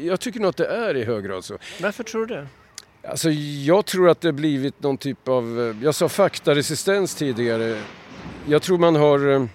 Jag 0.02 0.20
tycker 0.20 0.40
nog 0.40 0.48
att 0.48 0.56
det 0.56 0.66
är 0.66 0.96
i 0.96 1.04
hög 1.04 1.24
grad 1.24 1.44
så. 1.44 1.58
Varför 1.82 2.04
tror 2.04 2.26
du 2.26 2.34
det? 2.34 2.46
Alltså, 3.08 3.30
jag 3.30 3.86
tror 3.86 4.08
att 4.08 4.20
det 4.20 4.32
blivit 4.32 4.82
någon 4.82 4.96
typ 4.96 5.28
av, 5.28 5.60
eh, 5.60 5.84
jag 5.84 5.94
sa 5.94 6.08
faktaresistens 6.08 7.14
tidigare. 7.14 7.82
Jag 8.46 8.62
tror 8.62 8.78
man 8.78 8.96
har 8.96 9.30
eh, 9.30 9.46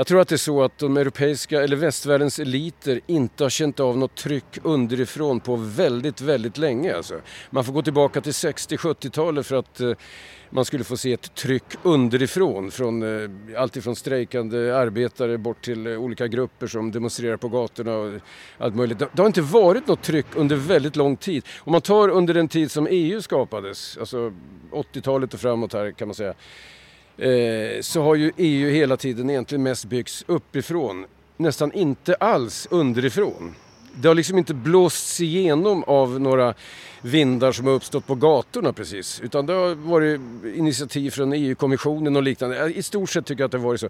jag 0.00 0.06
tror 0.06 0.20
att 0.20 0.28
det 0.28 0.34
är 0.34 0.36
så 0.36 0.62
att 0.62 0.78
de 0.78 0.96
europeiska 0.96 1.62
eller 1.62 1.76
västvärldens 1.76 2.38
eliter 2.38 3.00
inte 3.06 3.44
har 3.44 3.50
känt 3.50 3.80
av 3.80 3.98
något 3.98 4.14
tryck 4.14 4.58
underifrån 4.62 5.40
på 5.40 5.56
väldigt, 5.56 6.20
väldigt 6.20 6.58
länge. 6.58 6.96
Alltså. 6.96 7.20
Man 7.50 7.64
får 7.64 7.72
gå 7.72 7.82
tillbaka 7.82 8.20
till 8.20 8.32
60-70-talet 8.32 9.46
för 9.46 9.56
att 9.56 9.80
eh, 9.80 9.92
man 10.50 10.64
skulle 10.64 10.84
få 10.84 10.96
se 10.96 11.12
ett 11.12 11.34
tryck 11.34 11.64
underifrån. 11.82 12.70
Från, 12.70 13.02
eh, 13.02 13.30
allt 13.56 13.98
strejkande 13.98 14.72
arbetare 14.72 15.38
bort 15.38 15.64
till 15.64 15.86
eh, 15.86 15.92
olika 15.92 16.26
grupper 16.26 16.66
som 16.66 16.92
demonstrerar 16.92 17.36
på 17.36 17.48
gatorna 17.48 17.96
och 17.96 18.20
allt 18.58 18.74
möjligt. 18.74 18.98
Det, 18.98 19.08
det 19.12 19.22
har 19.22 19.26
inte 19.26 19.42
varit 19.42 19.86
något 19.86 20.02
tryck 20.02 20.26
under 20.34 20.56
väldigt 20.56 20.96
lång 20.96 21.16
tid. 21.16 21.44
Om 21.58 21.72
man 21.72 21.80
tar 21.80 22.08
under 22.08 22.34
den 22.34 22.48
tid 22.48 22.70
som 22.70 22.86
EU 22.90 23.22
skapades, 23.22 23.98
alltså 23.98 24.32
80-talet 24.70 25.34
och 25.34 25.40
framåt 25.40 25.72
här 25.72 25.90
kan 25.90 26.08
man 26.08 26.14
säga 26.14 26.34
Eh, 27.20 27.80
så 27.80 28.02
har 28.02 28.14
ju 28.14 28.32
EU 28.36 28.70
hela 28.70 28.96
tiden 28.96 29.30
egentligen 29.30 29.62
mest 29.62 29.84
byggts 29.84 30.24
uppifrån. 30.26 31.06
Nästan 31.36 31.72
inte 31.72 32.14
alls 32.14 32.68
underifrån. 32.70 33.54
Det 33.94 34.08
har 34.08 34.14
liksom 34.14 34.38
inte 34.38 34.54
blåsts 34.54 35.20
igenom 35.20 35.84
av 35.84 36.20
några 36.20 36.54
vindar 37.02 37.52
som 37.52 37.66
har 37.66 37.72
uppstått 37.72 38.06
på 38.06 38.14
gatorna 38.14 38.72
precis. 38.72 39.20
Utan 39.20 39.46
det 39.46 39.52
har 39.52 39.74
varit 39.74 40.20
initiativ 40.56 41.10
från 41.10 41.32
EU-kommissionen 41.32 42.16
och 42.16 42.22
liknande. 42.22 42.72
I 42.74 42.82
stort 42.82 43.10
sett 43.10 43.26
tycker 43.26 43.42
jag 43.42 43.48
att 43.48 43.52
det 43.52 43.58
har 43.58 43.64
varit 43.64 43.80
så. 43.80 43.88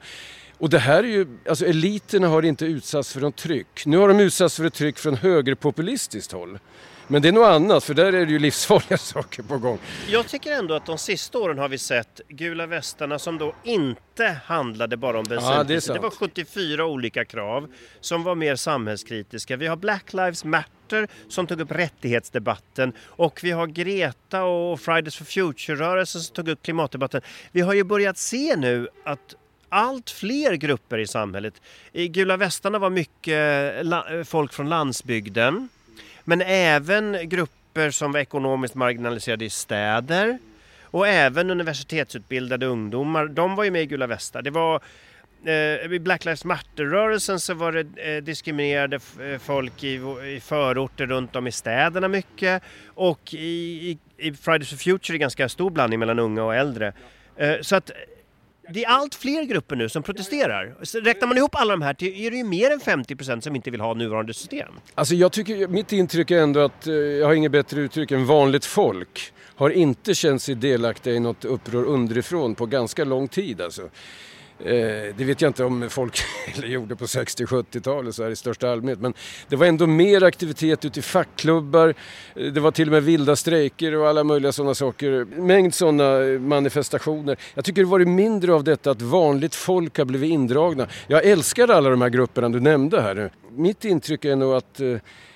Och 0.59 0.71
det 0.71 0.79
här 0.79 1.05
är 1.05 1.09
ju, 1.09 1.27
alltså 1.49 1.67
eliterna 1.67 2.29
har 2.29 2.43
inte 2.43 2.65
utsatts 2.65 3.13
för 3.13 3.21
något 3.21 3.37
tryck. 3.37 3.87
Nu 3.87 3.97
har 3.97 4.09
de 4.09 4.21
utsatts 4.21 4.57
för 4.57 4.65
ett 4.65 4.75
tryck 4.75 4.99
från 4.99 5.15
högerpopulistiskt 5.15 6.33
håll. 6.33 6.59
Men 7.11 7.23
det 7.23 7.29
är 7.29 7.33
något 7.33 7.49
annat 7.49 7.85
för 7.85 7.95
där 7.95 8.13
är 8.13 8.27
det 8.27 8.33
ju 8.33 8.39
livsfarliga 8.39 8.99
saker 8.99 9.43
på 9.43 9.59
gång. 9.59 9.79
Jag 10.09 10.29
tycker 10.29 10.53
ändå 10.53 10.75
att 10.75 10.87
de 10.87 10.99
sista 10.99 11.39
åren 11.39 11.59
har 11.59 11.69
vi 11.69 11.79
sett 11.79 12.21
gula 12.29 12.67
västarna 12.67 13.19
som 13.19 13.39
då 13.39 13.55
inte 13.65 14.41
handlade 14.45 14.97
bara 14.97 15.19
om 15.19 15.25
bensinpriset. 15.25 15.89
Ja, 15.89 15.95
det, 15.95 15.99
det, 15.99 16.03
var 16.03 16.11
74 16.11 16.87
olika 16.87 17.25
krav 17.25 17.73
som 18.01 18.23
var 18.23 18.35
mer 18.35 18.57
samhällskritiska. 18.57 19.57
Vi 19.57 19.67
har 19.67 19.77
Black 19.77 20.13
Lives 20.13 20.45
Matter 20.45 21.09
som 21.29 21.47
tog 21.47 21.61
upp 21.61 21.71
rättighetsdebatten 21.73 22.93
och 23.05 23.41
vi 23.43 23.51
har 23.51 23.67
Greta 23.67 24.43
och 24.43 24.81
Fridays 24.81 25.17
for 25.17 25.25
Future-rörelsen 25.25 26.21
som 26.21 26.35
tog 26.35 26.49
upp 26.49 26.63
klimatdebatten. 26.63 27.21
Vi 27.53 27.61
har 27.61 27.75
ju 27.75 27.85
börjat 27.85 28.19
se 28.19 28.57
nu 28.57 28.89
att 29.05 29.35
allt 29.69 30.11
fler 30.11 30.55
grupper 30.55 30.99
i 30.99 31.07
samhället. 31.07 31.55
I 31.93 32.09
Gula 32.09 32.37
västarna 32.37 32.79
var 32.79 32.91
mycket 32.91 34.29
folk 34.29 34.53
från 34.53 34.69
landsbygden. 34.69 35.69
Men 36.25 36.43
även 36.47 37.29
grupper 37.29 37.91
som 37.91 38.13
var 38.13 38.21
ekonomiskt 38.21 38.75
marginaliserade 38.75 39.45
i 39.45 39.51
städer 39.51 40.39
och 40.83 41.09
även 41.09 41.51
universitetsutbildade 41.51 42.67
ungdomar, 42.67 43.27
de 43.27 43.57
var 43.57 43.65
ju 43.65 43.71
med 43.71 43.83
i 43.83 43.87
Gula 43.87 44.07
Västar. 44.07 44.43
Det 44.43 44.51
var 44.51 44.81
eh, 45.45 45.93
i 45.93 45.99
Black 46.01 46.25
Lives 46.25 46.45
Matter-rörelsen 46.45 47.41
så 47.41 47.55
var 47.55 47.73
det 47.73 48.15
eh, 48.15 48.23
diskriminerade 48.23 48.97
eh, 48.97 49.39
folk 49.39 49.85
i, 49.85 49.95
i 50.37 50.41
förorter 50.45 51.07
runt 51.07 51.37
om 51.37 51.47
i 51.47 51.53
städerna 51.53 52.09
mycket 52.09 52.63
och 52.87 53.35
i, 53.35 53.39
i, 53.91 53.99
i 54.17 54.33
Fridays 54.33 54.71
for 54.71 54.77
Future 54.77 55.13
är 55.13 55.19
det 55.19 55.19
ganska 55.19 55.49
stor 55.49 55.71
blandning 55.71 55.99
mellan 55.99 56.19
unga 56.19 56.45
och 56.45 56.55
äldre. 56.55 56.93
Eh, 57.37 57.55
så 57.61 57.77
att 57.77 57.91
det 58.73 58.85
är 58.85 58.89
allt 58.89 59.15
fler 59.15 59.45
grupper 59.45 59.77
nu 59.77 59.89
som 59.89 60.03
protesterar. 60.03 60.75
Så 60.83 61.01
räknar 61.01 61.29
man 61.29 61.37
ihop 61.37 61.55
alla 61.55 61.73
de 61.73 61.83
här 61.83 62.05
är 62.05 62.31
det 62.31 62.37
ju 62.37 62.45
mer 62.45 62.71
än 62.71 62.81
50% 62.81 63.41
som 63.41 63.57
inte 63.57 63.71
vill 63.71 63.81
ha 63.81 63.95
nuvarande 63.95 64.35
system. 64.35 64.75
Alltså 64.95 65.15
jag 65.15 65.33
tycker, 65.33 65.69
mitt 65.69 65.93
intryck 65.93 66.31
är 66.31 66.39
ändå 66.43 66.61
att, 66.61 66.87
eh, 66.87 66.95
jag 66.95 67.27
har 67.27 67.35
inget 67.35 67.53
bättre 67.53 67.81
uttryck 67.81 68.11
än 68.11 68.27
vanligt 68.27 68.65
folk 68.65 69.33
har 69.61 69.71
inte 69.71 70.15
känt 70.15 70.43
sig 70.43 70.55
delaktiga 70.55 71.15
i 71.15 71.21
något 71.21 71.45
uppror 71.45 71.85
underifrån 71.85 72.55
på 72.55 72.67
ganska 72.67 73.05
lång 73.05 73.29
tid 73.29 73.61
alltså. 73.61 73.83
Eh, 74.65 75.15
det 75.17 75.25
vet 75.25 75.41
jag 75.41 75.49
inte 75.49 75.65
om 75.65 75.91
folk 75.91 76.21
gjorde 76.65 76.97
på 76.97 77.05
60-70-talet 77.05 78.15
så 78.15 78.23
här 78.23 78.31
i 78.31 78.37
största 78.37 78.71
allmänhet. 78.71 79.01
Men 79.01 79.15
det 79.49 79.57
var 79.57 79.67
ändå 79.67 79.87
mer 79.87 80.25
aktivitet 80.25 80.85
ute 80.85 80.99
i 80.99 81.03
fackklubbar. 81.03 81.95
Eh, 82.37 82.43
det 82.53 82.61
var 82.61 82.71
till 82.71 82.89
och 82.89 82.93
med 82.93 83.03
vilda 83.03 83.37
strejker 83.37 83.95
och 83.95 84.09
alla 84.09 84.25
möjliga 84.25 84.53
sådana 84.53 84.75
saker. 84.75 85.25
Mängd 85.25 85.75
sådana 85.75 86.23
eh, 86.23 86.41
manifestationer. 86.41 87.37
Jag 87.55 87.65
tycker 87.65 87.83
det 87.83 87.89
varit 87.89 88.09
mindre 88.09 88.55
av 88.55 88.65
detta 88.65 88.91
att 88.91 89.03
vanligt 89.03 89.55
folk 89.55 89.99
har 89.99 90.05
blivit 90.05 90.31
indragna. 90.31 90.87
Jag 91.07 91.25
älskar 91.25 91.69
alla 91.69 91.91
de 91.91 92.03
här 92.03 92.09
grupperna 92.09 92.49
du 92.49 92.61
nämnde 92.61 93.01
här 93.01 93.15
nu. 93.15 93.31
Mitt 93.51 93.85
intryck 93.85 94.25
är 94.25 94.37
nog 94.37 94.55
att 94.55 94.81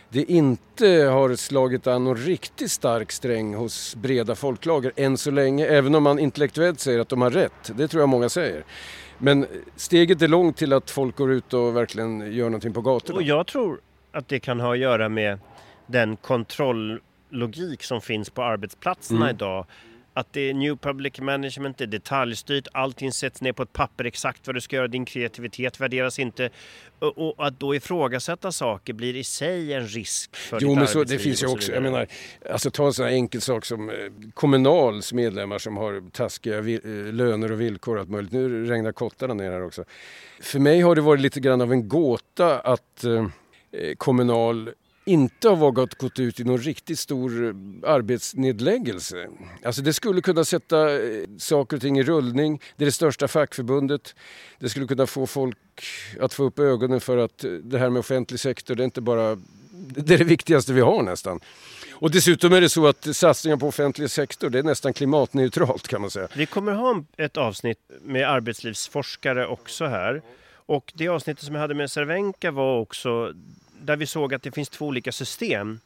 det 0.08 0.24
inte 0.32 0.86
har 0.86 1.36
slagit 1.36 1.86
an 1.86 2.04
någon 2.04 2.16
riktigt 2.16 2.70
stark 2.70 3.12
sträng 3.12 3.54
hos 3.54 3.94
breda 3.94 4.34
folklager 4.34 4.92
än 4.96 5.16
så 5.16 5.30
länge. 5.30 5.66
Även 5.66 5.94
om 5.94 6.02
man 6.02 6.18
intellektuellt 6.18 6.80
säger 6.80 6.98
att 6.98 7.08
de 7.08 7.22
har 7.22 7.30
rätt. 7.30 7.70
Det 7.76 7.88
tror 7.88 8.02
jag 8.02 8.08
många 8.08 8.28
säger. 8.28 8.64
Men 9.18 9.46
steget 9.76 10.22
är 10.22 10.28
långt 10.28 10.56
till 10.56 10.72
att 10.72 10.90
folk 10.90 11.16
går 11.16 11.32
ut 11.32 11.52
och 11.54 11.76
verkligen 11.76 12.32
gör 12.32 12.44
någonting 12.44 12.72
på 12.72 12.80
gatorna. 12.80 13.16
Och 13.16 13.22
jag 13.22 13.46
tror 13.46 13.80
att 14.12 14.28
det 14.28 14.40
kan 14.40 14.60
ha 14.60 14.72
att 14.72 14.78
göra 14.78 15.08
med 15.08 15.38
den 15.86 16.16
kontrolllogik 16.16 17.82
som 17.82 18.00
finns 18.00 18.30
på 18.30 18.42
arbetsplatserna 18.42 19.20
Mm. 19.24 19.36
idag. 19.36 19.66
Att 20.16 20.32
det 20.32 20.40
är 20.40 20.54
new 20.54 20.76
public 20.76 21.20
management, 21.20 21.78
det 21.78 21.84
är 21.84 21.86
detaljstyrt, 21.86 22.68
allting 22.72 23.12
sätts 23.12 23.40
ner 23.40 23.52
på 23.52 23.62
ett 23.62 23.72
papper 23.72 24.04
exakt 24.04 24.46
vad 24.46 24.56
du 24.56 24.60
ska 24.60 24.76
göra, 24.76 24.88
din 24.88 25.04
kreativitet 25.04 25.80
värderas 25.80 26.18
inte. 26.18 26.50
Och, 26.98 27.46
att 27.46 27.60
då 27.60 27.74
ifrågasätta 27.74 28.52
saker 28.52 28.92
blir 28.92 29.16
i 29.16 29.24
sig 29.24 29.72
en 29.72 29.86
risk 29.86 30.36
för 30.36 30.58
Jo 30.60 30.68
ditt 30.68 30.78
men 30.78 30.88
så, 30.88 31.04
det 31.04 31.18
finns 31.18 31.42
ju 31.42 31.46
också, 31.46 31.72
jag 31.72 31.82
menar, 31.82 32.06
alltså 32.50 32.70
ta 32.70 32.86
en 32.86 32.92
sån 32.92 33.06
här 33.06 33.12
enkel 33.12 33.40
sak 33.40 33.64
som 33.64 33.90
eh, 33.90 33.96
Kommunals 34.34 35.12
medlemmar 35.12 35.58
som 35.58 35.76
har 35.76 36.10
taskiga 36.10 36.58
eh, 36.58 36.80
löner 37.12 37.52
och 37.52 37.60
villkor 37.60 37.94
och 37.94 38.00
allt 38.00 38.10
möjligt. 38.10 38.32
Nu 38.32 38.66
regnar 38.66 38.92
kottarna 38.92 39.34
ner 39.34 39.50
här 39.50 39.64
också. 39.64 39.84
För 40.40 40.58
mig 40.58 40.80
har 40.80 40.94
det 40.94 41.00
varit 41.00 41.20
lite 41.20 41.40
grann 41.40 41.60
av 41.60 41.72
en 41.72 41.88
gåta 41.88 42.60
att 42.60 43.04
eh, 43.04 43.26
Kommunal 43.96 44.70
inte 45.04 45.48
har 45.48 45.56
vågat 45.56 45.94
gått 45.94 46.18
ut 46.18 46.40
i 46.40 46.44
någon 46.44 46.58
riktigt 46.58 46.98
stor 46.98 47.44
eh, 47.44 47.54
arbetsnedläggelse. 47.90 49.28
Alltså 49.64 49.82
det 49.82 49.92
skulle 49.92 50.20
kunna 50.20 50.44
sätta 50.44 50.92
eh, 50.92 51.24
saker 51.38 51.76
och 51.76 51.82
ting 51.82 51.98
i 51.98 52.02
rullning. 52.02 52.60
Det 52.76 52.84
är 52.84 52.86
det 52.86 52.92
största 52.92 53.28
fackförbundet. 53.28 54.14
Det 54.58 54.68
skulle 54.68 54.86
kunna 54.86 55.06
få 55.06 55.26
folk 55.26 55.58
att 56.20 56.34
få 56.34 56.44
upp 56.44 56.58
ögonen 56.58 57.00
för 57.00 57.16
att 57.16 57.44
eh, 57.44 57.50
det 57.50 57.78
här 57.78 57.90
med 57.90 58.00
offentlig 58.00 58.40
sektor, 58.40 58.74
det 58.74 58.82
är 58.82 58.84
inte 58.84 59.00
bara 59.00 59.38
det 59.74 60.14
är 60.14 60.18
det 60.18 60.24
viktigaste 60.24 60.72
vi 60.72 60.80
har 60.80 61.02
nästan. 61.02 61.40
Och 61.92 62.10
dessutom 62.10 62.52
är 62.52 62.60
det 62.60 62.68
så 62.68 62.86
att 62.86 63.16
satsningar 63.16 63.56
på 63.56 63.68
offentlig 63.68 64.10
sektor 64.10 64.50
det 64.50 64.58
är 64.58 64.62
nästan 64.62 64.92
klimatneutralt 64.92 65.88
kan 65.88 66.00
man 66.00 66.10
säga. 66.10 66.28
Vi 66.36 66.46
kommer 66.46 66.72
ha 66.72 67.04
ett 67.16 67.36
avsnitt 67.36 67.78
med 68.02 68.30
arbetslivsforskare 68.30 69.46
också 69.46 69.86
här. 69.86 70.22
Och 70.66 70.92
det 70.94 71.08
avsnittet 71.08 71.44
som 71.44 71.54
jag 71.54 71.62
hade 71.62 71.74
med 71.74 71.90
Cervenka 71.90 72.50
var 72.50 72.78
också 72.80 73.32
där 73.84 73.96
vi 73.96 74.06
såg 74.06 74.34
att 74.34 74.42
det 74.42 74.52
finns 74.52 74.68
två 74.68 74.86
olika 74.86 75.12
system. 75.12 75.80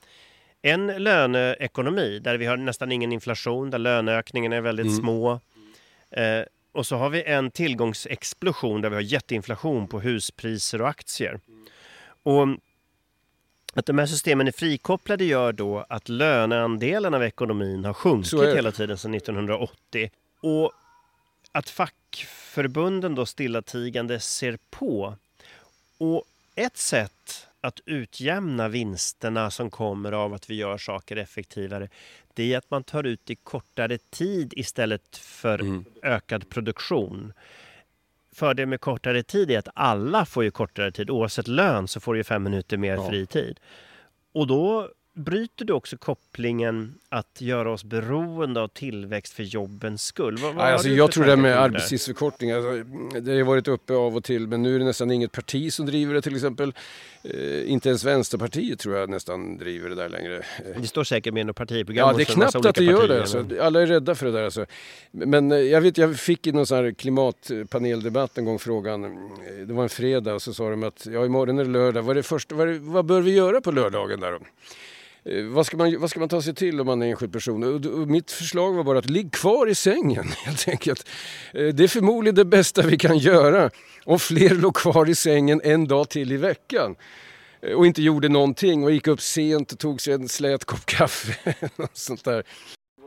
En 0.63 0.87
löneekonomi 0.87 2.19
där 2.19 2.37
vi 2.37 2.47
har 2.47 2.57
nästan 2.57 2.93
ingen 2.93 3.13
inflation, 3.13 3.71
där 3.71 3.79
löneökningarna 3.79 4.57
är 4.57 4.61
väldigt 4.61 4.87
Mm. 4.87 4.99
små. 4.99 5.41
Eh, 6.11 6.43
och 6.73 6.87
så 6.87 6.97
har 6.97 7.11
vi 7.11 7.23
en 7.23 7.51
tillgångsexplosion 7.51 8.81
där 8.81 8.89
vi 8.89 8.95
har 8.95 9.03
jätteinflation 9.03 9.89
på 9.89 10.01
huspriser 10.01 10.83
och 10.83 10.89
aktier. 10.89 11.41
Och 12.23 12.49
att 13.75 13.87
de 13.87 13.99
här 13.99 14.07
systemen 14.07 14.47
är 14.49 14.53
frikopplade 14.53 15.25
gör 15.25 15.53
då 15.53 15.87
att 15.89 16.09
löneandelen 16.09 17.15
av 17.15 17.25
ekonomin 17.25 17.85
har 17.85 17.93
sjunkit 17.93 18.33
hela 18.57 18.73
tiden 18.73 18.99
sedan 18.99 19.15
1980. 19.15 20.11
Och 20.41 20.73
att 21.53 21.71
fackförbunden 21.71 23.15
då 23.15 23.27
stillatigande 23.27 24.21
ser 24.21 24.59
på. 24.71 25.17
Och 25.99 26.25
ett 26.55 26.77
sätt 26.77 27.47
att 27.61 27.81
utjämna 27.87 28.69
vinsterna 28.69 29.51
som 29.51 29.71
kommer 29.71 30.13
av 30.13 30.35
att 30.35 30.51
vi 30.51 30.55
gör 30.55 30.79
saker 30.79 31.17
effektivare 31.17 31.89
det 32.35 32.55
är 32.55 32.59
att 32.59 32.71
man 32.71 32.85
tar 32.85 33.05
ut 33.05 33.31
i 33.31 33.35
kortare 33.37 33.99
tid 33.99 34.53
istället 34.57 35.17
för 35.17 35.59
Mm. 35.61 35.85
ökad 36.03 36.49
produktion. 36.49 37.33
Fördelen 38.33 38.71
med 38.71 38.81
kortare 38.81 39.23
tid 39.23 39.51
är 39.51 39.59
att 39.59 39.69
alla 39.75 40.25
får 40.27 40.45
ju 40.45 40.51
kortare 40.51 40.93
tid. 40.93 41.11
Oavsett 41.11 41.49
lön 41.49 41.89
så 41.89 42.01
får 42.01 42.15
du 42.15 42.21
ju 42.21 42.25
fem 42.25 42.43
minuter 42.43 42.77
mer 42.77 42.95
Ja. 42.95 43.09
fri 43.09 43.27
tid. 43.27 43.61
Och 44.33 44.47
då 44.47 44.91
bryter 45.19 45.65
du 45.65 45.73
också 45.73 45.97
kopplingen 45.97 46.95
att 47.09 47.41
göra 47.41 47.71
oss 47.71 47.85
beroende 47.85 48.61
av 48.61 48.69
tillväxt 48.69 49.33
för 49.33 49.43
jobbens 49.43 50.03
skull. 50.03 50.39
Vad, 50.39 50.55
vad 50.55 50.67
alltså 50.67 50.89
jag 50.89 51.13
tror 51.13 51.25
det 51.25 51.37
med 51.37 51.53
där? 51.53 51.59
arbetstidsförkortning, 51.59 52.51
alltså, 52.51 52.85
det 53.21 53.37
har 53.37 53.45
varit 53.45 53.69
uppe 53.69 53.95
av 53.95 54.17
och 54.17 54.25
till 54.25 54.47
men 54.47 54.63
nu 54.63 54.75
är 54.75 54.79
det 54.79 54.85
nästan 54.85 55.11
inget 55.11 55.33
parti 55.33 55.73
som 55.73 55.87
driver 55.87 56.15
det 56.15 56.23
till 56.23 56.35
exempel. 56.35 56.73
Eh, 57.23 57.71
inte 57.71 57.89
ens 57.89 58.05
Vänsterpartiet 58.05 58.79
tror 58.79 58.97
jag 58.97 59.11
nästan 59.11 59.59
driver 59.59 59.89
det 59.89 59.95
där 59.95 60.09
längre. 60.09 60.43
Det 60.81 60.87
står 60.87 61.05
säkert 61.05 61.35
med 61.35 61.41
i 61.41 61.45
något 61.45 61.57
partiprogram. 61.57 62.09
Ja, 62.09 62.17
det 62.17 62.23
är 62.23 62.25
knappt 62.25 62.55
att 62.55 62.75
det 62.75 62.85
gör 62.85 63.09
det. 63.09 63.21
Alltså. 63.21 63.47
Alla 63.61 63.83
är 63.83 63.87
rädda 63.87 64.15
för 64.15 64.27
det 64.27 64.33
där. 64.33 64.45
Alltså. 64.45 64.67
Men 65.11 65.53
eh, 65.53 65.59
jag 65.59 65.81
vet, 65.81 65.99
jag 65.99 66.19
fick 66.19 66.47
i 66.47 66.53
någon 66.53 66.67
sån 66.67 66.79
här 66.79 66.93
klimatpaneldebatt 66.93 68.39
en 68.39 68.45
gång 68.45 68.59
frågan, 68.59 69.05
eh, 69.05 69.11
det 69.67 69.75
var 69.75 69.83
en 69.83 69.89
fredag 69.89 70.35
och 70.35 70.43
så 70.43 70.55
sa 70.55 70.71
de 70.71 70.83
att 70.83 71.07
ja, 71.07 71.25
imorgon 71.25 71.59
är 71.59 71.65
det 71.65 71.71
lördag, 71.71 72.03
vad, 72.03 72.11
är 72.11 72.15
det 72.15 72.23
första, 72.23 72.55
vad, 72.55 72.69
är 72.69 72.73
det, 72.73 72.79
vad 72.79 73.05
bör 73.05 73.21
vi 73.21 73.31
göra 73.31 73.61
på 73.61 73.71
lördagen 73.71 74.21
där 74.21 74.33
då? 74.33 74.39
Eh, 75.31 75.45
vad 75.45 75.67
ska, 75.67 75.77
man, 75.77 76.01
vad 76.01 76.11
ska 76.11 76.21
man 76.21 76.29
ta 76.29 76.43
sig 76.43 76.55
till 76.55 76.81
om 76.81 76.87
man 76.87 77.03
är 77.03 77.07
enskild 77.07 77.33
person? 77.33 77.63
Och, 77.63 78.01
och 78.01 78.09
mitt 78.09 78.31
förslag 78.31 78.73
var 78.73 78.85
bara 78.85 78.99
att 78.99 79.11
ligg 79.11 79.33
kvar 79.33 79.67
i 79.67 79.75
sängen 79.75 80.29
helt 80.45 80.69
enkelt. 80.69 81.09
Eh, 81.53 81.67
det 81.67 81.85
är 81.85 81.89
förmodligen 81.89 82.35
det 82.35 82.45
bästa 82.45 82.83
vi 82.83 82.97
kan 82.97 83.19
göra 83.19 83.71
om 84.05 84.19
fler 84.19 84.55
låg 84.55 84.77
kvar 84.77 85.09
i 85.09 85.15
sängen 85.15 85.61
en 85.65 85.89
dag 85.89 86.09
till 86.09 86.33
i 86.33 86.37
veckan 86.37 86.97
eh, 87.63 87.73
och 87.73 87.87
inte 87.87 88.03
gjorde 88.03 88.29
någonting 88.29 88.85
och 88.85 88.93
gick 88.93 89.07
upp 89.07 89.21
sent 89.21 89.73
och 89.73 89.79
tog 89.79 90.01
sig 90.01 90.15
en 90.15 90.29
slät 90.29 90.65
kopp 90.65 90.87
kaffe. 90.87 91.55
och 91.77 91.91
sånt 91.93 92.25
där. 92.25 92.45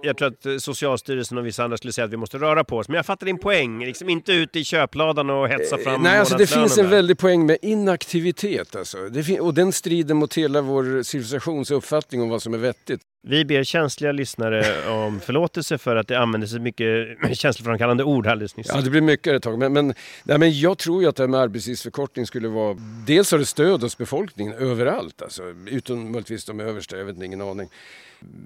Jag 0.04 0.18
tror 0.18 0.28
att 0.28 0.46
eh, 0.46 0.58
Socialstyrelsen 0.58 1.38
och 1.38 1.46
vissa 1.46 1.64
andra 1.64 1.78
skulle 1.78 1.94
säga 1.94 2.06
att 2.06 2.12
vi 2.14 2.18
måste 2.18 2.38
röra 2.38 2.64
på 2.64 2.78
oss. 2.78 2.88
Men 2.88 2.96
jag 2.96 3.06
fattar 3.06 3.26
din 3.26 3.40
poäng. 3.40 3.86
Liksom 3.86 4.10
inte 4.10 4.34
ut 4.34 4.56
i 4.56 4.64
köpladan 4.64 5.30
och 5.30 5.48
hetsa 5.48 5.78
fram 5.78 5.94
Eh, 5.96 6.02
Nej, 6.02 6.20
alltså 6.20 6.38
det 6.38 6.48
finns 6.48 6.78
en 6.78 6.84
där. 6.84 6.92
väldig 6.92 7.18
poäng 7.18 7.46
med 7.46 7.58
inaktivitet. 7.62 8.76
Alltså. 8.76 8.98
Och 9.40 9.54
den 9.54 9.72
strider 9.72 10.14
mot 10.14 10.34
hela 10.38 10.62
vår 10.62 11.04
civilisations 11.04 11.72
uppfattning 11.72 12.22
om 12.22 12.30
vad 12.30 12.42
som 12.42 12.54
är 12.54 12.58
vettigt. 12.58 13.02
Vi 13.24 13.46
ber 13.46 13.64
känsliga 13.64 14.12
lyssnare 14.12 14.90
om 14.90 15.20
förlåtelse 15.20 15.78
för 15.78 15.96
att 15.96 16.08
det 16.08 16.20
användes 16.20 16.52
så 16.52 16.60
mycket 16.60 17.18
känsloframkallande 17.34 18.04
ord 18.04 18.28
alldeles 18.28 18.58
nyss. 18.58 18.68
Ja, 18.70 18.82
det 18.82 18.90
blir 18.90 19.02
mycket 19.02 19.34
ett 19.34 19.44
tag. 19.44 19.60
Men, 19.60 19.74
men, 19.74 19.94
nej, 20.24 20.38
men 20.38 20.60
jag 20.60 20.78
tror 20.78 21.02
ju 21.02 21.10
att 21.10 21.16
det 21.16 21.24
här 21.24 21.28
med 21.28 21.40
arbetstidsförkortning 21.40 22.26
skulle 22.26 22.48
vara... 22.48 22.78
Dels 23.08 23.32
har 23.32 23.40
det 23.40 23.46
stöd 23.46 23.82
hos 23.82 23.98
befolkningen 23.98 24.54
överallt. 24.54 25.22
Alltså, 25.22 25.44
utom 25.66 26.12
möjligtvis 26.12 26.46
de 26.46 26.60
översta, 26.60 26.98
jag 26.98 27.06
vet 27.06 27.16
inte, 27.16 27.26
ingen 27.26 27.42
aning. 27.42 27.70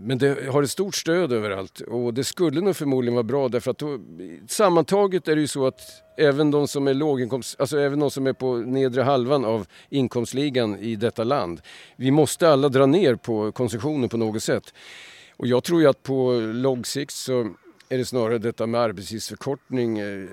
Men 0.02 0.18
det 0.18 0.48
har 0.50 0.64
ett 0.64 0.72
stort 0.72 0.96
stöd 0.96 1.34
överallt 1.34 1.82
och 1.82 2.14
det 2.14 2.24
skulle 2.24 2.62
nog 2.62 2.76
förmodligen 2.76 3.16
vara 3.16 3.24
bra 3.24 3.50
därför 3.50 3.72
att 3.72 3.78
då, 3.78 4.00
sammantaget 4.48 5.28
är 5.28 5.36
det 5.36 5.42
ju 5.42 5.48
så 5.48 5.68
att 5.68 5.82
även 6.18 6.52
de 6.52 6.68
som 6.68 6.88
är 6.88 6.94
låginkomst, 6.94 7.56
alltså 7.60 7.80
även 7.80 8.00
de 8.00 8.12
som 8.12 8.28
är 8.28 8.34
på 8.34 8.56
nedre 8.56 9.02
halvan 9.02 9.46
av 9.46 9.68
inkomstligan 9.90 10.80
i 10.80 10.96
detta 10.96 11.24
land. 11.24 11.62
Vi 11.96 12.12
måste 12.12 12.50
alla 12.50 12.70
dra 12.70 12.86
ner 12.86 13.16
på 13.16 13.52
konsumtionen 13.52 14.10
på 14.10 14.18
något 14.18 14.44
sätt. 14.44 14.74
Och 15.38 15.48
jag 15.48 15.64
tror 15.64 15.82
ju 15.82 15.88
att 15.88 16.04
på 16.04 16.32
lång 16.54 16.86
sikt 16.86 17.14
så 17.14 17.50
är 17.90 17.98
det 17.98 18.06
snarare 18.06 18.38
detta 18.38 18.68
med 18.68 18.82
arbetstidsförkortning 18.82 20.00
eh, 20.00 20.28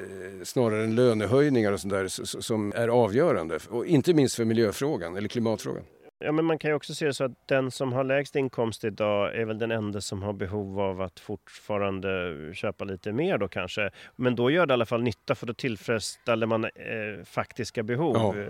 snarare 0.45 0.85
än 0.85 0.95
lönehöjningar 0.95 1.73
och 1.73 1.81
sånt 1.81 1.93
där 1.93 2.09
som 2.41 2.73
är 2.77 2.89
avgörande. 2.89 3.59
Och 3.71 3.87
inte 3.87 4.15
minst 4.15 4.35
för 4.35 4.45
miljöfrågan 4.45 5.17
eller 5.17 5.29
klimatfrågan. 5.29 5.83
Ja, 6.25 6.33
men 6.33 6.45
man 6.45 6.59
kan 6.59 6.71
ju 6.71 6.75
också 6.75 6.95
se 6.95 7.07
det 7.07 7.15
så 7.15 7.25
att 7.25 7.49
den 7.49 7.71
som 7.71 7.93
har 7.93 8.05
lägst 8.05 8.37
inkomst 8.37 8.85
idag 8.85 9.37
är 9.37 9.45
väl 9.45 9.59
den 9.59 9.71
enda 9.71 10.01
som 10.01 10.23
har 10.23 10.33
behov 10.33 10.81
av 10.81 11.01
att 11.01 11.21
fortfarande 11.21 12.35
köpa 12.55 12.85
lite 12.85 13.13
mer 13.13 13.39
då 13.39 13.49
kanske. 13.49 13.91
Men 14.17 14.37
då 14.37 14.51
gör 14.51 14.67
det 14.67 14.73
i 14.73 14.75
alla 14.75 14.87
fall 14.87 15.03
nytta 15.03 15.35
för 15.35 15.47
då 15.47 15.55
tillfredsställer 15.55 16.47
man 16.47 16.65
eh, 16.65 17.25
faktiska 17.25 17.83
behov. 17.83 18.17
Ja. 18.17 18.35
Eh, 18.43 18.49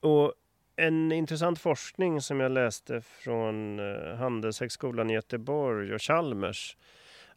Och 0.00 0.32
en 0.76 1.12
intressant 1.12 1.58
forskning 1.58 2.20
som 2.20 2.40
jag 2.40 2.52
läste 2.52 3.00
från 3.00 3.78
eh, 3.78 4.14
Handelshögskolan 4.16 5.10
i 5.10 5.14
Göteborg 5.14 5.94
och 5.94 6.02
Chalmers 6.02 6.76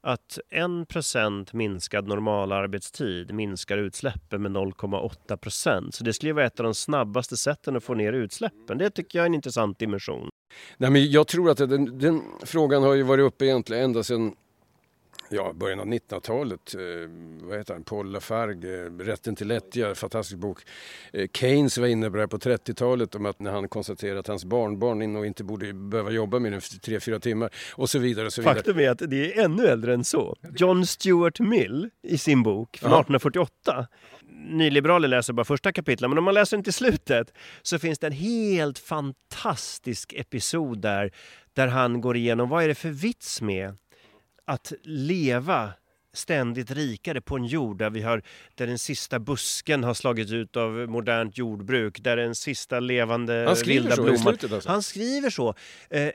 att 0.05 0.39
1% 0.51 1.55
minskad 1.55 2.07
normalarbetstid 2.07 3.33
minskar 3.33 3.77
utsläppen 3.77 4.41
med 4.41 4.51
0,8%. 4.51 5.91
Så 5.91 6.03
det 6.03 6.13
skulle 6.13 6.33
vara 6.33 6.45
ett 6.45 6.59
av 6.59 6.63
de 6.63 6.73
snabbaste 6.75 7.37
sätten 7.37 7.75
att 7.75 7.83
få 7.83 7.93
ner 7.93 8.13
utsläppen. 8.13 8.77
Det 8.77 8.89
tycker 8.89 9.19
jag 9.19 9.23
är 9.23 9.25
en 9.25 9.33
intressant 9.33 9.79
dimension. 9.79 10.29
Nej, 10.77 10.89
men 10.91 11.11
jag 11.11 11.27
tror 11.27 11.49
att 11.49 11.57
den, 11.57 11.99
den 11.99 12.21
frågan 12.43 12.83
har 12.83 12.93
ju 12.93 13.03
varit 13.03 13.23
uppe 13.23 13.45
egentligen 13.45 13.83
ända 13.83 14.03
sedan 14.03 14.35
ja, 15.29 15.53
början 15.53 15.79
av 15.79 15.85
1900-talet. 15.85 16.75
Eh, 16.75 16.81
vad 17.47 17.57
heter 17.57 17.73
han? 17.73 17.83
Paul 17.83 18.11
Lafargue, 18.11 18.85
eh, 18.85 18.91
Rätten 18.91 19.35
till 19.35 19.47
lättja, 19.47 19.95
fantastisk 19.95 20.37
bok. 20.39 20.59
Eh, 21.13 21.27
Keynes 21.33 21.77
var 21.77 21.87
inne 21.87 22.09
på 22.09 22.15
det 22.15 22.21
här 22.21 22.27
på 22.27 22.37
30-talet 22.37 23.15
om 23.15 23.25
att 23.25 23.39
när 23.39 23.51
han 23.51 23.69
konstaterade 23.69 24.19
att 24.19 24.27
hans 24.27 24.45
barnbarn 24.45 25.13
nog 25.13 25.25
inte 25.25 25.43
borde 25.43 25.73
behöva 25.73 26.11
jobba 26.11 26.39
mer 26.39 26.51
än 26.51 26.59
3-4 26.59 27.19
timmar 27.19 27.49
och 27.75 27.89
så 27.89 27.99
vidare. 27.99 28.25
Och 28.25 28.33
så 28.33 28.41
vidare. 28.41 28.55
Faktum 28.55 28.79
är 28.79 28.89
att 28.89 29.01
det 29.09 29.33
är 29.33 29.43
ännu 29.45 29.65
äldre 29.67 29.93
än 29.93 30.03
så. 30.03 30.35
John 30.57 30.85
Stuart 30.85 31.39
Mill 31.39 31.89
i 32.03 32.17
sin 32.17 32.43
bok 32.43 32.77
från 32.77 32.91
Ja. 32.91 32.99
1848. 33.01 33.87
Nyliberaler 34.49 35.07
läser 35.07 35.33
bara 35.33 35.43
första 35.45 35.71
kapitlet, 35.71 36.09
men 36.09 36.17
om 36.17 36.23
man 36.23 36.33
läser 36.33 36.57
den 36.57 36.63
till 36.63 36.73
slutet 36.73 37.33
så 37.61 37.79
finns 37.79 37.99
det 37.99 38.07
en 38.07 38.13
helt 38.13 38.79
fantastisk 38.79 40.13
episod 40.13 40.81
där, 40.81 41.11
där 41.53 41.67
han 41.67 42.01
går 42.01 42.17
igenom 42.17 42.49
vad 42.49 42.63
är 42.63 42.67
det 42.67 42.75
för 42.75 42.89
vits 42.89 43.41
med 43.41 43.77
att 44.45 44.73
leva 44.83 45.73
ständigt 46.13 46.71
rikare 46.71 47.21
på 47.21 47.35
en 47.35 47.45
jord 47.45 47.77
där, 47.77 47.89
vi 47.89 48.01
har, 48.01 48.21
där 48.55 48.67
den 48.67 48.79
sista 48.79 49.19
busken 49.19 49.83
har 49.83 49.93
slagits 49.93 50.31
ut 50.31 50.57
av 50.57 50.71
modernt 50.71 51.37
jordbruk, 51.37 51.99
där 52.03 52.17
den 52.17 52.35
sista 52.35 52.79
levande 52.79 53.43
Han 53.47 53.55
skriver 53.55 53.81
vilda 53.81 53.95
så 53.95 54.01
i 54.01 54.05
blomman... 54.05 54.19
slutet 54.23 54.51
alltså? 54.51 54.69
Han 54.69 54.83
skriver 54.83 55.29
så. 55.29 55.49
Eh, 55.49 55.55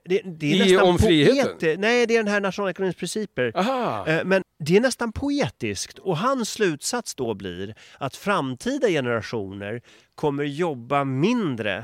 det, 0.04 0.22
det 0.24 0.46
är 0.52 0.54
I 0.54 0.58
nästan 0.58 0.88
Om 0.88 0.98
friheten? 0.98 1.58
poet- 1.58 1.78
Nej, 1.80 2.06
det 2.06 2.14
är 2.16 2.18
den 2.22 2.32
här 2.32 2.40
nationalekonomins 2.40 2.96
principer. 2.96 3.52
Aha! 3.54 4.06
Eh, 4.06 4.24
Men 4.24 4.42
det 4.58 4.76
är 4.76 4.80
nästan 4.80 5.12
poetiskt 5.12 5.98
och 5.98 6.18
hans 6.18 6.50
slutsats 6.50 7.14
då 7.14 7.34
blir 7.34 7.74
att 7.98 8.16
framtida 8.16 8.88
generationer 8.88 9.82
kommer 10.14 10.44
jobba 10.44 11.04
mindre 11.04 11.76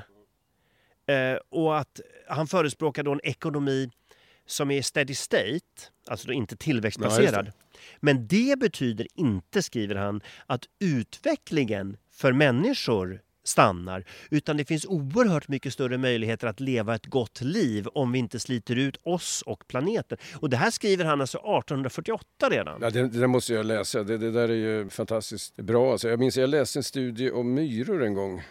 eh, 1.09 1.38
och 1.51 1.78
att 1.78 2.01
han 2.28 2.47
förespråkar 2.47 3.03
då 3.03 3.12
en 3.12 3.20
ekonomi 3.24 3.90
som 4.47 4.70
är 4.70 4.82
steady 4.82 5.14
state, 5.14 5.61
alltså 6.07 6.32
inte 6.32 6.53
Ja, 6.55 6.57
tillväxtbaserad. 6.64 7.47
just 7.47 7.59
Men 8.01 8.26
det 8.26 8.59
betyder 8.59 9.07
inte, 9.14 9.62
skriver 9.62 9.94
han, 9.94 10.20
att 10.47 10.64
utvecklingen 10.80 11.97
för 12.12 12.32
människor 12.32 13.20
stannar 13.44 14.05
utan 14.30 14.57
det 14.57 14.64
finns 14.64 14.86
oerhört 14.86 15.49
mycket 15.49 15.72
större 15.72 15.99
möjligheter 15.99 16.47
att 16.47 16.61
leva 16.61 16.94
ett 16.94 17.07
gott 17.07 17.40
liv 17.40 17.88
om 17.94 18.12
vi 18.12 18.18
inte 18.18 18.40
sliter 18.40 18.76
ut 18.76 18.97
oss 19.03 19.42
och 19.47 19.68
planeten. 19.68 20.18
Och 20.34 20.51
det 20.51 20.57
här 20.57 20.70
skriver 20.70 21.05
han 21.05 21.20
alltså 21.20 21.38
1848 21.38 22.24
redan. 22.51 22.78
Ja, 22.82 22.90
det, 22.90 23.09
det 23.09 23.26
måste 23.26 23.55
jag 23.55 23.66
läsa. 23.66 24.03
Det, 24.03 24.18
det 24.18 24.30
där 24.30 24.49
är 24.49 24.55
ju 24.55 24.88
fantastiskt 24.90 25.57
bra. 25.57 25.92
Alltså, 25.92 26.09
jag 26.09 26.18
minns 26.18 26.36
jag 26.36 26.51
läste 26.51 26.78
en 26.78 26.82
studie 26.82 27.30
om 27.30 27.55
myror 27.55 28.03
en 28.05 28.14
gång. 28.14 28.42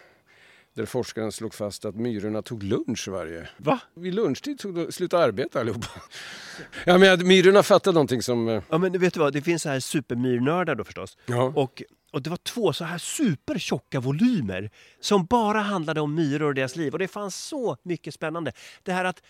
Där 0.76 0.86
forskaren 0.86 1.32
slog 1.32 1.54
fast 1.54 1.84
att 1.84 1.94
myrorna 1.94 2.42
tog 2.42 2.62
lunch 2.62 3.08
varje... 3.08 3.48
Va? 3.56 3.80
Vid 3.94 4.14
lunchtid 4.14 4.58
tog 4.58 4.74
de, 4.74 4.92
slutade 4.92 5.24
arbeta 5.24 5.60
allihopa. 5.60 5.88
Ja, 6.84 6.98
men 6.98 7.12
att 7.12 7.22
myrorna 7.26 7.62
fattade 7.62 7.94
någonting 7.94 8.22
som... 8.22 8.48
eh, 8.48 8.62
Ja 8.70 8.78
men 8.78 8.98
vet 8.98 9.14
du 9.14 9.20
vad, 9.20 9.32
det 9.32 9.42
finns 9.42 9.62
så 9.62 9.68
här 9.68 9.80
supermyrnördar 9.80 10.74
då 10.74 10.84
förstås. 10.84 11.16
Ja. 11.26 11.52
Och, 11.56 11.82
och 12.12 12.22
det 12.22 12.30
var 12.30 12.36
två 12.36 12.72
så 12.72 12.84
här 12.84 12.98
supertjocka 12.98 14.00
volymer 14.00 14.70
som 15.00 15.24
bara 15.26 15.60
handlade 15.60 16.00
om 16.00 16.14
myror 16.14 16.46
och 16.48 16.54
deras 16.54 16.76
liv. 16.76 16.92
Och 16.92 16.98
det 16.98 17.08
fanns 17.08 17.36
så 17.36 17.76
mycket 17.82 18.14
spännande. 18.14 18.52
Det 18.82 18.92
här 18.92 19.04
att, 19.04 19.22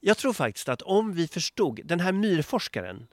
jag 0.00 0.16
tror 0.18 0.32
faktiskt 0.32 0.68
att 0.68 0.82
om 0.82 1.12
vi 1.12 1.28
förstod, 1.28 1.80
den 1.84 2.00
här 2.00 2.12
myrforskaren 2.12 3.06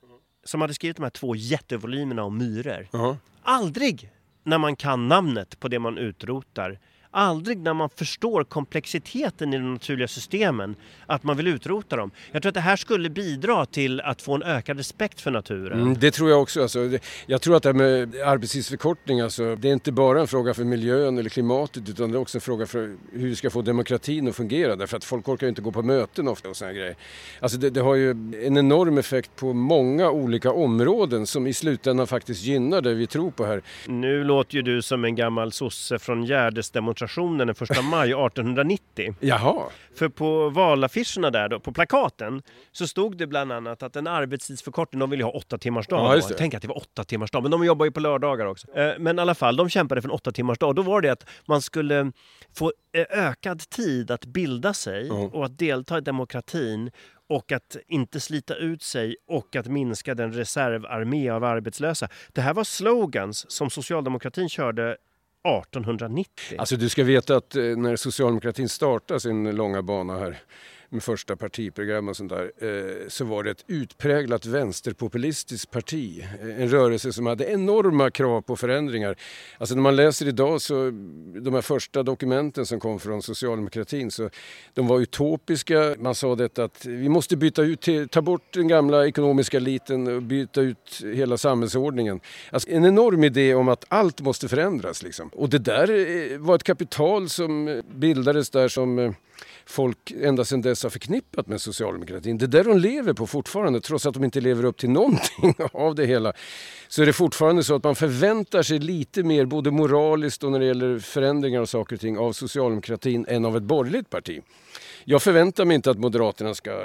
som 0.43 0.61
hade 0.61 0.73
skrivit 0.73 0.97
de 0.97 1.03
här 1.03 1.09
två 1.09 1.35
jättevolymerna 1.35 2.23
om 2.23 2.37
myror. 2.37 2.87
Ja. 2.91 3.17
Aldrig 3.43 4.11
när 4.43 4.57
man 4.57 4.75
kan 4.75 5.07
namnet 5.07 5.59
på 5.59 5.67
det 5.67 5.79
man 5.79 5.97
utrotar 5.97 6.79
Aldrig 7.11 7.57
när 7.57 7.73
man 7.73 7.89
förstår 7.89 8.43
komplexiteten 8.43 9.53
i 9.53 9.57
de 9.57 9.73
naturliga 9.73 10.07
systemen 10.07 10.75
att 11.05 11.23
man 11.23 11.37
vill 11.37 11.47
utrota 11.47 11.95
dem. 11.95 12.11
Jag 12.31 12.41
tror 12.41 12.49
att 12.49 12.53
det 12.53 12.61
här 12.61 12.75
skulle 12.75 13.09
bidra 13.09 13.65
till 13.65 14.01
att 14.01 14.21
få 14.21 14.35
en 14.35 14.43
ökad 14.43 14.77
respekt 14.77 15.21
för 15.21 15.31
naturen. 15.31 15.81
Mm, 15.81 15.99
det 15.99 16.11
tror 16.11 16.29
jag 16.29 16.41
också. 16.41 16.61
Alltså, 16.61 16.89
jag 17.25 17.41
tror 17.41 17.55
att 17.55 17.63
det 17.63 17.69
här 17.69 17.73
med 17.73 18.15
arbetstidsförkortning, 18.21 19.21
alltså, 19.21 19.55
det 19.55 19.69
är 19.69 19.73
inte 19.73 19.91
bara 19.91 20.21
en 20.21 20.27
fråga 20.27 20.53
för 20.53 20.63
miljön 20.63 21.17
eller 21.17 21.29
klimatet 21.29 21.89
utan 21.89 22.11
det 22.11 22.17
är 22.17 22.21
också 22.21 22.37
en 22.37 22.41
fråga 22.41 22.65
för 22.65 22.95
hur 23.11 23.27
vi 23.27 23.35
ska 23.35 23.49
få 23.49 23.61
demokratin 23.61 24.27
att 24.27 24.35
fungera. 24.35 24.75
Därför 24.75 24.97
att 24.97 25.03
folk 25.03 25.27
orkar 25.27 25.47
ju 25.47 25.49
inte 25.49 25.61
gå 25.61 25.71
på 25.71 25.81
möten 25.81 26.27
ofta 26.27 26.49
och 26.49 26.55
här 26.61 26.73
grejer. 26.73 26.95
Alltså, 27.39 27.57
det, 27.57 27.69
det 27.69 27.81
har 27.81 27.95
ju 27.95 28.11
en 28.11 28.57
enorm 28.57 28.97
effekt 28.97 29.35
på 29.35 29.53
många 29.53 30.09
olika 30.09 30.51
områden 30.51 31.27
som 31.27 31.47
i 31.47 31.53
slutändan 31.53 32.07
faktiskt 32.07 32.43
gynnar 32.43 32.81
det 32.81 32.93
vi 32.93 33.07
tror 33.07 33.31
på 33.31 33.45
här. 33.45 33.61
Nu 33.87 34.23
låter 34.23 34.55
ju 34.55 34.61
du 34.61 34.81
som 34.81 35.05
en 35.05 35.15
gammal 35.15 35.51
sosse 35.51 35.99
från 35.99 36.23
Gärdesdemonstrationen 36.23 36.98
den 37.37 37.49
1 37.49 37.59
maj 37.83 38.09
1890. 38.09 39.15
Jaha, 39.19 39.63
För 39.95 40.09
på 40.09 40.49
valaffischerna 40.49 41.29
där 41.31 41.49
då, 41.49 41.59
på 41.59 41.71
plakaten, 41.71 42.41
så 42.71 42.87
stod 42.87 43.17
det 43.17 43.27
bland 43.27 43.51
annat 43.51 43.83
att 43.83 43.95
en 43.95 44.07
arbetstidsförkortning, 44.07 44.99
de 44.99 45.09
ville 45.09 45.23
ha 45.23 45.31
åtta 45.31 45.57
timmars 45.57 45.87
dag. 45.87 46.17
Ja. 46.17 46.21
Tänk 46.37 46.53
att 46.53 46.61
det 46.61 46.67
var 46.67 46.77
åtta 46.77 47.03
timmars 47.03 47.31
dag, 47.31 47.41
men 47.43 47.51
de 47.51 47.65
jobbar 47.65 47.85
ju 47.85 47.91
på 47.91 47.99
lördagar 47.99 48.45
också. 48.45 48.67
Eh, 48.77 48.93
Men 48.99 49.19
i 49.19 49.21
alla 49.21 49.35
fall, 49.35 49.55
de 49.55 49.69
kämpade 49.69 50.01
för 50.01 50.09
en 50.09 50.13
åtta 50.13 50.31
timmars 50.31 50.57
dag. 50.57 50.75
Då 50.75 50.81
var 50.81 51.01
det 51.01 51.09
att 51.09 51.25
man 51.45 51.61
skulle 51.61 52.11
få 52.57 52.71
eh, 52.93 53.05
ökad 53.27 53.59
tid 53.69 54.11
att 54.11 54.25
bilda 54.25 54.73
sig 54.73 55.07
Ja. 55.07 55.13
och 55.33 55.45
att 55.45 55.57
delta 55.57 55.97
i 55.97 56.01
demokratin 56.01 56.91
och 57.29 57.51
att 57.51 57.77
inte 57.87 58.19
slita 58.19 58.55
ut 58.55 58.83
sig 58.83 59.15
och 59.27 59.55
att 59.55 59.67
minska 59.67 60.15
den 60.15 60.33
reservarmé 60.33 61.29
av 61.29 61.43
arbetslösa. 61.43 62.07
Det 62.33 62.41
här 62.41 62.53
var 62.53 62.63
slogans 62.63 63.51
som 63.51 63.69
socialdemokratin 63.69 64.49
körde 64.49 64.97
1890. 65.47 66.55
Alltså 66.57 66.75
du 66.75 66.89
ska 66.89 67.03
veta 67.03 67.35
att 67.35 67.55
eh, 67.55 67.63
när 67.63 67.95
socialdemokratin 67.95 68.69
startade 68.69 69.19
sin 69.19 69.55
långa 69.55 69.81
bana 69.81 70.19
här 70.19 70.37
med 70.89 71.03
första 71.03 71.35
partiprogram 71.35 72.09
och 72.09 72.17
sånt 72.17 72.31
där 72.31 72.51
eh, 72.57 73.07
så 73.07 73.25
var 73.25 73.43
det 73.43 73.51
ett 73.51 73.63
utpräglat 73.67 74.45
vänsterpopulistiskt 74.45 75.71
parti. 75.71 76.25
Eh, 76.41 76.61
en 76.61 76.69
rörelse 76.69 77.13
som 77.13 77.25
hade 77.25 77.45
enorma 77.45 78.11
krav 78.11 78.41
på 78.41 78.55
förändringar. 78.55 79.15
Alltså 79.57 79.75
när 79.75 79.81
man 79.81 79.95
läser 79.95 80.27
idag 80.27 80.61
så 80.61 80.73
de 81.35 81.53
här 81.53 81.61
första 81.61 82.03
dokumenten 82.03 82.65
som 82.65 82.79
kom 82.79 82.99
från 82.99 83.21
socialdemokratin 83.21 84.11
så 84.11 84.29
de 84.73 84.87
var 84.87 84.99
utopiska. 84.99 85.95
Man 85.99 86.15
sa 86.15 86.35
detta 86.35 86.63
att 86.63 86.85
vi 86.85 87.09
måste 87.09 87.37
byta 87.37 87.61
ut, 87.61 87.87
ta 88.11 88.21
bort 88.21 88.53
den 88.53 88.67
gamla 88.67 89.07
ekonomiska 89.07 89.57
eliten 89.57 90.15
och 90.15 90.21
byta 90.21 90.61
ut 90.61 91.01
hela 91.13 91.37
samhällsordningen. 91.37 92.19
Alltså 92.51 92.69
en 92.69 92.85
enorm 92.85 93.23
idé 93.23 93.55
om 93.55 93.69
att 93.69 93.85
allt 93.87 94.21
måste 94.21 94.47
förändras 94.47 95.03
liksom. 95.03 95.29
Och 95.29 95.49
det 95.49 95.59
där 95.59 95.89
eh, 96.31 96.37
var 96.37 96.55
ett 96.55 96.63
kapital 96.63 97.29
som 97.29 97.81
bildades 97.95 98.49
där 98.49 98.67
som 98.67 99.15
folk 99.69 100.11
ända 100.11 100.45
sedan 100.45 100.61
dess 100.61 100.83
har 100.83 100.89
förknippat 100.89 101.47
med 101.47 101.61
socialdemokratin. 101.61 102.37
Det 102.37 102.45
är 102.45 102.47
där 102.47 102.63
de 102.63 102.77
lever 102.77 103.13
på 103.13 103.27
fortfarande, 103.27 103.81
trots 103.81 104.05
att 104.05 104.13
de 104.13 104.23
inte 104.23 104.41
lever 104.41 104.63
upp 104.63 104.77
till 104.77 104.89
någonting 104.89 105.55
av 105.73 105.95
det 105.95 106.05
hela. 106.05 106.33
Så 106.87 107.01
är 107.01 107.05
det 107.05 107.13
fortfarande 107.13 107.63
så 107.63 107.75
att 107.75 107.83
man 107.83 107.95
förväntar 107.95 108.63
sig 108.63 108.79
lite 108.79 109.23
mer, 109.23 109.45
både 109.45 109.71
moraliskt 109.71 110.43
och 110.43 110.51
när 110.51 110.59
det 110.59 110.65
gäller 110.65 110.99
förändringar 110.99 111.61
och 111.61 111.69
saker 111.69 111.95
och 111.95 112.01
ting, 112.01 112.17
av 112.17 112.33
socialdemokratin 112.33 113.25
än 113.29 113.45
av 113.45 113.57
ett 113.57 113.63
borgerligt 113.63 114.09
parti. 114.09 114.41
Jag 115.05 115.21
förväntar 115.21 115.65
mig 115.65 115.75
inte 115.75 115.91
att 115.91 115.97
Moderaterna 115.97 116.53
ska 116.53 116.81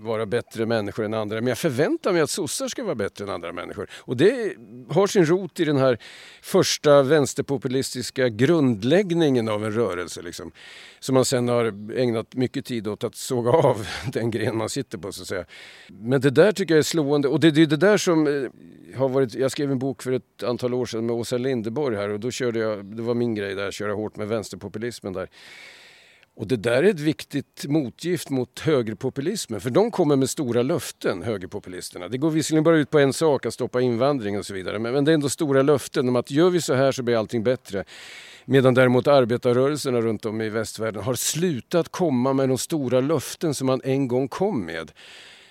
vara 0.00 0.26
bättre 0.26 0.66
människor 0.66 1.04
än 1.04 1.14
andra, 1.14 1.36
men 1.36 1.46
jag 1.46 1.58
förväntar 1.58 2.12
mig 2.12 2.22
att 2.22 2.30
sossar 2.30 2.68
ska 2.68 2.84
vara 2.84 2.94
bättre 2.94 3.24
än 3.24 3.30
andra 3.30 3.52
människor. 3.52 3.90
Och 3.92 4.16
det 4.16 4.54
har 4.88 5.06
sin 5.06 5.26
rot 5.26 5.60
i 5.60 5.64
den 5.64 5.76
här 5.76 5.98
första 6.42 7.02
vänsterpopulistiska 7.02 8.28
grundläggningen 8.28 9.48
av 9.48 9.64
en 9.64 9.72
rörelse. 9.72 10.22
Liksom, 10.22 10.52
som 11.00 11.14
man 11.14 11.24
sen 11.24 11.48
har 11.48 11.64
ägnat 11.96 12.34
mycket 12.34 12.64
tid 12.64 12.88
åt 12.88 13.04
att 13.04 13.14
såga 13.14 13.50
av 13.50 13.86
den 14.12 14.30
gren 14.30 14.56
man 14.56 14.68
sitter 14.68 14.98
på. 14.98 15.12
Så 15.12 15.22
att 15.22 15.28
säga. 15.28 15.44
Men 15.88 16.20
det 16.20 16.30
där 16.30 16.52
tycker 16.52 16.74
jag 16.74 16.78
är 16.78 16.82
slående. 16.82 17.28
Och 17.28 17.40
det 17.40 17.50
det 17.50 17.62
är 17.62 17.66
det 17.66 17.76
där 17.76 17.96
som 17.96 18.26
eh, 18.26 18.98
har 18.98 19.08
varit... 19.08 19.34
Jag 19.34 19.50
skrev 19.50 19.72
en 19.72 19.78
bok 19.78 20.02
för 20.02 20.12
ett 20.12 20.42
antal 20.42 20.74
år 20.74 20.86
sedan 20.86 21.06
med 21.06 21.16
Åsa 21.16 21.38
Linderborg 21.38 21.96
här 21.96 22.08
och 22.08 22.20
då 22.20 22.30
körde 22.30 22.58
jag, 22.58 22.84
det 22.84 23.02
var 23.02 23.14
min 23.14 23.34
grej 23.34 23.54
där, 23.54 23.68
att 23.68 23.74
köra 23.74 23.92
hårt 23.92 24.16
med 24.16 24.28
vänsterpopulismen 24.28 25.12
där. 25.12 25.28
Och 26.40 26.46
det 26.46 26.56
där 26.56 26.82
är 26.82 26.90
ett 26.90 27.00
viktigt 27.00 27.64
motgift 27.68 28.30
mot 28.30 28.60
högerpopulismen. 28.60 29.60
För 29.60 29.70
de 29.70 29.90
kommer 29.90 30.16
med 30.16 30.30
stora 30.30 30.62
löften, 30.62 31.22
högerpopulisterna. 31.22 32.08
Det 32.08 32.18
går 32.18 32.30
visserligen 32.30 32.64
bara 32.64 32.76
ut 32.76 32.90
på 32.90 32.98
en 32.98 33.12
sak, 33.12 33.46
att 33.46 33.54
stoppa 33.54 33.80
invandring 33.80 34.38
och 34.38 34.46
så 34.46 34.54
vidare. 34.54 34.78
Men, 34.78 35.04
det 35.04 35.12
är 35.12 35.14
ändå 35.14 35.28
stora 35.28 35.62
löften 35.62 36.08
om 36.08 36.16
att 36.16 36.30
gör 36.30 36.50
vi 36.50 36.60
så 36.60 36.74
här 36.74 36.92
så 36.92 37.02
blir 37.02 37.16
allting 37.16 37.42
bättre. 37.42 37.84
Medan 38.44 38.74
däremot 38.74 39.06
arbetarrörelserna 39.06 40.00
runt 40.00 40.26
om 40.26 40.40
i 40.40 40.48
västvärlden 40.48 41.02
har 41.02 41.14
slutat 41.14 41.88
komma 41.88 42.32
med 42.32 42.48
de 42.48 42.58
stora 42.58 43.00
löften 43.00 43.54
som 43.54 43.66
man 43.66 43.80
en 43.84 44.08
gång 44.08 44.28
kom 44.28 44.66
med. 44.66 44.92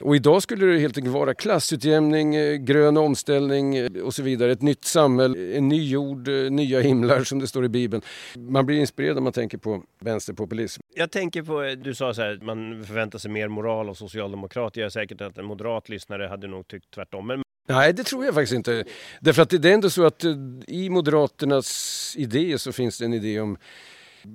Och 0.01 0.15
idag 0.15 0.43
skulle 0.43 0.65
det 0.65 0.79
helt 0.79 0.97
enkelt 0.97 1.13
vara 1.13 1.33
klassutjämning, 1.33 2.35
eh, 2.35 2.55
grön 2.55 2.97
omställning 2.97 3.75
eh, 3.75 3.91
och 4.03 4.13
så 4.13 4.23
vidare. 4.23 4.51
Ett 4.51 4.61
nytt 4.61 4.85
samhälle, 4.85 5.57
en 5.57 5.67
ny 5.67 5.89
jord, 5.89 6.27
eh, 6.27 6.51
nya 6.51 6.79
himlar 6.79 7.23
som 7.23 7.39
det 7.39 7.47
står 7.47 7.65
i 7.65 7.69
Bibeln. 7.69 8.01
Man 8.35 8.65
blir 8.65 8.79
inspirerad 8.79 9.17
om 9.17 9.23
man 9.23 9.33
tänker 9.33 9.57
på 9.57 9.83
vänsterpopulism. 9.99 10.81
Jag 10.95 11.11
tänker 11.11 11.43
på, 11.43 11.75
du 11.83 11.95
sa 11.95 12.13
så 12.13 12.21
här, 12.21 12.39
man 12.41 12.83
förväntar 12.85 13.19
sig 13.19 13.31
mer 13.31 13.47
moral 13.47 13.89
av 13.89 13.93
socialdemokrater. 13.93 14.81
Jag 14.81 14.85
är 14.85 14.89
säker 14.89 15.23
att 15.23 15.37
en 15.37 15.45
moderat 15.45 15.89
lyssnare 15.89 16.27
hade 16.27 16.47
nog 16.47 16.67
tyckt 16.67 16.91
tvärtom. 16.91 17.27
Men 17.27 17.43
Nej, 17.67 17.93
det 17.93 18.03
tror 18.03 18.25
jag 18.25 18.33
faktiskt 18.33 18.53
inte. 18.53 18.83
Därför 19.19 19.41
att 19.41 19.49
det 19.49 19.69
är 19.69 19.73
ändå 19.73 19.89
så 19.89 20.05
att 20.05 20.23
i 20.67 20.89
Moderaternas 20.89 22.13
idé 22.17 22.57
så 22.57 22.71
finns 22.71 22.97
det 22.97 23.05
en 23.05 23.13
idé 23.13 23.39
om 23.39 23.57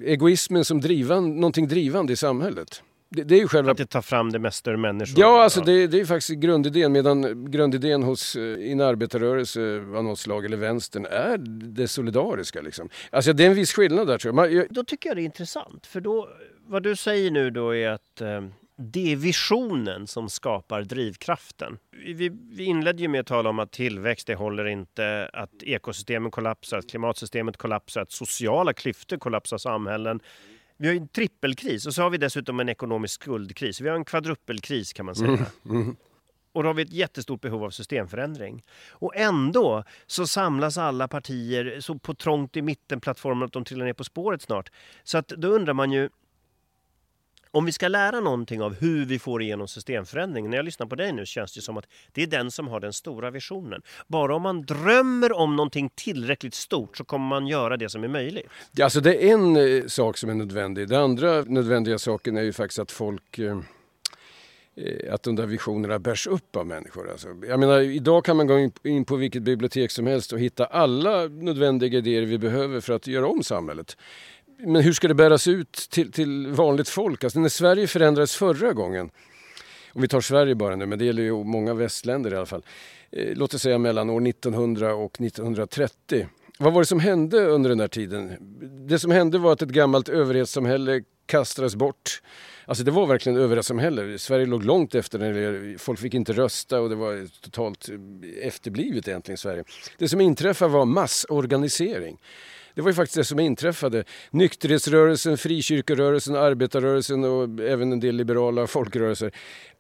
egoismen 0.05 0.65
som 0.65 0.81
drivan, 0.81 1.37
någonting 1.37 1.69
drivande 1.69 2.13
i 2.13 2.17
samhället. 2.17 2.83
Det, 3.09 3.25
det 3.25 3.35
är 3.35 3.39
ju 3.39 3.49
själva... 3.49 3.71
att 3.71 3.77
det 3.77 3.87
tar 3.87 4.03
fram 4.03 4.33
det 4.33 4.39
mesta 4.39 4.71
ur 4.71 4.77
människor. 4.77 5.21
Ja, 5.21 5.43
alltså 5.43 5.61
Det, 5.61 5.87
det 5.87 6.01
är 6.01 6.05
faktiskt 6.05 6.41
grundidén. 6.41 6.93
Medan 6.93 7.51
grundidén 7.51 8.03
hos 8.03 8.37
eh, 8.37 8.71
en 8.73 8.81
arbetarrörelse 8.81 9.77
av 9.97 10.05
något 10.05 10.19
slag, 10.19 10.45
eller 10.45 10.57
vänstern, 10.57 11.07
är 11.07 11.39
det 11.75 11.89
solidariska. 11.89 12.61
Liksom. 12.61 12.89
Alltså 13.11 13.33
det 13.33 13.45
är 13.45 13.49
en 13.49 13.55
viss 13.55 13.73
skillnad 13.73 14.07
där 14.07 14.19
tror 14.19 14.29
jag. 14.29 14.35
Man, 14.35 14.55
jag 14.55 14.67
Då 14.71 14.85
tycker 14.85 15.11
jag 15.11 15.17
det 15.17 15.23
är 15.23 15.25
intressant. 15.25 15.87
För 15.87 16.01
då, 16.01 16.29
vad 16.67 16.83
du 16.83 16.97
säger 16.97 17.31
nu 17.31 17.51
då 17.51 17.75
är 17.75 17.89
att 17.89 18.21
eh, 18.21 18.41
det 18.77 19.13
är 19.13 19.17
visionen 19.17 20.07
som 20.07 20.29
skapar 20.29 20.83
drivkraften. 20.83 21.79
Vi, 21.91 22.29
vi 22.29 22.65
inledde 22.65 23.03
ju 23.03 23.09
med 23.09 23.21
att 23.21 23.27
tala 23.27 23.51
om 23.51 23.59
att 23.59 23.73
tillväxt, 23.73 24.27
det 24.27 24.35
håller 24.35 24.65
inte, 24.65 25.31
att 25.33 25.63
ekosystemen 25.63 26.31
kollapsar, 26.31 26.79
att 26.79 26.91
klimatsystemet 26.91 27.57
kollapsar, 27.57 28.01
att 28.01 28.13
sociala 28.13 28.73
klyftor 28.73 29.17
kollapsar 29.17 29.59
samhällen. 29.59 30.21
Vi 30.77 30.87
har 30.87 30.95
ju 30.95 31.01
en 31.01 31.09
trippelkris 31.09 31.87
och 31.87 31.95
så 31.95 32.03
har 32.03 32.11
vi 32.11 32.19
dessutom 32.19 32.61
en 32.61 32.69
ekonomisk 32.69 33.23
skuldkris. 33.23 33.81
Vi 33.81 33.89
har 33.89 33.97
en 33.97 34.05
kvadruppelkris 34.05 34.93
kan 34.93 35.07
man 35.07 35.15
säga. 35.15 35.47
Och 36.53 36.63
då 36.63 36.69
har 36.69 36.75
vi 36.75 36.83
ett 36.83 36.93
jättestort 36.93 37.41
behov 37.41 37.65
av 37.65 37.71
systemförändring. 37.71 38.63
Och 38.91 39.17
ändå 39.17 39.85
så 40.07 40.27
samlas 40.27 40.79
alla 40.79 41.09
partier 41.09 41.81
så 41.81 41.99
på 41.99 42.15
trångt 42.15 42.57
i 42.57 42.63
mittenplattformen 42.63 43.47
att 43.47 43.53
de 43.53 43.65
trillar 43.65 43.85
ner 43.87 43.93
på 43.93 44.05
spåret 44.05 44.43
snart. 44.43 44.71
Så 45.05 45.19
att 45.19 45.29
då 45.29 45.49
undrar 45.49 45.75
man 45.75 45.93
ju, 45.93 46.09
om 47.55 47.65
vi 47.65 47.73
ska 47.73 47.89
lära 47.89 48.21
någonting 48.21 48.63
av 48.63 48.75
hur 48.75 49.05
vi 49.05 49.19
får 49.19 49.43
igenom 49.43 49.69
systemförändring. 49.69 50.51
När 50.51 50.57
jag 50.57 50.65
lyssnar 50.65 50.87
på 50.87 50.95
dig 50.95 51.13
nu 51.13 51.27
känns 51.27 51.55
det 51.55 51.61
som 51.61 51.77
att 51.77 51.87
det 52.13 52.23
är 52.23 52.27
den 52.27 52.51
som 52.51 52.69
har 52.69 52.81
den 52.81 52.93
stora 52.93 53.31
visionen. 53.31 53.83
Bara 54.07 54.37
om 54.37 54.43
man 54.43 54.63
drömmer 54.63 55.33
om 55.33 55.57
någonting 55.57 55.91
tillräckligt 55.95 56.55
stort 56.55 56.97
så 56.97 57.05
kommer 57.05 57.27
man 57.27 57.47
göra 57.47 57.77
det 57.77 57.89
som 57.89 58.05
är 58.05 58.09
möjligt. 58.09 58.47
Alltså 58.81 59.01
det 59.01 59.25
är 59.25 59.35
en 59.35 59.57
eh, 59.57 59.87
sak 59.87 60.19
som 60.19 60.31
är 60.31 60.35
nödvändig. 60.35 60.89
Den 60.89 61.01
andra 61.01 61.43
nödvändiga 61.43 61.99
saken 61.99 62.37
är 62.37 62.43
ju 62.43 62.53
faktiskt 62.53 62.79
att 62.79 62.91
folk 62.91 63.39
eh, 63.39 63.59
eh, 64.77 65.15
att 65.15 65.23
de 65.23 65.37
där 65.37 65.47
visionerna 65.47 65.99
bärs 65.99 66.27
upp 66.27 66.57
av 66.57 66.67
människor. 66.67 67.11
Alltså, 67.11 67.29
jag 67.49 67.61
menar, 67.61 67.81
idag 67.81 68.25
kan 68.25 68.37
man 68.37 68.47
gå 68.47 68.71
in 68.85 69.05
på 69.05 69.17
vilket 69.17 69.43
bibliotek 69.43 69.91
som 69.91 70.07
helst 70.07 70.33
och 70.33 70.39
hitta 70.39 70.65
alla 70.65 71.29
nödvändiga 71.29 71.99
idéer 71.99 72.23
vi 72.23 72.39
behöver 72.39 72.81
för 72.81 72.93
att 72.93 73.07
göra 73.07 73.27
om 73.27 73.43
samhället 73.43 73.97
men 74.59 74.83
hur 74.83 74.93
ska 74.93 75.09
det 75.09 75.15
bäras 75.15 75.49
ut 75.49 75.73
till, 75.73 76.13
till 76.13 76.47
vanligt 76.47 76.89
folk? 76.89 77.25
Alltså 77.25 77.41
när 77.41 77.49
Sverige 77.49 77.87
förändrades 77.87 78.37
förra 78.37 78.73
gången, 78.73 79.11
om 79.93 80.03
vi 80.03 80.09
tar 80.09 80.21
Sverige 80.21 80.55
bara 80.55 80.77
nu, 80.77 80.87
men 80.87 80.99
det 80.99 81.05
gäller 81.05 81.23
ju 81.23 81.45
många 81.45 81.75
västländer 81.75 82.33
i 82.33 82.37
alla 82.37 82.47
fall. 82.47 82.65
Eh, 83.11 83.33
låt 83.35 83.55
oss 83.55 83.63
säga 83.63 83.79
mellan 83.79 84.11
år 84.11 84.29
1900 84.29 84.95
och 84.95 85.21
1930. 85.21 86.27
Vad 86.59 86.73
var 86.73 86.83
det 86.83 86.87
som 86.87 87.01
hände 87.01 87.47
under 87.47 87.69
den 87.69 87.79
där 87.79 87.89
tiden? 87.89 88.37
Det 88.89 88.99
som 88.99 89.11
hände 89.11 89.39
var 89.39 89.53
att 89.53 89.63
ett 89.63 89.69
gammalt 89.69 90.09
överhetssamhälle 90.09 91.03
kastades 91.27 91.77
bort. 91.77 92.23
Alltså 92.67 92.85
det 92.85 92.91
var 92.91 93.07
verkligen 93.07 93.39
överhetssamhälle. 93.39 94.19
Sverige 94.19 94.47
låg 94.47 94.65
långt 94.65 94.95
efter 94.95 95.19
när 95.19 95.33
det, 95.33 95.79
folk 95.79 96.01
fick 96.01 96.15
inte 96.15 96.33
rösta 96.33 96.81
och 96.81 96.89
det 96.89 96.95
var 96.95 97.41
totalt 97.41 97.89
eh, 97.89 98.47
efterblivet 98.47 99.09
egentligen 99.09 99.39
Sverige. 99.39 99.65
Det 99.99 100.09
som 100.09 100.21
inträffade 100.21 100.73
var 100.73 100.85
massorganisering. 100.85 102.19
Det 102.75 102.83
var 102.83 102.91
ju 102.91 102.95
faktiskt 102.95 103.17
det 103.17 103.25
som 103.25 103.41
inträffade. 103.41 104.05
Nykterhetsrörelsen, 104.31 105.39
frikyrkorörelsen, 105.39 106.37
arbetarrörelsen 106.37 107.25
och 107.25 107.61
även 107.61 107.93
en 107.93 108.01
del 108.01 108.17
liberala 108.17 108.67
folkrörelser. 108.67 109.33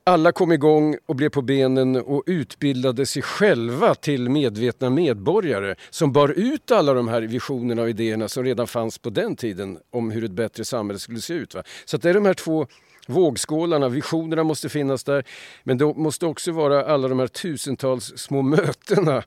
Alla 0.07 0.33
kom 0.33 0.53
igång 0.53 0.97
och 1.07 1.17
blev 1.17 1.29
på 1.29 1.43
benen 1.43 1.97
och 1.97 2.23
utbildade 2.27 3.07
sig 3.07 3.23
själva 3.23 3.95
till 3.95 4.29
medvetna 4.31 4.91
medborgare 4.91 5.75
som 5.91 6.13
bar 6.13 6.29
ut 6.29 6.71
alla 6.71 6.95
de 6.95 7.09
här 7.09 7.23
visionerna 7.23 7.83
och 7.83 7.89
idéerna 7.89 8.29
som 8.29 8.45
redan 8.45 8.67
fanns 8.67 8.99
på 8.99 9.11
den 9.11 9.37
tiden 9.37 9.79
om 9.91 10.11
hur 10.11 10.25
ett 10.25 10.31
bättre 10.31 10.65
samhälle 10.65 10.99
skulle 10.99 11.21
se 11.21 11.35
ut. 11.35 11.55
Va? 11.55 11.63
Så 11.85 11.97
det 11.97 12.11
är 12.11 12.15
de 12.15 12.27
här 12.27 12.35
två 12.35 12.67
vågskålarna, 13.09 13.89
visionerna 13.89 14.45
måste 14.45 14.69
finnas 14.69 15.05
där. 15.05 15.25
Men 15.63 15.79
det 15.79 15.85
måste 15.85 16.27
också 16.27 16.53
vara 16.53 16.85
alla 16.85 17.09
de 17.09 17.19
här 17.19 17.27
tusentals 17.27 18.05
små 18.19 18.43
mötena 18.43 19.23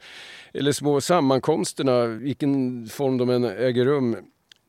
eller 0.53 0.71
små 0.71 1.01
sammankomsterna, 1.01 2.05
vilken 2.05 2.87
form 2.87 3.17
de 3.17 3.29
än 3.29 3.43
äger 3.43 3.85
rum. 3.85 4.15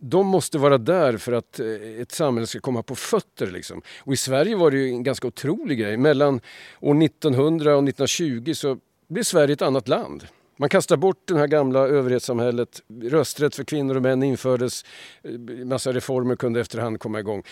De 0.00 0.26
måste 0.26 0.58
vara 0.58 0.78
där 0.78 1.16
för 1.16 1.32
att 1.32 1.60
eh, 1.60 1.66
ett 2.00 2.12
samhälle 2.12 2.46
ska 2.46 2.60
komma 2.60 2.82
på 2.82 2.94
fötter. 2.94 3.46
Liksom. 3.46 3.82
Och 3.98 4.12
I 4.12 4.16
Sverige 4.16 4.56
var 4.56 4.70
det 4.70 4.76
ju 4.76 4.88
en 4.88 5.02
ganska 5.02 5.28
otrolig 5.28 5.78
grej. 5.78 5.96
Mellan 5.96 6.40
år 6.80 7.02
1900 7.02 7.76
och 7.76 7.88
1920 7.88 8.52
så 8.54 8.78
blev 9.08 9.22
Sverige 9.22 9.52
ett 9.52 9.62
annat 9.62 9.88
land. 9.88 10.26
Man 10.60 10.68
kastar 10.68 10.96
bort 10.96 11.22
det 11.24 11.38
här 11.38 11.46
gamla 11.46 11.78
överhetssamhället. 11.78 12.82
Rösträtt 13.02 13.54
för 13.54 13.64
kvinnor 13.64 13.96
och 13.96 14.02
män 14.02 14.22
infördes. 14.22 14.84
Eh, 15.22 15.66
massa 15.66 15.92
reformer 15.92 16.36
kunde 16.36 16.60
efterhand 16.60 17.00
komma 17.00 17.20
igång. 17.20 17.42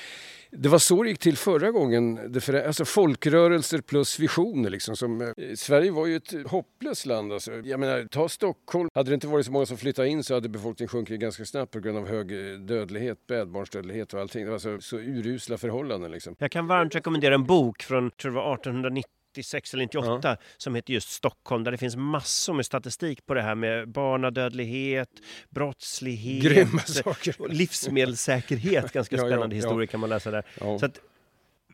Det 0.50 0.68
var 0.68 0.78
så 0.78 1.02
det 1.02 1.08
gick 1.08 1.18
till 1.18 1.36
förra 1.36 1.70
gången. 1.70 2.34
Alltså 2.66 2.84
folkrörelser 2.84 3.80
plus 3.80 4.18
visioner. 4.18 4.70
Liksom, 4.70 4.96
som, 4.96 5.20
eh, 5.20 5.28
Sverige 5.56 5.90
var 5.90 6.06
ju 6.06 6.16
ett 6.16 6.34
hopplöst 6.46 7.06
land. 7.06 7.32
Alltså. 7.32 7.52
Jag 7.64 7.80
menar, 7.80 8.04
ta 8.10 8.28
Stockholm. 8.28 8.88
Hade 8.94 9.10
det 9.10 9.14
inte 9.14 9.26
varit 9.26 9.46
så 9.46 9.52
många 9.52 9.66
som 9.66 9.76
flyttade 9.76 10.08
in 10.08 10.24
så 10.24 10.34
hade 10.34 10.48
befolkningen 10.48 10.88
sjunkit 10.88 11.20
ganska 11.20 11.44
snabbt 11.44 11.72
på 11.72 11.80
grund 11.80 11.98
av 11.98 12.08
hög 12.08 12.32
eh, 12.32 12.58
dödlighet, 12.58 13.18
spädbarnsdödlighet 13.24 14.14
och 14.14 14.20
allting. 14.20 14.44
Det 14.44 14.50
var 14.50 14.58
så, 14.58 14.80
så 14.80 14.96
urusla 14.96 15.58
förhållanden. 15.58 16.10
Liksom. 16.10 16.36
Jag 16.38 16.50
kan 16.50 16.66
varmt 16.66 16.94
rekommendera 16.94 17.34
en 17.34 17.44
bok 17.44 17.82
från 17.82 18.10
tror 18.10 18.32
det 18.32 18.36
var 18.36 18.54
1890 18.54 19.15
96 19.36 19.74
eller 19.74 19.84
98 19.84 20.28
ja. 20.28 20.36
som 20.56 20.74
heter 20.74 20.92
just 20.92 21.10
Stockholm 21.10 21.64
där 21.64 21.72
det 21.72 21.78
finns 21.78 21.96
massor 21.96 22.54
med 22.54 22.66
statistik 22.66 23.26
på 23.26 23.34
det 23.34 23.42
här 23.42 23.54
med 23.54 23.88
barnadödlighet, 23.88 25.10
brottslighet, 25.50 26.44
Grymma 26.44 26.80
saker. 26.80 27.48
livsmedelssäkerhet. 27.48 28.92
Ganska 28.92 29.16
spännande 29.18 29.56
ja, 29.56 29.62
ja, 29.62 29.66
historia 29.66 29.86
kan 29.86 30.00
man 30.00 30.10
läsa 30.10 30.30
där. 30.30 30.44
Så 30.78 30.86
att, 30.86 31.00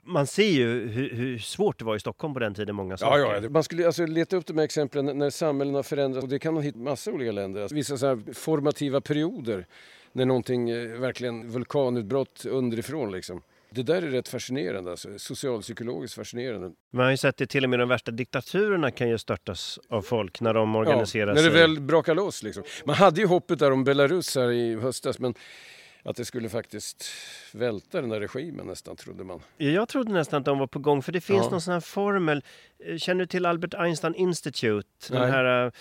man 0.04 0.26
ser 0.26 0.48
ju 0.48 0.88
hur, 0.88 1.10
hur, 1.10 1.38
svårt 1.38 1.78
det 1.78 1.84
var 1.84 1.96
i 1.96 2.00
Stockholm 2.00 2.34
på 2.34 2.40
den 2.40 2.54
tiden, 2.54 2.74
många 2.74 2.96
saker. 2.96 3.18
Ja, 3.18 3.38
ja. 3.42 3.48
Man 3.48 3.62
skulle 3.62 3.86
alltså 3.86 4.06
leta 4.06 4.36
upp 4.36 4.46
de 4.46 4.58
här 4.58 4.64
exemplen 4.64 5.18
när 5.18 5.30
samhällen 5.30 5.74
har 5.74 5.82
förändrats 5.82 6.24
och 6.24 6.30
det 6.30 6.38
kan 6.38 6.54
man 6.54 6.62
hitta 6.62 6.78
massa 6.78 7.10
olika 7.10 7.32
länder. 7.32 7.60
Alltså, 7.62 7.74
vissa 7.74 7.96
så 7.96 8.20
formativa 8.34 9.00
perioder 9.00 9.66
när 10.12 10.24
någonting 10.24 10.70
eh, 10.70 11.00
verkligen 11.00 11.50
vulkanutbrott 11.50 12.44
underifrån 12.44 13.12
liksom. 13.12 13.42
Det 13.75 13.83
där 13.83 14.03
är 14.03 14.11
rätt 14.11 14.29
fascinerande, 14.29 14.91
alltså, 14.91 15.18
socialpsykologiskt 15.18 16.16
fascinerande. 16.16 16.73
Man 16.91 17.05
har 17.05 17.11
ju 17.11 17.16
sett 17.16 17.37
det 17.37 17.47
till 17.47 17.64
och 17.64 17.70
med 17.70 17.79
de 17.79 17.89
värsta 17.89 18.11
diktaturerna 18.11 18.91
kan 18.91 19.09
ju 19.09 19.18
störtas 19.18 19.79
av 19.89 20.03
folk 20.03 20.41
när 20.41 20.55
de 20.55 20.77
organiserar 20.77 21.27
ja, 21.27 21.35
när 21.35 21.43
sig. 21.43 21.51
När 21.51 21.57
det 21.57 21.66
väl 21.66 21.81
brakar 21.81 22.14
loss 22.14 22.43
liksom. 22.43 22.62
Man 22.85 22.97
hade 22.97 23.20
ju 23.20 23.27
hoppet 23.27 23.59
där 23.59 23.70
om 23.70 23.85
Belarus 23.85 24.37
här 24.37 24.51
i 24.51 24.75
höstas 24.77 25.18
men 25.18 25.35
att 26.03 26.16
det 26.16 26.25
skulle 26.25 26.49
faktiskt 26.49 27.05
välta 27.53 28.01
den 28.01 28.11
där 28.11 28.20
regimen 28.20 28.66
nästan, 28.66 28.97
trodde 28.97 29.25
man. 29.25 29.41
Jag 29.57 29.89
trodde 29.89 30.12
nästan 30.12 30.41
att 30.41 30.45
de 30.45 30.59
var 30.59 30.66
på 30.66 30.79
gång, 30.79 31.03
för 31.03 31.12
det 31.12 31.20
finns 31.20 31.45
ja. 31.45 31.51
någon 31.51 31.61
sån 31.61 31.73
här 31.73 31.81
formel. 31.81 32.45
Eh, 32.85 32.97
känner 32.97 33.20
du 33.20 33.27
till 33.27 33.47
Albert 33.47 33.75
Einstein 33.75 34.14
Institute? 34.14 34.89
Den 35.09 35.31
här, 35.31 35.66
eh, 35.66 35.73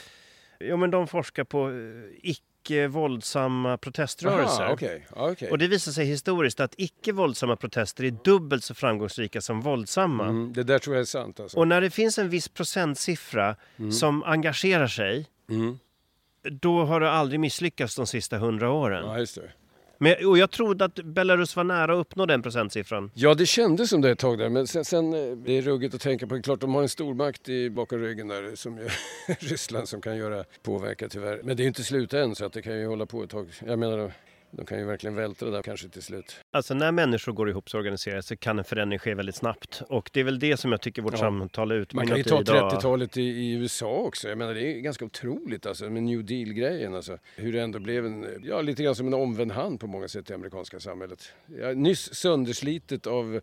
ja, 0.68 0.78
men 0.78 0.92
de 0.92 1.08
forskar 1.08 1.44
på 1.44 1.70
eh, 1.70 1.76
icke 2.22 2.42
icke-våldsamma 2.62 3.78
proteströrelser. 3.78 4.64
Aha, 4.64 4.74
okay. 4.74 5.01
Okay. 5.16 5.49
Och 5.49 5.57
det 5.57 5.68
visar 5.68 5.91
sig 5.91 6.05
historiskt 6.05 6.59
att 6.59 6.74
icke-våldsamma 6.78 7.55
protester 7.55 8.03
är 8.03 8.12
dubbelt 8.24 8.64
så 8.64 8.74
framgångsrika 8.74 9.41
som 9.41 9.62
våldsamma. 9.62 10.24
Mm, 10.26 10.53
det 10.53 10.64
där 10.64 10.80
tror 10.80 10.95
jag 10.95 11.01
är 11.01 11.05
sant. 11.05 11.39
Alltså. 11.39 11.57
Och 11.57 11.68
när 11.68 11.82
det 11.82 11.89
finns 11.89 12.18
en 12.18 12.30
viss 12.30 12.47
procentsiffra 12.47 13.55
mm. 13.78 13.91
som 13.91 14.24
engagerar 14.24 14.88
sig, 14.88 15.28
mm. 15.49 15.80
då 16.43 16.84
har 16.84 16.99
det 16.99 17.12
aldrig 17.12 17.39
misslyckats 17.39 17.95
de 17.95 18.07
sista 18.07 18.38
hundra 18.38 18.72
åren. 18.72 19.05
Ja. 19.05 19.45
Men, 20.04 20.28
och 20.28 20.38
jag 20.38 20.52
trodde 20.52 20.86
att 20.86 20.95
Belarus 20.95 21.56
var 21.56 21.64
nära 21.64 21.93
att 21.93 21.99
uppnå 21.99 22.26
den 22.26 22.41
procentsiffran. 22.41 23.12
Ja, 23.14 23.34
det 23.34 23.45
kändes 23.45 23.89
som 23.89 24.02
det 24.02 24.12
ett 24.12 24.20
tag 24.20 24.38
där. 24.38 24.49
Men 24.49 24.68
sen, 24.68 24.86
sen 24.86 25.14
eh, 25.14 25.38
det 25.38 25.58
är 25.58 25.62
ruggigt 25.62 25.95
att 25.95 26.02
tänka 26.02 26.28
på. 26.28 26.41
Klart, 26.41 26.60
de 26.60 26.76
har 26.76 26.82
en 26.82 26.89
stormakt 26.89 27.49
i 27.49 27.70
bakom 27.70 27.99
ryggen 27.99 28.28
där, 28.28 28.56
som 28.56 28.80
Ryssland, 29.39 29.89
som 29.89 30.02
kan 30.02 30.18
göra 30.18 30.43
påverka 30.64 31.10
tyvärr. 31.10 31.41
Men 31.43 31.58
det 31.58 31.64
är 31.64 31.68
inte 31.68 31.84
slut 31.84 32.14
än, 32.14 32.36
så 32.36 32.45
att 32.45 32.54
det 32.54 32.62
kan 32.62 32.80
ju 32.80 32.86
hålla 32.88 33.06
på 33.06 33.24
ett 33.24 33.30
tag. 33.30 33.47
Jag 33.66 33.80
menar, 33.80 34.12
de 34.52 34.66
kan 34.66 34.80
ju 34.80 34.86
verkligen 34.86 35.16
välta 35.16 35.45
det 35.45 35.52
där 35.52 35.62
kanske 35.62 35.89
till 35.89 36.02
slut. 36.02 36.36
Alltså 36.52 36.74
när 36.74 36.91
människor 36.91 37.32
går 37.32 37.49
ihop 37.49 37.66
och 37.74 37.80
organiserar 37.80 38.22
sig 38.22 38.38
kan 38.38 38.60
en 38.60 38.66
förändring 38.66 38.99
ske 38.99 39.14
väldigt 39.14 39.36
snabbt. 39.36 39.82
Och 39.89 40.10
det 40.14 40.20
är 40.20 40.24
väl 40.24 40.39
det 40.39 40.58
som 40.58 40.72
jag 40.72 40.82
tycker 40.82 41.02
vårt 41.02 41.14
ja. 41.14 41.20
samtal 41.20 41.72
ut. 41.72 41.93
Man 41.93 42.08
kan 42.08 42.18
ju 42.18 42.24
ta 42.24 42.41
30-talet 42.41 43.18
i, 43.18 43.22
i, 43.22 43.54
USA 43.54 43.91
också. 43.91 44.30
Jag 44.30 44.38
menar 44.38 44.54
det 44.54 44.62
är 44.62 44.80
ganska 44.80 45.06
otroligt 45.06 45.66
alltså 45.66 45.89
med 45.89 46.04
New 46.04 46.26
Deal-grejen. 46.26 46.95
Alltså. 46.95 47.18
Hur 47.36 47.54
det 47.54 47.62
ändå 47.62 47.80
blev 47.80 48.06
en, 48.06 48.41
ja 48.43 48.62
lite 48.62 48.84
grann 48.84 48.95
som 48.95 49.08
en 49.08 49.14
omvänd 49.14 49.52
hand 49.52 49.80
på 49.80 49.88
många 49.88 50.08
sätt 50.08 50.30
i 50.30 50.34
amerikanska 50.34 50.80
samhället. 50.80 51.34
Ja, 51.60 51.74
nyss 51.74 52.14
sönderslitet 52.16 53.08
av 53.08 53.41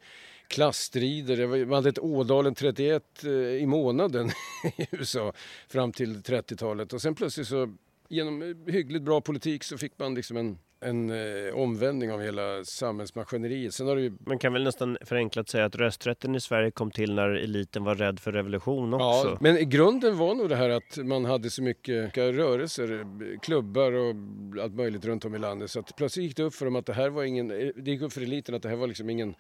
klassstrider. 0.49 1.65
Man 1.65 1.75
hade 1.75 1.89
ett 1.89 1.99
Ådalen 1.99 2.55
31 2.55 3.25
eh, 3.25 3.31
i 3.31 3.67
månaden 3.67 4.31
i 4.77 4.87
USA 4.91 5.33
fram 5.69 5.93
till 5.93 6.17
30-talet. 6.17 6.93
Och 6.93 7.03
sen 7.03 7.15
plötsligt 7.15 7.49
så 7.49 7.75
genom 8.09 8.65
hyggligt 8.67 9.03
bra 9.03 9.21
politik 9.21 9.65
så 9.65 9.79
fick 9.79 9.99
man 9.99 10.15
liksom 10.15 10.37
en 10.37 10.59
en 10.81 11.11
eh, 11.11 11.55
omvändning 11.55 12.13
av 12.13 12.21
hela 12.21 12.65
samhällsmaskineriet. 12.65 13.75
Sen 13.75 13.87
har 13.87 13.97
det 13.97 14.03
ju... 14.03 14.13
Man 14.27 14.39
kan 14.39 14.53
väl 14.53 14.65
nästan 14.65 14.99
förenklat 15.01 15.49
säga 15.49 15.65
att 15.65 15.77
rösträtten 15.77 16.35
i 16.35 16.41
Sverige 16.41 16.71
kom 16.71 16.91
till 16.91 17.15
när 17.15 17.29
eliten 17.29 17.85
var 17.85 17.95
rädd 17.95 18.21
för 18.21 18.33
revolution 18.33 18.95
också. 18.95 19.29
Ja, 19.29 19.39
men 19.41 19.59
i 19.59 19.65
grunden 19.65 20.19
var 20.19 20.35
nog 20.35 20.49
det 20.49 20.57
här 20.57 20.71
att 20.71 20.97
man 20.97 21.25
hade 21.25 21.51
så 21.51 21.63
mycket 21.63 22.17
rörelser, 22.17 23.07
klubbar 23.43 23.93
och 23.93 24.15
allt 24.63 24.75
möjligt 24.75 25.05
runt 25.05 25.25
om 25.25 25.35
i 25.35 25.39
landet. 25.39 25.71
Så 25.71 25.81
att 25.81 25.97
plötsligt 25.97 26.25
gick 26.25 26.37
det 26.37 26.43
upp 26.43 26.55
för 26.55 26.65
dem 26.65 26.77
att 26.77 26.87
det 26.87 26.93
här 26.93 27.09
var 27.09 27.25
ingen, 27.25 27.49
det 27.49 27.91
gick 27.91 28.03
upp 28.03 28.13
för 28.13 28.21
eliten 28.21 28.55
att 28.55 28.63
det 28.63 28.69
här 28.69 28.77
var 28.77 28.87
liksom 28.87 29.11
ingen, 29.11 29.35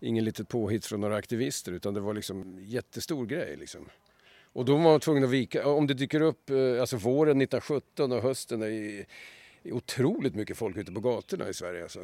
ingen 0.00 0.24
litet 0.24 0.48
påhitt 0.48 0.86
från 0.86 1.00
några 1.00 1.16
aktivister 1.16 1.72
utan 1.72 1.94
det 1.94 2.00
var 2.00 2.14
liksom 2.14 2.58
jättestor 2.60 3.26
grej 3.26 3.56
liksom. 3.56 3.88
Och 4.54 4.64
då 4.64 4.72
var 4.72 4.82
man 4.82 5.00
tvungen 5.00 5.24
att 5.24 5.30
vika, 5.30 5.68
om 5.68 5.86
det 5.86 5.94
dyker 5.94 6.20
upp, 6.20 6.50
eh, 6.50 6.80
alltså 6.80 6.96
våren 6.96 7.40
1917 7.40 8.12
och 8.12 8.22
hösten 8.22 8.62
i 8.62 9.06
otroligt 9.64 10.34
mycket 10.34 10.56
folk 10.56 10.76
ute 10.76 10.92
på 10.92 11.00
gatorna 11.00 11.48
i 11.48 11.54
Sverige. 11.54 11.82
Alltså. 11.82 12.00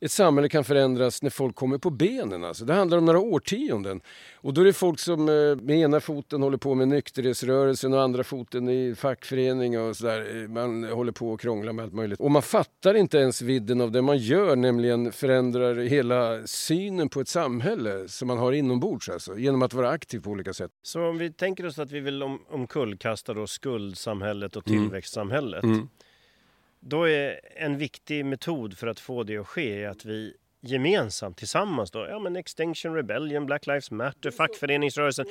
ett 0.00 0.10
samhälle 0.10 0.48
kan 0.48 0.64
förändras 0.64 1.22
när 1.22 1.30
folk 1.30 1.56
kommer 1.56 1.78
på 1.78 1.90
benen. 1.90 2.44
Alltså. 2.44 2.64
Det 2.64 2.74
handlar 2.74 2.98
om 2.98 3.04
några 3.04 3.18
årtionden. 3.18 4.00
Och 4.34 4.54
då 4.54 4.60
är 4.60 4.64
det 4.64 4.72
folk 4.72 4.98
som 4.98 5.28
eh, 5.28 5.56
med 5.56 5.78
ena 5.78 6.00
foten 6.00 6.42
håller 6.42 6.56
på 6.56 6.74
med 6.74 6.88
nykterhetsrörelsen 6.88 7.94
och 7.94 8.02
andra 8.02 8.24
foten 8.24 8.68
i 8.68 8.94
fackförening 8.94 9.80
och 9.80 9.96
sådär. 9.96 10.48
Man 10.48 10.84
håller 10.84 11.12
på 11.12 11.30
och 11.30 11.40
krånglar 11.40 11.72
med 11.72 11.82
allt 11.82 11.92
möjligt. 11.92 12.20
Och 12.20 12.30
man 12.30 12.42
fattar 12.42 12.94
inte 12.94 13.18
ens 13.18 13.42
vidden 13.42 13.80
av 13.80 13.92
det 13.92 14.02
man 14.02 14.18
gör, 14.18 14.56
nämligen 14.56 15.12
förändrar 15.12 15.76
hela 15.76 16.46
synen 16.46 17.08
på 17.08 17.20
ett 17.20 17.28
samhälle 17.28 18.08
som 18.08 18.28
man 18.28 18.38
har 18.38 18.52
inombords 18.52 19.08
alltså, 19.08 19.38
genom 19.38 19.62
att 19.62 19.74
vara 19.74 19.90
aktiv 19.90 20.20
på 20.20 20.30
olika 20.30 20.52
sätt. 20.52 20.70
Så 20.82 21.08
om 21.08 21.18
vi 21.18 21.32
tänker 21.32 21.66
oss 21.66 21.78
att 21.78 21.90
vi 21.90 22.00
vill 22.00 22.22
om, 22.22 22.40
omkullkasta 22.48 23.34
då 23.34 23.46
skuldsamhället 23.46 24.56
och 24.56 24.68
mm. 24.68 24.82
tillväxtsamhället. 24.82 25.64
Mm. 25.64 25.88
Då 26.88 27.08
är 27.08 27.40
en 27.56 27.78
viktig 27.78 28.24
metod 28.24 28.78
för 28.78 28.86
att 28.86 29.00
få 29.00 29.22
det 29.22 29.38
att 29.38 29.46
ske 29.46 29.86
att 29.86 30.04
vi 30.04 30.34
gemensamt 30.60 31.36
tillsammans 31.36 31.90
då, 31.90 32.06
ja 32.06 32.18
men 32.18 32.36
Extinction 32.36 32.94
Rebellion, 32.94 33.46
Black 33.46 33.66
Lives 33.66 33.90
Matter, 33.90 34.30
fackföreningsrörelsen 34.30 35.26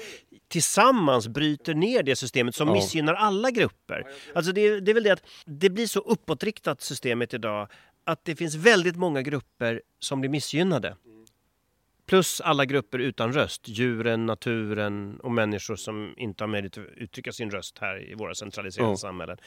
tillsammans 0.47 1.27
bryter 1.27 1.73
ner 1.73 2.03
det 2.03 2.15
systemet 2.15 2.55
som 2.55 2.67
ja. 2.67 2.73
missgynnar 2.73 3.13
alla 3.13 3.51
grupper. 3.51 4.07
Alltså 4.35 4.51
det, 4.51 4.79
det 4.79 4.91
är 4.91 4.93
väl 4.93 5.03
det 5.03 5.13
att 5.13 5.23
det 5.45 5.69
blir 5.69 5.87
så 5.87 5.99
uppåtriktat 5.99 6.81
systemet 6.81 7.33
idag 7.33 7.67
att 8.03 8.25
det 8.25 8.35
finns 8.35 8.55
väldigt 8.55 8.95
många 8.95 9.21
grupper 9.21 9.81
som 9.99 10.21
blir 10.21 10.29
missgynnade. 10.29 10.95
Plus 12.05 12.41
alla 12.41 12.65
grupper 12.65 12.99
utan 12.99 13.33
röst, 13.33 13.67
djuren, 13.67 14.25
naturen 14.25 15.19
och 15.19 15.31
människor 15.31 15.75
som 15.75 16.13
inte 16.17 16.43
har 16.43 16.47
möjlighet 16.47 16.77
att 16.77 16.85
uttrycka 16.97 17.31
sin 17.31 17.51
röst 17.51 17.77
här 17.79 18.11
i 18.11 18.13
våra 18.13 18.35
centraliserade 18.35 18.91
ja. 18.91 18.97
samhällen 18.97 19.37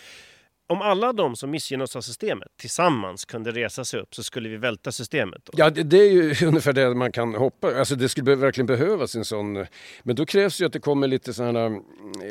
om 0.68 0.82
alla 0.82 1.12
de 1.12 1.36
som 1.36 1.50
missgynnas 1.50 1.96
av 1.96 2.00
systemet 2.00 2.48
tillsammans 2.56 3.24
kunde 3.24 3.50
resa 3.50 3.84
sig 3.84 4.00
upp 4.00 4.14
så 4.14 4.22
skulle 4.22 4.48
vi 4.48 4.56
välta 4.56 4.92
systemet. 4.92 5.40
Då. 5.44 5.52
Ja, 5.56 5.70
det, 5.70 5.82
det, 5.82 5.96
är 5.96 6.10
ju 6.10 6.34
ungefär 6.46 6.72
det 6.72 6.94
man 6.94 7.12
kan 7.12 7.34
hoppas. 7.34 7.74
Alltså 7.74 7.94
det 7.94 8.08
skulle 8.08 8.34
verkligen 8.34 8.66
behövas 8.66 9.14
en 9.14 9.24
sån. 9.24 9.66
Men 10.02 10.16
då 10.16 10.26
krävs 10.26 10.60
ju 10.60 10.66
att 10.66 10.72
det 10.72 10.80
kommer 10.80 11.08
lite 11.08 11.34
sådana, 11.34 11.64
mm, 11.64 11.82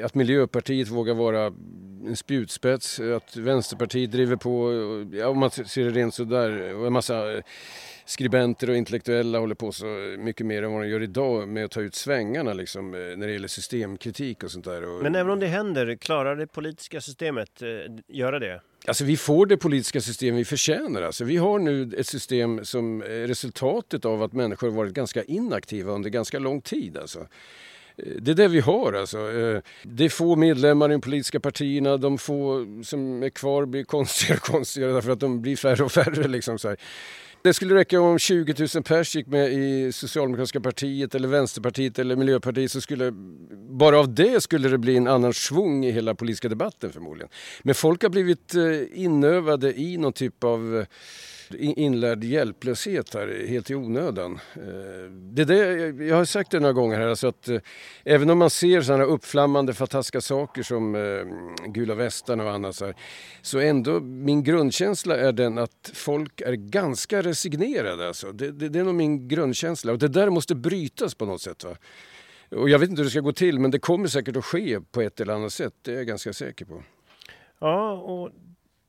att 0.03 0.15
Miljöpartiet 0.15 0.87
vågar 0.87 1.13
vara 1.13 1.45
en 2.07 2.15
spjutspets, 2.15 2.99
att 2.99 3.35
Vänsterpartiet 3.35 4.11
driver 4.11 4.35
på, 4.35 4.71
ja, 5.13 5.27
om 5.27 5.39
man 5.39 5.51
ser 5.51 5.83
det 5.83 5.91
rent 5.91 6.13
sådär, 6.13 6.75
och 6.75 6.87
en 6.87 6.93
massa 6.93 7.41
skribenter 8.07 8.69
och 8.69 8.75
intellektuella 8.75 9.39
håller 9.39 9.55
på 9.55 9.71
så 9.71 9.85
mycket 10.19 10.45
mer 10.45 10.63
än 10.63 10.71
vad 10.71 10.81
de 10.81 10.89
gör 10.89 11.03
idag 11.03 11.47
med 11.47 11.65
att 11.65 11.71
ta 11.71 11.81
ut 11.81 11.95
svängarna 11.95 12.53
liksom, 12.53 12.93
eh, 12.93 12.99
när 12.99 13.27
det 13.27 13.33
gäller 13.33 13.47
systemkritik 13.47 14.43
och 14.43 14.51
sånt 14.51 14.65
där. 14.65 15.03
Men 15.03 15.15
även 15.15 15.31
om 15.31 15.39
det 15.39 15.47
händer, 15.47 15.95
klarar 15.95 16.35
det 16.35 16.47
politiska 16.47 17.01
systemet 17.01 17.61
eh, 17.61 17.67
göra 18.07 18.39
det? 18.39 18.61
Alltså 18.87 19.05
vi 19.05 19.17
får 19.17 19.45
det 19.45 19.57
politiska 19.57 20.01
system 20.01 20.35
vi 20.35 20.45
förtjänar. 20.45 21.01
Alltså, 21.01 21.23
vi 21.23 21.37
har 21.37 21.59
nu 21.59 21.93
ett 21.97 22.07
system 22.07 22.65
som 22.65 23.01
är 23.01 23.27
resultatet 23.27 24.05
av 24.05 24.23
att 24.23 24.33
människor 24.33 24.69
varit 24.69 24.93
ganska 24.93 25.23
inaktiva 25.23 25.91
under 25.91 26.09
ganska 26.09 26.39
lång 26.39 26.61
tid. 26.61 26.97
Alltså. 26.97 27.19
Eh, 27.97 28.05
det 28.19 28.31
är 28.31 28.35
det 28.35 28.47
vi 28.47 28.59
har 28.59 28.93
alltså. 28.93 29.17
Det 29.83 30.05
är 30.05 30.09
få 30.09 30.35
medlemmar 30.35 30.89
i 30.89 30.91
de 30.91 31.01
politiska 31.01 31.39
partierna. 31.39 31.97
De 31.97 32.17
få 32.17 32.65
som 32.83 33.23
är 33.23 33.29
kvar 33.29 33.65
blir 33.65 33.83
konstigare 33.83 34.37
och 34.37 34.43
konstigare 34.51 34.91
därför 34.91 35.11
att 35.11 35.19
de 35.19 35.41
blir 35.41 35.55
färre 35.55 35.83
och 35.83 35.91
färre. 35.91 36.27
Liksom 36.27 36.59
så 36.59 36.67
här. 36.67 36.77
Det 37.47 37.53
skulle 37.53 37.75
räcka 37.75 38.01
om 38.01 38.19
20 38.19 38.67
000 38.75 38.83
pers 38.83 39.15
gick 39.15 39.27
med 39.27 39.53
i 39.53 39.91
Socialdemokratiska 39.91 40.61
partiet 40.61 41.15
eller 41.15 41.27
Vänsterpartiet 41.27 41.99
eller 41.99 42.15
Miljöpartiet 42.15 42.71
så 42.71 42.81
skulle 42.81 43.11
bara 43.69 43.99
av 43.99 44.13
det 44.15 44.43
skulle 44.43 44.69
det 44.69 44.77
bli 44.77 44.97
en 44.97 45.07
annan 45.07 45.33
svung 45.33 45.85
i 45.85 45.91
hela 45.91 46.15
politiska 46.15 46.49
debatten 46.49 46.91
förmodligen. 46.91 47.29
Men 47.63 47.75
folk 47.75 48.03
har 48.03 48.09
blivit 48.09 48.55
eh, 48.55 49.03
inövade 49.03 49.79
i 49.79 49.97
någon 49.97 50.13
typ 50.13 50.43
av 50.43 50.85
inlärd 51.55 52.23
hjälplöshet 52.23 53.13
här 53.13 53.47
helt 53.47 53.69
i 53.69 53.75
onödan. 53.75 54.39
Eh, 54.55 55.11
det 55.11 55.41
är 55.41 55.45
det, 55.45 56.05
jag 56.05 56.15
har 56.15 56.25
sagt 56.25 56.51
det 56.51 56.59
några 56.59 56.73
gånger 56.73 56.99
här, 56.99 57.07
alltså 57.07 57.27
att 57.27 57.47
eh, 57.47 57.59
även 58.03 58.29
om 58.29 58.37
man 58.37 58.49
ser 58.49 58.81
sådana 58.81 59.03
uppflammande 59.03 59.73
fantastiska 59.73 60.21
saker 60.21 60.63
som 60.63 60.95
eh, 60.95 61.71
gula 61.71 61.95
västarna 61.95 62.43
och 62.43 62.51
annat 62.51 62.75
så, 62.75 62.85
här, 62.85 62.95
så 63.41 63.59
ändå 63.59 63.99
min 63.99 64.43
grundkänsla 64.43 65.17
är 65.17 65.31
den 65.31 65.57
att 65.57 65.91
folk 65.93 66.41
är 66.41 66.53
ganska 66.53 67.21
resignerade. 67.21 68.07
Alltså. 68.07 68.31
Det, 68.31 68.51
det, 68.51 68.69
det 68.69 68.79
är 68.79 68.83
nog 68.83 68.95
min 68.95 69.27
grundkänsla 69.27 69.91
och 69.91 69.99
det 69.99 70.07
där 70.07 70.29
måste 70.29 70.55
brytas 70.55 71.15
på 71.15 71.25
något 71.25 71.41
sätt. 71.41 71.63
Va? 71.63 71.75
Och 72.51 72.69
jag 72.69 72.79
vet 72.79 72.89
inte 72.89 72.99
hur 72.99 73.05
det 73.05 73.11
ska 73.11 73.19
gå 73.19 73.33
till 73.33 73.59
men 73.59 73.71
det 73.71 73.79
kommer 73.79 74.07
säkert 74.07 74.35
att 74.35 74.45
ske 74.45 74.81
på 74.81 75.01
ett 75.01 75.19
eller 75.19 75.33
annat 75.33 75.53
sätt, 75.53 75.73
det 75.81 75.91
är 75.91 75.95
jag 75.95 76.07
ganska 76.07 76.33
säker 76.33 76.65
på. 76.65 76.83
Ja, 77.59 77.91
och 77.91 78.31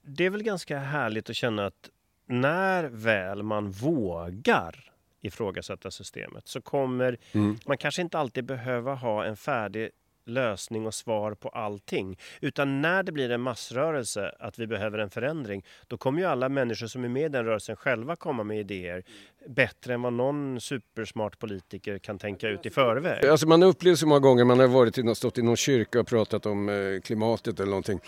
det 0.03 0.27
är 0.27 0.31
väl 0.31 0.43
ganska 0.43 0.79
härligt 0.79 1.31
att 1.31 1.37
känna 1.37 1.67
att 1.67 1.91
när 2.29 2.85
väl 2.85 3.43
man 3.43 3.71
vågar 3.71 4.93
ifrågasätta 5.21 5.91
systemet 5.91 6.49
så 6.49 6.61
kommer 6.61 7.17
mm. 7.33 7.59
man 7.67 7.79
kanske 7.79 8.03
inte 8.03 8.19
alltid 8.19 8.45
behöva 8.45 8.95
ha 8.95 9.25
en 9.25 9.37
färdig 9.37 9.91
lösning 10.29 10.87
och 10.87 10.95
svar 10.95 11.35
på 11.35 11.49
allting. 11.49 12.19
Utan 12.41 12.83
när 12.83 13.03
det 13.03 13.13
blir 13.13 13.31
en 13.31 13.41
massrörelse 13.41 14.35
att 14.39 14.59
vi 14.59 14.67
behöver 14.67 14.99
en 14.99 15.11
förändring, 15.11 15.65
då 15.87 15.97
kommer 15.97 16.21
ju 16.21 16.27
alla 16.27 16.49
människor 16.49 16.87
som 16.87 17.05
är 17.05 17.09
med 17.09 17.25
i 17.25 17.29
den 17.29 17.45
rörelsen 17.45 17.77
själva 17.77 18.17
komma 18.17 18.45
med 18.45 18.59
idéer 18.59 19.05
bättre 19.49 19.95
än 19.95 20.03
vad 20.03 20.13
någon 20.13 20.61
supersmart 20.61 21.39
politiker 21.39 21.99
kan 21.99 22.19
tänka 22.19 22.49
ut 22.49 22.67
i 22.67 22.71
förväg. 22.71 23.27
Alltså 23.27 23.47
man 23.47 23.63
upplever 23.63 23.97
så 23.97 24.07
många 24.07 24.21
gånger, 24.21 24.45
man 24.45 24.59
har 24.59 24.67
varit, 24.67 25.17
stått 25.17 25.39
i 25.39 25.43
någon 25.43 25.57
kyrka 25.57 26.01
och 26.01 26.07
pratat 26.07 26.47
om 26.47 26.69
eh, 26.69 27.01
klimatet 27.01 27.61
eller 27.61 27.71
någonting 27.71 28.01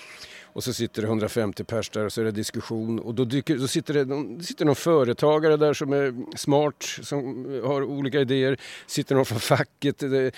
och 0.53 0.65
så 0.65 0.73
sitter 0.73 1.03
det 1.03 1.09
150 1.09 1.65
pers 1.65 1.91
där 1.91 2.05
och 2.05 2.13
så 2.13 2.21
är 2.21 2.25
det 2.25 2.31
diskussion 2.31 2.99
och 2.99 3.15
då, 3.15 3.25
dyker, 3.25 3.57
då 3.57 3.69
sitter 3.69 3.95
det 3.95 4.05
då 4.05 4.43
sitter 4.43 4.65
någon 4.65 4.77
företagare 4.77 5.57
där 5.57 5.75
som 5.75 5.93
är 5.93 6.37
smart, 6.37 6.83
som 7.03 7.47
har 7.65 7.83
olika 7.83 8.21
idéer. 8.21 8.57
Sitter 8.87 9.15
någon 9.15 9.25
från 9.25 9.41
facket, 9.41 9.99
det 9.99 10.35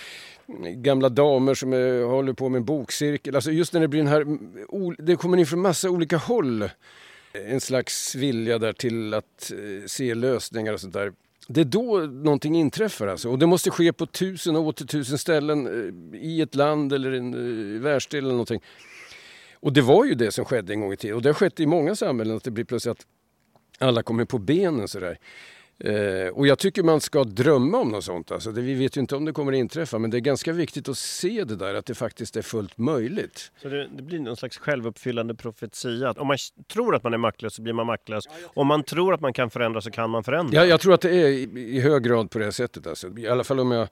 gamla 0.77 1.09
damer 1.09 1.55
som 1.55 1.73
är, 1.73 2.05
håller 2.05 2.33
på 2.33 2.49
med 2.49 2.59
en 2.59 2.65
bokcirkel. 2.65 3.35
Alltså 3.35 3.51
just 3.51 3.73
när 3.73 3.81
det 3.81 3.89
blir 3.89 4.01
den 4.01 4.09
här, 4.09 4.21
mm, 4.21 4.97
det 4.99 5.17
kommer 5.17 5.37
in 5.37 5.47
från 5.47 5.61
massa 5.61 5.91
olika 5.91 6.17
håll 6.17 6.71
en 7.33 7.61
slags 7.61 8.15
vilja 8.15 8.59
där 8.59 8.73
till 8.73 9.15
att 9.15 9.53
eh, 9.53 9.87
se 9.87 10.15
lösningar 10.15 10.73
och 10.73 10.81
sånt 10.81 10.93
där. 10.93 11.13
Det 11.49 11.61
är 11.61 11.65
då 11.65 11.99
någonting 11.99 12.57
inträffar 12.57 13.07
alltså. 13.07 13.29
Och 13.29 13.39
det 13.39 13.47
måste 13.47 13.71
ske 13.71 13.93
på 13.93 14.07
tusen 14.07 14.57
och 14.57 14.63
åter 14.63 14.87
tusen 14.87 15.19
ställen 15.19 15.67
eh, 15.67 16.21
i 16.21 16.41
ett 16.41 16.55
land 16.55 16.93
eller 16.93 17.13
en 17.13 17.35
eh, 17.35 17.81
världsdel 17.81 18.25
eller 18.25 18.31
någonting. 18.31 18.63
Och 19.55 19.73
det 19.73 19.83
var 19.83 20.05
ju 20.05 20.15
det 20.15 20.33
som 20.33 20.45
skedde 20.45 20.73
en 20.73 20.81
gång 20.81 20.93
i 20.93 20.97
tiden. 20.97 21.17
Och 21.17 21.23
det 21.23 21.29
har 21.29 21.35
skett 21.35 21.61
i 21.61 21.67
många 21.67 21.97
samhällen 21.97 22.37
att 22.37 22.45
det 22.45 22.51
blir 22.51 22.65
plötsligt 22.65 22.91
att 22.99 23.07
alla 23.79 24.03
kommer 24.03 24.25
på 24.25 24.39
benen 24.39 24.89
sådär. 24.89 25.19
Eh, 25.85 26.29
och 26.29 26.47
jag 26.47 26.59
tycker 26.59 26.83
man 26.83 27.01
ska 27.01 27.25
drömma 27.25 27.79
om 27.79 27.89
något 27.89 28.05
sånt. 28.05 28.33
Alltså 28.33 28.53
det, 28.53 28.61
vi 28.61 28.75
vet 28.75 28.97
ju 28.97 29.01
inte 29.01 29.17
om 29.17 29.25
det 29.25 29.33
kommer 29.33 29.53
att 29.53 29.57
inträffa 29.57 29.99
men 29.99 30.11
det 30.11 30.19
är 30.19 30.21
ganska 30.21 30.53
viktigt 30.53 30.89
att 30.89 30.99
se 30.99 31.45
det 31.45 31.57
där 31.57 31.75
att 31.75 31.87
det 31.87 31.95
faktiskt 31.95 32.37
är 32.37 32.43
fullt 32.43 32.79
möjligt. 32.79 33.53
Så 33.63 33.69
det, 33.69 33.89
det 33.97 34.03
blir 34.03 34.19
någon 34.19 34.37
slags 34.37 34.59
självuppfyllande 34.59 35.35
profetia. 35.35 36.13
Om 36.13 36.27
man 36.27 36.37
tror 36.73 36.95
att 36.95 37.05
man 37.05 37.15
är 37.15 37.19
maktlös 37.19 37.55
så 37.55 37.63
blir 37.63 37.73
man 37.73 37.87
maktlös. 37.87 38.25
Om 38.45 38.67
man 38.67 38.83
tror 38.83 39.15
att 39.15 39.21
man 39.21 39.33
kan 39.33 39.51
förändra 39.51 39.81
så 39.81 39.91
kan 39.91 40.11
man 40.11 40.25
förändra. 40.25 40.57
Ja, 40.57 40.65
jag 40.65 40.81
tror 40.81 40.95
att 40.95 41.01
det 41.01 41.11
är 41.11 41.29
i, 41.29 41.43
i 41.57 41.81
hög 41.81 42.03
grad 42.03 42.31
på 42.31 42.39
det 42.39 42.53
sättet. 42.53 42.87
Alltså. 42.87 43.19
I 43.19 43.29
alla 43.29 43.45
fall 43.45 43.61
om 43.61 43.71
jag 43.71 43.89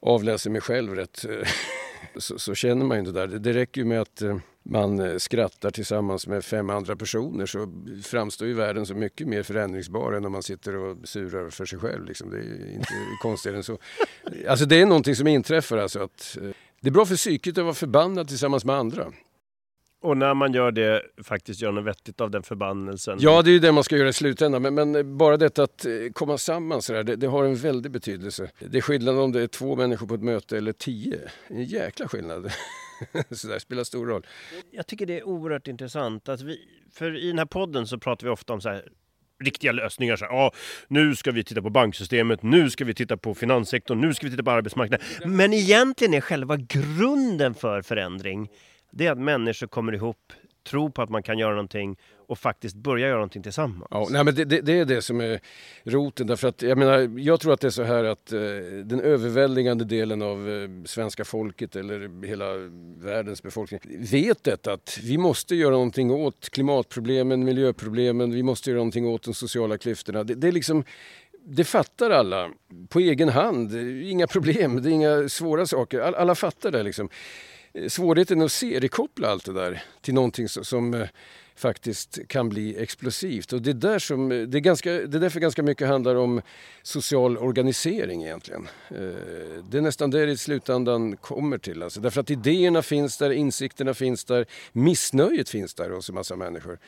avläser 0.00 0.50
mig 0.50 0.60
själv 0.60 0.94
rätt 0.94 1.24
så, 2.16 2.38
så, 2.38 2.54
känner 2.54 2.84
man 2.84 2.96
ju 2.96 2.98
inte 2.98 3.12
det 3.12 3.20
där. 3.20 3.26
Det, 3.26 3.38
det 3.38 3.52
räcker 3.52 3.80
ju 3.80 3.84
med 3.84 4.00
att 4.00 4.22
eh, 4.22 4.36
man 4.64 5.00
eh, 5.00 5.16
skrattar 5.16 5.70
tillsammans 5.70 6.26
med 6.26 6.44
fem 6.44 6.70
andra 6.70 6.96
personer 6.96 7.46
så 7.46 7.72
framstår 8.04 8.48
ju 8.48 8.54
världen 8.54 8.86
så 8.86 8.94
mycket 8.94 9.26
mer 9.26 9.42
förändringsbar 9.42 10.12
än 10.12 10.24
om 10.24 10.32
man 10.32 10.42
sitter 10.42 10.76
och 10.76 10.96
surar 11.04 11.50
för 11.50 11.64
sig 11.64 11.78
själv. 11.78 12.04
Liksom. 12.04 12.30
Det 12.30 12.36
är 12.36 12.74
inte 12.74 12.88
konstigare 13.22 13.56
än 13.56 13.64
så. 13.64 13.78
Alltså 14.48 14.66
det 14.66 14.80
är 14.80 14.86
någonting 14.86 15.16
som 15.16 15.26
inträffar. 15.26 15.78
Alltså 15.78 16.02
att, 16.02 16.38
eh, 16.42 16.48
det 16.80 16.88
är 16.88 16.92
bra 16.92 17.06
för 17.06 17.16
psyket 17.16 17.58
att 17.58 17.64
vara 17.64 17.74
förbannad 17.74 18.28
tillsammans 18.28 18.64
med 18.64 18.76
andra. 18.76 19.12
Och 20.04 20.16
när 20.16 20.34
man 20.34 20.52
gör 20.52 20.70
det, 20.70 21.02
faktiskt 21.22 21.60
gör 21.60 21.72
något 21.72 21.84
vettigt 21.84 22.20
av 22.20 22.30
den 22.30 22.42
förbannelsen. 22.42 23.18
Ja, 23.20 23.42
det 23.42 23.50
är 23.50 23.52
ju 23.52 23.58
det 23.58 23.72
man 23.72 23.84
ska 23.84 23.96
göra 23.96 24.08
i 24.08 24.12
slutändan. 24.12 24.62
Men, 24.62 24.74
men 24.74 25.16
bara 25.16 25.36
detta 25.36 25.62
att 25.62 25.84
eh, 25.84 25.92
komma 26.12 26.38
samman 26.38 26.82
sådär, 26.82 27.02
det, 27.02 27.16
det, 27.16 27.26
har 27.26 27.44
en 27.44 27.56
väldig 27.56 27.92
betydelse. 27.92 28.50
Det 28.58 28.78
är 28.78 28.82
skillnad 28.82 29.18
om 29.18 29.32
det 29.32 29.42
är 29.42 29.46
två 29.46 29.76
människor 29.76 30.06
på 30.06 30.14
ett 30.14 30.22
möte 30.22 30.58
eller 30.58 30.72
tio. 30.72 31.18
En 31.48 31.64
jäkla 31.64 32.08
skillnad. 32.08 32.52
så 33.30 33.48
det 33.48 33.60
spelar 33.60 33.84
stor 33.84 34.06
roll. 34.06 34.26
Jag 34.70 34.86
tycker 34.86 35.06
det 35.06 35.18
är 35.18 35.24
oerhört 35.24 35.68
intressant. 35.68 36.28
Att 36.28 36.40
vi, 36.40 36.58
för 36.92 37.16
i 37.16 37.26
den 37.28 37.38
här 37.38 37.46
podden 37.46 37.86
så 37.86 37.98
pratar 37.98 38.26
vi 38.26 38.30
ofta 38.32 38.52
om 38.52 38.60
så 38.60 38.68
här 38.68 38.88
riktiga 39.44 39.72
lösningar. 39.72 40.16
Så 40.16 40.24
här, 40.24 40.32
ah, 40.32 40.50
nu 40.88 41.16
ska 41.16 41.30
vi 41.30 41.44
titta 41.44 41.62
på 41.62 41.70
banksystemet, 41.70 42.42
nu 42.42 42.70
ska 42.70 42.84
vi 42.84 42.94
titta 42.94 43.16
på 43.16 43.34
finanssektorn, 43.34 44.00
nu 44.00 44.14
ska 44.14 44.26
vi 44.26 44.30
titta 44.30 44.42
på 44.42 44.50
arbetsmarknaden. 44.50 45.06
Men 45.24 45.52
egentligen 45.52 46.14
är 46.14 46.20
själva 46.20 46.56
grunden 46.56 47.54
för 47.54 47.82
förändring 47.82 48.48
det 48.96 49.06
är 49.06 49.12
att 49.12 49.18
människor 49.18 49.66
kommer 49.66 49.92
ihop 49.92 50.32
tro 50.64 50.90
på 50.90 51.02
att 51.02 51.10
man 51.10 51.22
kan 51.22 51.38
göra 51.38 51.50
någonting 51.50 51.96
och 52.26 52.38
faktiskt 52.38 52.76
börja 52.76 53.06
göra 53.06 53.16
någonting 53.16 53.42
tillsammans. 53.42 53.88
Ja, 53.90 54.06
nej, 54.10 54.24
men 54.24 54.34
det, 54.34 54.44
det, 54.44 54.60
det, 54.60 54.78
är 54.78 54.84
det 54.84 55.02
som 55.02 55.20
är 55.20 55.40
roten. 55.84 56.26
Därför 56.26 56.48
att, 56.48 56.62
jag, 56.62 56.78
menar, 56.78 57.18
jag 57.18 57.40
tror 57.40 57.52
att 57.52 57.60
det 57.60 57.66
är 57.66 57.70
så 57.70 57.82
här 57.82 58.04
att 58.04 58.32
eh, 58.32 58.40
den 58.84 59.00
överväldigande 59.00 59.84
delen 59.84 60.22
av 60.22 60.50
eh, 60.50 60.84
svenska 60.84 61.24
folket 61.24 61.76
eller 61.76 62.26
hela 62.26 62.46
världens 62.96 63.42
befolkning 63.42 63.80
vet 64.10 64.44
detta 64.44 64.72
att 64.72 64.98
vi 65.02 65.18
måste 65.18 65.54
göra 65.54 65.70
någonting 65.72 66.10
åt 66.10 66.50
klimatproblemen, 66.50 67.44
miljöproblemen, 67.44 68.32
vi 68.32 68.42
måste 68.42 68.70
göra 68.70 68.78
någonting 68.78 69.06
åt 69.06 69.22
de 69.22 69.34
sociala 69.34 69.78
klyftorna. 69.78 70.24
Det, 70.24 70.34
det 70.34 70.48
är 70.48 70.52
liksom 70.52 70.84
det 71.46 71.64
fattar 71.64 72.10
alla 72.10 72.50
på 72.88 73.00
egen 73.00 73.28
hand. 73.28 73.74
Inga 74.04 74.26
problem, 74.26 74.82
det 74.82 74.90
är 74.90 74.92
inga 74.92 75.28
svåra 75.28 75.66
saker. 75.66 76.00
Alla 76.00 76.34
fattar 76.34 76.70
det. 76.70 76.82
Liksom. 76.82 77.08
Svårigheten 77.88 78.42
att 78.42 78.52
seriekoppla 78.52 79.28
allt 79.28 79.44
det 79.44 79.52
där 79.52 79.82
till 80.00 80.14
någonting 80.14 80.48
som 80.48 80.94
eh, 80.94 81.08
faktiskt 81.56 82.18
kan 82.28 82.48
bli 82.48 82.82
explosivt. 82.82 83.52
Och 83.52 83.62
det, 83.62 83.70
är 83.70 83.74
där 83.74 83.98
som, 83.98 84.32
eh, 84.32 84.42
det, 84.42 84.58
är 84.58 84.60
ganska, 84.60 84.90
det 84.90 85.18
är 85.18 85.20
därför 85.20 85.40
ganska 85.40 85.62
mycket 85.62 85.88
handlar 85.88 86.14
om 86.14 86.42
social 86.82 87.38
organisering 87.38 88.22
egentligen. 88.22 88.68
Eh, 88.88 88.96
det 89.70 89.78
är 89.78 89.80
nästan 89.80 90.10
det 90.10 90.26
det 90.26 90.32
i 90.32 90.36
slutändan 90.36 91.16
kommer 91.16 91.58
till. 91.58 91.82
Alltså. 91.82 92.00
Därför 92.00 92.20
att 92.20 92.30
idéerna 92.30 92.82
finns 92.82 93.18
där, 93.18 93.30
insikterna 93.30 93.94
finns 93.94 94.24
där, 94.24 94.46
missnöjet 94.72 95.48
finns 95.48 95.74
där 95.74 95.90
hos 95.90 96.08
en 96.08 96.14
massa 96.14 96.36
människor 96.36 96.78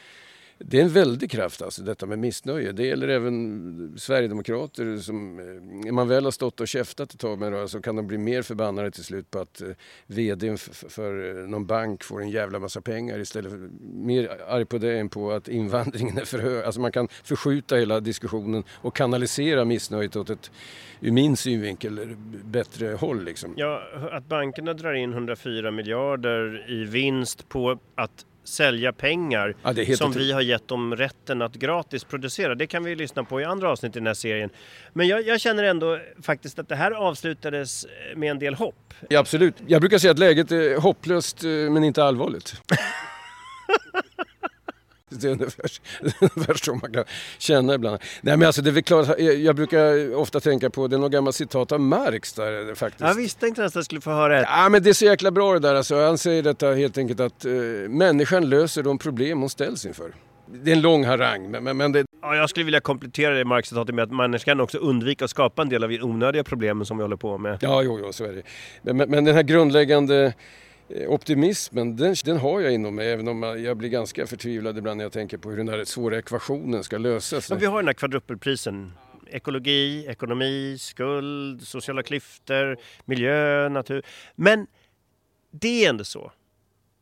det 0.58 0.78
är 0.78 0.82
en 0.82 0.88
väldig 0.88 1.30
kraft 1.30 1.62
alltså, 1.62 1.82
detta 1.82 2.06
med 2.06 2.18
missnöje. 2.18 2.72
Det 2.72 2.86
gäller 2.86 3.08
även 3.08 3.94
Sverigedemokrater 3.98 4.96
som, 4.96 5.38
eh, 5.38 5.44
när 5.84 5.92
man 5.92 6.08
väl 6.08 6.24
har 6.24 6.30
stått 6.30 6.60
och 6.60 6.68
käftat 6.68 7.14
ett 7.14 7.20
tag 7.20 7.38
med 7.38 7.52
det 7.52 7.68
så 7.68 7.82
kan 7.82 7.96
de 7.96 8.06
bli 8.06 8.18
mer 8.18 8.42
förbannade 8.42 8.90
till 8.90 9.04
slut 9.04 9.30
på 9.30 9.38
att 9.38 9.60
eh, 9.60 9.68
vdn 10.06 10.58
för 10.58 11.38
eh, 11.38 11.48
någon 11.48 11.66
bank 11.66 12.04
får 12.04 12.22
en 12.22 12.30
jävla 12.30 12.58
massa 12.58 12.80
pengar 12.80 13.18
istället 13.18 13.52
för, 13.52 13.68
mer 13.82 14.30
arg 14.48 14.64
på 14.64 14.78
det 14.78 14.98
än 14.98 15.08
på 15.08 15.32
att 15.32 15.48
invandringen 15.48 16.18
är 16.18 16.24
för 16.24 16.38
hög. 16.38 16.64
Alltså 16.64 16.80
man 16.80 16.92
kan 16.92 17.08
förskjuta 17.24 17.76
hela 17.76 18.00
diskussionen 18.00 18.64
och 18.70 18.96
kanalisera 18.96 19.64
missnöjet 19.64 20.16
åt 20.16 20.30
ett, 20.30 20.50
ur 21.00 21.12
min 21.12 21.36
synvinkel, 21.36 22.16
bättre 22.44 22.86
håll 22.86 23.24
liksom. 23.24 23.54
Ja, 23.56 23.82
att 24.12 24.26
bankerna 24.26 24.74
drar 24.74 24.94
in 24.94 25.12
104 25.12 25.70
miljarder 25.70 26.70
i 26.70 26.84
vinst 26.84 27.48
på 27.48 27.78
att 27.94 28.26
sälja 28.48 28.92
pengar 28.92 29.54
ja, 29.62 29.96
som 29.96 30.12
vi 30.12 30.32
har 30.32 30.40
gett 30.40 30.68
dem 30.68 30.96
rätten 30.96 31.42
att 31.42 31.54
gratis 31.54 32.04
producera. 32.04 32.54
Det 32.54 32.66
kan 32.66 32.84
vi 32.84 32.94
lyssna 32.94 33.24
på 33.24 33.40
i 33.40 33.44
andra 33.44 33.70
avsnitt 33.70 33.96
i 33.96 33.98
den 33.98 34.06
här 34.06 34.14
serien. 34.14 34.50
Men 34.92 35.08
jag, 35.08 35.26
jag 35.26 35.40
känner 35.40 35.64
ändå 35.64 35.98
faktiskt 36.22 36.58
att 36.58 36.68
det 36.68 36.76
här 36.76 36.90
avslutades 36.90 37.86
med 38.16 38.30
en 38.30 38.38
del 38.38 38.54
hopp. 38.54 38.94
Ja, 39.08 39.20
absolut. 39.20 39.54
Jag 39.66 39.80
brukar 39.80 39.98
säga 39.98 40.10
att 40.10 40.18
läget 40.18 40.52
är 40.52 40.80
hopplöst 40.80 41.44
eh, 41.44 41.50
men 41.50 41.84
inte 41.84 42.04
allvarligt. 42.04 42.62
Det 45.20 45.28
är 45.28 45.32
ungefär, 45.32 46.64
så 46.64 46.74
man 46.74 46.92
kan 46.92 47.04
känna 47.38 47.74
ibland. 47.74 47.98
Nej 48.20 48.36
men 48.36 48.46
alltså 48.46 48.62
det 48.62 48.70
är 48.70 48.80
klart, 48.80 49.18
jag 49.18 49.56
brukar 49.56 50.14
ofta 50.14 50.40
tänka 50.40 50.70
på, 50.70 50.86
det 50.86 50.96
är 50.96 51.00
något 51.00 51.12
gammalt 51.12 51.36
citat 51.36 51.72
av 51.72 51.80
Marx 51.80 52.32
där 52.32 52.74
faktiskt. 52.74 53.00
Jag 53.00 53.14
visste 53.14 53.46
inte 53.46 53.62
nästan 53.62 53.78
att 53.78 53.80
jag 53.80 53.84
skulle 53.84 54.00
få 54.00 54.10
höra 54.10 54.34
det. 54.34 54.46
Ja 54.50 54.68
men 54.68 54.82
det 54.82 54.90
är 54.90 54.94
så 54.94 55.04
jäkla 55.04 55.30
bra 55.30 55.52
det 55.52 55.58
där 55.58 55.74
alltså. 55.74 56.00
Han 56.00 56.18
säger 56.18 56.42
detta 56.42 56.72
helt 56.72 56.98
enkelt 56.98 57.20
att 57.20 57.44
uh, 57.46 57.88
människan 57.88 58.48
löser 58.48 58.82
de 58.82 58.98
problem 58.98 59.40
hon 59.40 59.50
ställs 59.50 59.86
inför. 59.86 60.14
Det 60.48 60.70
är 60.70 60.76
en 60.76 60.82
lång 60.82 61.04
harang 61.04 61.50
men, 61.50 61.76
men 61.76 61.92
det... 61.92 62.04
Ja, 62.22 62.36
jag 62.36 62.50
skulle 62.50 62.64
vilja 62.64 62.80
komplettera 62.80 63.34
det 63.34 63.44
Marx-citatet 63.44 63.94
med 63.94 64.02
att 64.02 64.12
människan 64.12 64.60
också 64.60 64.78
undvika 64.78 65.24
att 65.24 65.30
skapa 65.30 65.62
en 65.62 65.68
del 65.68 65.84
av 65.84 65.90
de 65.90 66.02
onödiga 66.02 66.44
problemen 66.44 66.86
som 66.86 66.96
vi 66.96 67.02
håller 67.02 67.16
på 67.16 67.38
med. 67.38 67.58
Ja, 67.60 67.82
jo, 67.82 68.00
jo 68.02 68.12
så 68.12 68.24
är 68.24 68.32
det. 68.32 68.42
Men, 68.92 69.10
men 69.10 69.24
den 69.24 69.34
här 69.34 69.42
grundläggande 69.42 70.16
Eh, 70.26 70.32
optimismen, 70.88 71.96
den, 71.96 72.14
den, 72.24 72.36
har 72.36 72.60
jag 72.60 72.72
inom 72.72 72.94
mig 72.94 73.12
även 73.12 73.28
om 73.28 73.42
jag 73.42 73.76
blir 73.76 73.88
ganska 73.88 74.26
förtvivlad 74.26 74.78
ibland 74.78 74.96
när 74.96 75.04
jag 75.04 75.12
tänker 75.12 75.38
på 75.38 75.50
hur 75.50 75.56
den 75.56 75.68
här 75.68 75.84
svåra 75.84 76.18
ekvationen 76.18 76.84
ska 76.84 76.98
lösas. 76.98 77.50
Men 77.50 77.58
vi 77.58 77.66
har 77.66 77.76
den 77.76 77.86
här 77.86 77.94
kvadrupelprisen. 77.94 78.92
Ekologi, 79.26 80.06
ekonomi, 80.08 80.76
skuld, 80.78 81.62
sociala 81.62 82.02
klyftor, 82.02 82.76
miljö, 83.04 83.68
natur. 83.68 84.02
Men 84.34 84.66
det 85.50 85.84
är 85.84 85.90
ändå 85.90 86.04
så 86.04 86.32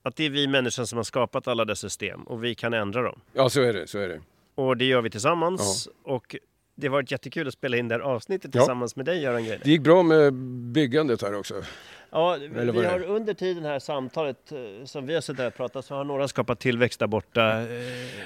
att 0.03 0.17
det 0.17 0.25
är 0.25 0.31
vi 0.31 0.47
människor 0.47 0.85
som 0.85 0.97
har 0.97 1.05
skapat 1.05 1.49
alla 1.49 1.65
dessa 1.65 1.81
system 1.81 2.23
och 2.23 2.45
vi 2.45 2.55
kan 2.55 2.75
ändra 2.75 3.03
dem. 3.03 3.21
Ja, 3.33 3.49
så 3.49 3.63
är 3.63 3.73
det. 3.73 3.87
Så 3.87 3.99
är 3.99 4.09
det. 4.09 4.21
Och 4.55 4.77
det 4.77 4.85
gör 4.85 5.03
vi 5.03 5.11
tillsammans. 5.11 5.89
Ja. 6.05 6.13
Och 6.15 6.37
det 6.75 6.87
har 6.87 6.93
varit 6.93 7.11
jättekul 7.11 7.49
att 7.49 7.55
spela 7.55 7.77
in 7.77 7.89
det 7.89 7.95
här 7.95 8.03
avsnittet 8.03 8.53
tillsammans 8.53 8.97
med 8.97 9.07
dig 9.07 9.23
Göran 9.23 9.45
Greider. 9.45 9.65
Det 9.65 9.71
gick 9.71 9.81
bra 9.81 10.03
med 10.03 10.33
byggandet 10.73 11.23
här 11.23 11.35
också. 11.35 11.63
Ja, 12.11 12.37
vi, 12.41 12.71
vi 12.71 12.85
har 12.85 13.03
under 13.03 13.35
tiden 13.35 13.65
här 13.65 13.79
samtalet 13.79 14.53
eh, 14.53 14.85
som 14.85 15.07
vi 15.07 15.15
har 15.15 15.21
suttit 15.21 15.39
här 15.39 15.47
och 15.47 15.55
pratat 15.55 15.85
så 15.85 15.95
har 15.95 16.05
några 16.05 16.29
skapat 16.29 16.61
tillväxt 16.61 17.01
där 17.01 17.07
borta. 17.07 17.61
Eh, 17.61 17.67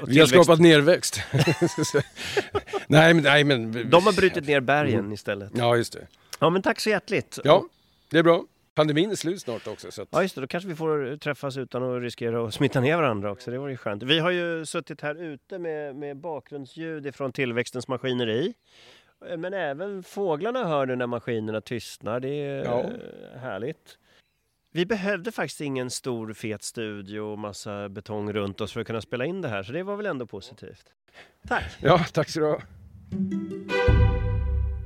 vi 0.06 0.18
har 0.18 0.26
skapat 0.26 0.60
nerväxt. 0.60 1.20
nej, 2.86 3.14
men, 3.14 3.24
nej, 3.24 3.44
men... 3.44 3.90
De 3.90 4.04
har 4.04 4.12
brutit 4.12 4.46
ner 4.46 4.60
bergen 4.60 4.98
mm. 4.98 5.12
istället. 5.12 5.50
Ja, 5.54 5.76
just 5.76 5.92
det. 5.92 6.06
Ja, 6.40 6.50
men 6.50 6.62
tack 6.62 6.80
så 6.80 6.90
hjärtligt. 6.90 7.38
Ja, 7.44 7.64
det 8.10 8.18
är 8.18 8.22
bra. 8.22 8.44
Pandemin 8.78 9.10
är 9.10 9.14
slut 9.14 9.40
snart 9.40 9.66
också. 9.66 9.90
Så 9.90 10.02
att... 10.02 10.08
Ja, 10.12 10.22
just 10.22 10.34
det. 10.34 10.40
Då 10.40 10.46
kanske 10.46 10.68
vi 10.68 10.74
får 10.74 11.16
träffas 11.16 11.56
utan 11.56 11.82
att 11.82 12.02
riskera 12.02 12.46
att 12.46 12.54
smitta 12.54 12.80
ner 12.80 12.96
varandra 12.96 13.32
också. 13.32 13.50
Det 13.50 13.58
vore 13.58 13.70
ju 13.70 13.76
skönt. 13.76 14.02
Vi 14.02 14.18
har 14.18 14.30
ju 14.30 14.66
suttit 14.66 15.00
här 15.00 15.14
ute 15.14 15.58
med, 15.58 15.96
med 15.96 16.16
bakgrundsljud 16.16 17.14
från 17.14 17.32
tillväxtens 17.32 17.88
maskineri. 17.88 18.54
Men 19.38 19.54
även 19.54 20.02
fåglarna 20.02 20.64
hör 20.64 20.86
nu 20.86 20.96
när 20.96 21.06
maskinerna 21.06 21.60
tystnar. 21.60 22.20
Det 22.20 22.28
är 22.28 22.64
ja. 22.64 22.90
härligt. 23.40 23.98
Vi 24.72 24.86
behövde 24.86 25.32
faktiskt 25.32 25.60
ingen 25.60 25.90
stor 25.90 26.32
fet 26.32 26.62
studio 26.62 27.20
och 27.20 27.38
massa 27.38 27.88
betong 27.88 28.32
runt 28.32 28.60
oss 28.60 28.72
för 28.72 28.80
att 28.80 28.86
kunna 28.86 29.00
spela 29.00 29.24
in 29.24 29.42
det 29.42 29.48
här, 29.48 29.62
så 29.62 29.72
det 29.72 29.82
var 29.82 29.96
väl 29.96 30.06
ändå 30.06 30.26
positivt. 30.26 30.84
Tack! 31.48 31.76
Ja, 31.80 32.04
tack 32.12 32.28
så 32.28 32.40
du 32.40 32.46
ha. 32.46 32.60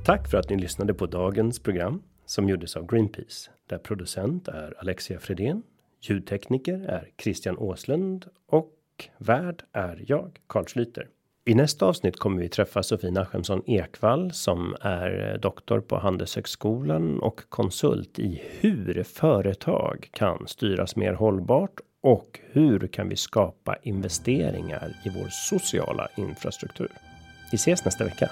Tack 0.05 0.29
för 0.29 0.37
att 0.37 0.49
ni 0.49 0.57
lyssnade 0.57 0.93
på 0.93 1.05
dagens 1.05 1.59
program 1.59 2.01
som 2.25 2.49
gjordes 2.49 2.75
av 2.75 2.85
Greenpeace, 2.85 3.51
där 3.67 3.77
producent 3.77 4.47
är 4.47 4.73
Alexia 4.79 5.19
Fredén, 5.19 5.63
ljudtekniker 6.01 6.79
är 6.79 7.09
Christian 7.17 7.57
Åslund 7.57 8.25
och 8.47 8.73
värd 9.17 9.63
är 9.71 10.03
jag, 10.07 10.39
Carl 10.47 10.65
Schlyter. 10.65 11.07
I 11.45 11.55
nästa 11.55 11.85
avsnitt 11.85 12.17
kommer 12.17 12.41
vi 12.41 12.49
träffa 12.49 12.83
Sofie 12.83 13.11
Nachemsson 13.11 13.63
Ekvall 13.65 14.31
som 14.31 14.75
är 14.81 15.31
eh, 15.31 15.39
doktor 15.39 15.79
på 15.79 15.97
Handelshögskolan 15.97 17.19
och 17.19 17.41
konsult 17.49 18.19
i 18.19 18.41
hur 18.59 19.03
företag 19.03 20.09
kan 20.11 20.47
styras 20.47 20.95
mer 20.95 21.13
hållbart 21.13 21.79
och 22.01 22.39
hur 22.51 22.87
kan 22.87 23.09
vi 23.09 23.15
skapa 23.15 23.75
investeringar 23.83 24.95
i 25.05 25.09
vår 25.09 25.27
sociala 25.29 26.07
infrastruktur? 26.17 26.91
Vi 27.51 27.55
ses 27.55 27.85
nästa 27.85 28.03
vecka. 28.03 28.29